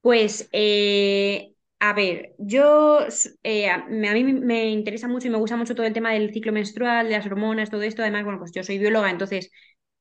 Pues 0.00 0.48
eh, 0.52 1.54
a 1.80 1.92
ver, 1.92 2.34
yo, 2.38 3.00
eh, 3.42 3.68
a 3.70 3.84
mí 3.88 4.24
me 4.24 4.70
interesa 4.70 5.08
mucho 5.08 5.26
y 5.26 5.30
me 5.30 5.38
gusta 5.38 5.56
mucho 5.56 5.74
todo 5.74 5.86
el 5.86 5.92
tema 5.92 6.12
del 6.12 6.32
ciclo 6.32 6.52
menstrual, 6.52 7.06
de 7.08 7.12
las 7.16 7.26
hormonas, 7.26 7.70
todo 7.70 7.82
esto. 7.82 8.02
Además, 8.02 8.24
bueno, 8.24 8.38
pues 8.38 8.52
yo 8.52 8.62
soy 8.62 8.78
bióloga, 8.78 9.10
entonces 9.10 9.50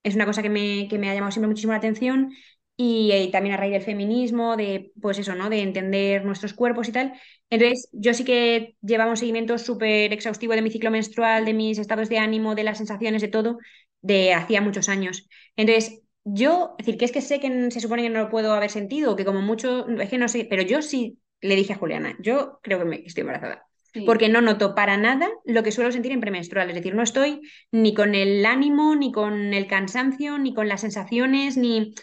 es 0.03 0.15
una 0.15 0.25
cosa 0.27 0.43
que 0.43 0.49
me, 0.49 0.87
que 0.89 0.99
me 0.99 1.09
ha 1.09 1.13
llamado 1.15 1.31
siempre 1.31 1.47
muchísimo 1.47 1.73
la 1.73 1.79
atención 1.79 2.31
y, 2.77 3.11
eh, 3.11 3.29
también 3.31 3.55
a 3.55 3.57
raíz 3.57 3.71
del 3.71 3.81
feminismo, 3.81 4.57
de, 4.57 4.91
pues 5.01 5.17
eso, 5.19 5.35
¿no? 5.35 5.49
De 5.49 5.61
entender 5.61 6.25
nuestros 6.25 6.53
cuerpos 6.53 6.89
y 6.89 6.91
tal. 6.91 7.13
Entonces, 7.49 7.89
yo 7.93 8.13
sí 8.13 8.25
que 8.25 8.75
llevaba 8.81 9.11
un 9.11 9.17
seguimiento 9.17 9.57
súper 9.57 10.11
exhaustivo 10.13 10.53
de 10.53 10.61
mi 10.61 10.71
ciclo 10.71 10.91
menstrual, 10.91 11.45
de 11.45 11.53
mis 11.53 11.77
estados 11.77 12.09
de 12.09 12.17
ánimo, 12.17 12.55
de 12.55 12.63
las 12.63 12.77
sensaciones, 12.77 13.21
de 13.21 13.29
todo, 13.29 13.59
de 14.01 14.33
hacía 14.33 14.61
muchos 14.61 14.89
años. 14.89 15.27
Entonces, 15.55 16.01
yo, 16.25 16.75
es 16.79 16.85
decir, 16.85 16.97
que 16.99 17.05
es 17.05 17.11
que 17.11 17.21
sé 17.21 17.39
que 17.39 17.71
se 17.71 17.79
supone 17.79 18.01
que 18.01 18.09
no 18.09 18.19
lo 18.19 18.29
puedo 18.29 18.53
haber 18.53 18.71
sentido, 18.71 19.15
que 19.15 19.25
como 19.25 19.41
mucho, 19.41 19.87
es 19.87 20.09
que 20.09 20.17
no 20.17 20.27
sé, 20.27 20.45
pero 20.49 20.63
yo 20.63 20.81
sí 20.81 21.19
le 21.41 21.55
dije 21.55 21.73
a 21.73 21.77
Juliana, 21.77 22.15
yo 22.19 22.59
creo 22.63 22.79
que 22.79 22.85
me, 22.85 23.03
estoy 23.05 23.21
embarazada. 23.21 23.67
Porque 24.05 24.27
no 24.27 24.41
noto 24.41 24.75
para 24.75 24.97
nada 24.97 25.29
lo 25.45 25.63
que 25.63 25.71
suelo 25.71 25.89
sentir 25.89 26.11
en 26.11 26.19
premenstrual. 26.19 26.67
Es 26.67 26.75
decir, 26.75 26.95
no 26.95 27.03
estoy 27.03 27.39
ni 27.71 27.93
con 27.93 28.13
el 28.13 28.45
ánimo, 28.45 28.93
ni 28.93 29.13
con 29.13 29.53
el 29.53 29.67
cansancio, 29.67 30.37
ni 30.37 30.53
con 30.53 30.67
las 30.67 30.81
sensaciones, 30.81 31.55
ni. 31.55 31.93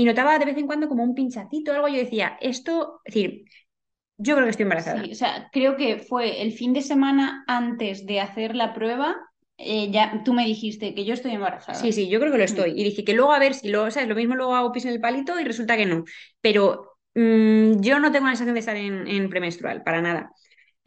Y 0.00 0.04
notaba 0.04 0.38
de 0.38 0.44
vez 0.44 0.56
en 0.56 0.66
cuando 0.66 0.88
como 0.88 1.02
un 1.02 1.14
pinchacito 1.14 1.72
o 1.72 1.74
algo. 1.74 1.88
Yo 1.88 1.98
decía, 1.98 2.38
esto. 2.40 3.00
Es 3.04 3.14
decir, 3.14 3.44
yo 4.16 4.34
creo 4.34 4.46
que 4.46 4.50
estoy 4.50 4.64
embarazada. 4.64 5.04
Sí, 5.04 5.12
o 5.12 5.14
sea, 5.14 5.48
creo 5.52 5.76
que 5.76 5.98
fue 5.98 6.42
el 6.42 6.52
fin 6.52 6.72
de 6.72 6.82
semana 6.82 7.44
antes 7.46 8.06
de 8.06 8.20
hacer 8.20 8.54
la 8.54 8.74
prueba. 8.74 9.16
Eh, 9.58 9.90
ya 9.90 10.22
tú 10.24 10.32
me 10.32 10.46
dijiste 10.46 10.94
que 10.94 11.04
yo 11.04 11.12
estoy 11.12 11.32
embarazada. 11.32 11.78
Sí, 11.78 11.92
sí, 11.92 12.08
yo 12.08 12.18
creo 12.18 12.32
que 12.32 12.38
lo 12.38 12.44
estoy. 12.44 12.72
Mm. 12.72 12.78
Y 12.78 12.84
dije 12.84 13.04
que 13.04 13.14
luego 13.14 13.32
a 13.32 13.38
ver 13.38 13.54
si 13.54 13.68
lo, 13.68 13.90
¿sabes? 13.90 14.08
Lo 14.08 14.14
mismo 14.14 14.34
luego 14.34 14.54
hago 14.54 14.72
pis 14.72 14.86
en 14.86 14.92
el 14.92 15.00
palito 15.00 15.38
y 15.38 15.44
resulta 15.44 15.76
que 15.76 15.86
no. 15.86 16.04
Pero 16.40 16.90
Mm, 17.14 17.80
yo 17.80 17.98
no 17.98 18.12
tengo 18.12 18.26
la 18.26 18.32
sensación 18.32 18.54
de 18.54 18.60
estar 18.60 18.76
en, 18.76 19.28
premenstrual, 19.28 19.82
para 19.82 20.00
nada. 20.00 20.32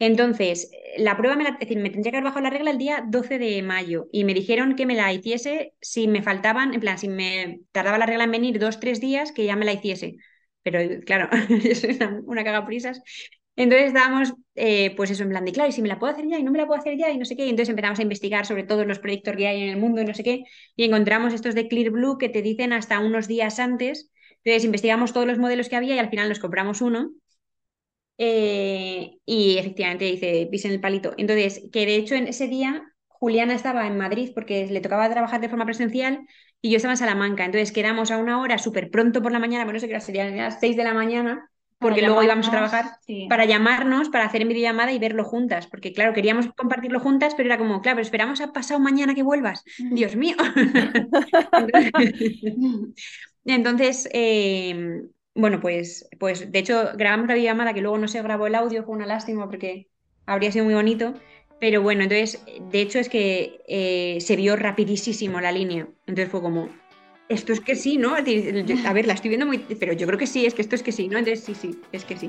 Entonces, 0.00 0.70
la 0.98 1.16
prueba 1.16 1.36
me, 1.36 1.44
la, 1.44 1.52
decir, 1.52 1.78
me 1.78 1.88
tendría 1.90 2.10
que 2.10 2.16
haber 2.18 2.24
bajado 2.28 2.42
la 2.42 2.50
regla 2.50 2.70
el 2.72 2.78
día 2.78 3.04
12 3.08 3.38
de 3.38 3.62
mayo 3.62 4.08
y 4.12 4.24
me 4.24 4.34
dijeron 4.34 4.74
que 4.76 4.86
me 4.86 4.94
la 4.94 5.12
hiciese 5.12 5.74
si 5.80 6.08
me 6.08 6.22
faltaban, 6.22 6.74
en 6.74 6.80
plan, 6.80 6.98
si 6.98 7.08
me 7.08 7.60
tardaba 7.72 7.98
la 7.98 8.06
regla 8.06 8.24
en 8.24 8.32
venir 8.32 8.58
dos, 8.58 8.80
tres 8.80 9.00
días, 9.00 9.32
que 9.32 9.44
ya 9.46 9.56
me 9.56 9.64
la 9.64 9.72
hiciese. 9.72 10.16
Pero 10.62 10.78
claro, 11.04 11.28
eso 11.64 11.86
es 11.86 11.96
una, 11.96 12.20
una 12.26 12.44
cagaprisas. 12.44 13.02
Entonces 13.56 13.88
estábamos, 13.88 14.34
eh, 14.56 14.94
pues 14.96 15.10
eso, 15.12 15.22
en 15.22 15.28
plan 15.30 15.44
de, 15.44 15.52
claro, 15.52 15.68
y 15.70 15.72
si 15.72 15.80
me 15.80 15.88
la 15.88 15.98
puedo 16.00 16.12
hacer 16.12 16.26
ya 16.28 16.38
y 16.38 16.42
no 16.42 16.50
me 16.50 16.58
la 16.58 16.66
puedo 16.66 16.80
hacer 16.80 16.96
ya 16.98 17.10
y 17.10 17.18
no 17.18 17.24
sé 17.24 17.36
qué. 17.36 17.46
Y 17.46 17.50
entonces 17.50 17.70
empezamos 17.70 17.98
a 18.00 18.02
investigar 18.02 18.46
sobre 18.46 18.64
todos 18.64 18.86
los 18.86 18.98
proyectos 18.98 19.36
que 19.36 19.46
hay 19.46 19.62
en 19.62 19.68
el 19.70 19.76
mundo 19.76 20.02
y 20.02 20.04
no 20.04 20.14
sé 20.14 20.24
qué. 20.24 20.44
Y 20.76 20.84
encontramos 20.84 21.32
estos 21.32 21.54
de 21.54 21.68
Clear 21.68 21.90
Blue 21.90 22.18
que 22.18 22.28
te 22.28 22.42
dicen 22.42 22.72
hasta 22.72 22.98
unos 22.98 23.28
días 23.28 23.58
antes 23.60 24.10
entonces 24.44 24.64
investigamos 24.66 25.14
todos 25.14 25.26
los 25.26 25.38
modelos 25.38 25.70
que 25.70 25.76
había 25.76 25.94
y 25.94 25.98
al 25.98 26.10
final 26.10 26.28
nos 26.28 26.38
compramos 26.38 26.82
uno. 26.82 27.12
Eh, 28.16 29.18
y 29.26 29.58
efectivamente 29.58 30.04
dice 30.04 30.48
pisen 30.50 30.72
el 30.72 30.80
palito. 30.80 31.14
Entonces, 31.16 31.62
que 31.72 31.86
de 31.86 31.96
hecho 31.96 32.14
en 32.14 32.28
ese 32.28 32.48
día 32.48 32.84
Juliana 33.08 33.54
estaba 33.54 33.86
en 33.86 33.96
Madrid 33.96 34.30
porque 34.34 34.66
le 34.66 34.80
tocaba 34.80 35.10
trabajar 35.10 35.40
de 35.40 35.48
forma 35.48 35.64
presencial 35.64 36.26
y 36.60 36.70
yo 36.70 36.76
estaba 36.76 36.92
en 36.92 36.98
Salamanca. 36.98 37.44
Entonces 37.44 37.72
quedamos 37.72 38.10
a 38.10 38.18
una 38.18 38.40
hora 38.40 38.58
súper 38.58 38.90
pronto 38.90 39.22
por 39.22 39.32
la 39.32 39.38
mañana, 39.38 39.64
bueno, 39.64 39.76
no 39.76 39.80
sé 39.80 39.88
qué 39.88 40.00
serían 40.00 40.36
las 40.36 40.60
6 40.60 40.76
de 40.76 40.84
la 40.84 40.94
mañana, 40.94 41.50
porque 41.78 42.02
luego 42.02 42.22
íbamos 42.22 42.48
a 42.48 42.50
trabajar 42.50 42.84
para 43.28 43.44
llamarnos, 43.44 44.08
para 44.08 44.26
hacer 44.26 44.42
en 44.42 44.48
videollamada 44.48 44.92
y 44.92 44.98
verlo 44.98 45.24
juntas. 45.24 45.66
Porque 45.66 45.92
claro, 45.92 46.14
queríamos 46.14 46.48
compartirlo 46.56 47.00
juntas, 47.00 47.34
pero 47.34 47.48
era 47.48 47.58
como, 47.58 47.82
claro, 47.82 47.96
pero 47.96 48.04
esperamos 48.04 48.40
a 48.40 48.52
pasado 48.52 48.80
mañana 48.80 49.14
que 49.14 49.22
vuelvas. 49.22 49.64
Dios 49.90 50.16
mío. 50.16 50.36
Entonces, 53.44 54.08
em, 54.12 55.08
bueno, 55.34 55.60
pues, 55.60 56.08
pues 56.18 56.50
de 56.50 56.58
hecho 56.58 56.92
grabamos 56.96 57.28
la 57.28 57.34
videollamada 57.34 57.74
que 57.74 57.80
luego 57.80 57.98
no 57.98 58.08
se 58.08 58.22
grabó 58.22 58.46
el 58.46 58.54
audio, 58.54 58.84
fue 58.84 58.94
una 58.94 59.06
lástima 59.06 59.48
porque 59.48 59.88
habría 60.26 60.52
sido 60.52 60.64
muy 60.64 60.74
bonito. 60.74 61.14
Pero 61.60 61.82
bueno, 61.82 62.02
entonces, 62.02 62.44
de 62.70 62.80
hecho 62.80 62.98
es 62.98 63.08
que 63.08 63.62
eh, 63.68 64.18
se 64.20 64.36
vio 64.36 64.56
rapidísimo 64.56 65.40
la 65.40 65.52
línea. 65.52 65.88
Entonces 66.06 66.30
fue 66.30 66.42
como, 66.42 66.68
esto 67.28 67.52
es 67.52 67.60
que 67.60 67.74
sí, 67.74 67.96
¿no? 67.96 68.14
A 68.14 68.92
ver, 68.92 69.06
la 69.06 69.14
estoy 69.14 69.28
viendo 69.30 69.46
muy... 69.46 69.58
Pero 69.58 69.92
yo 69.92 70.06
creo 70.06 70.18
que 70.18 70.26
sí, 70.26 70.46
es 70.46 70.54
que 70.54 70.62
esto 70.62 70.74
es 70.74 70.82
que 70.82 70.92
sí, 70.92 71.08
¿no? 71.08 71.18
Entonces 71.18 71.44
sí, 71.44 71.54
sí, 71.54 71.80
es 71.92 72.04
que 72.04 72.16
sí. 72.16 72.28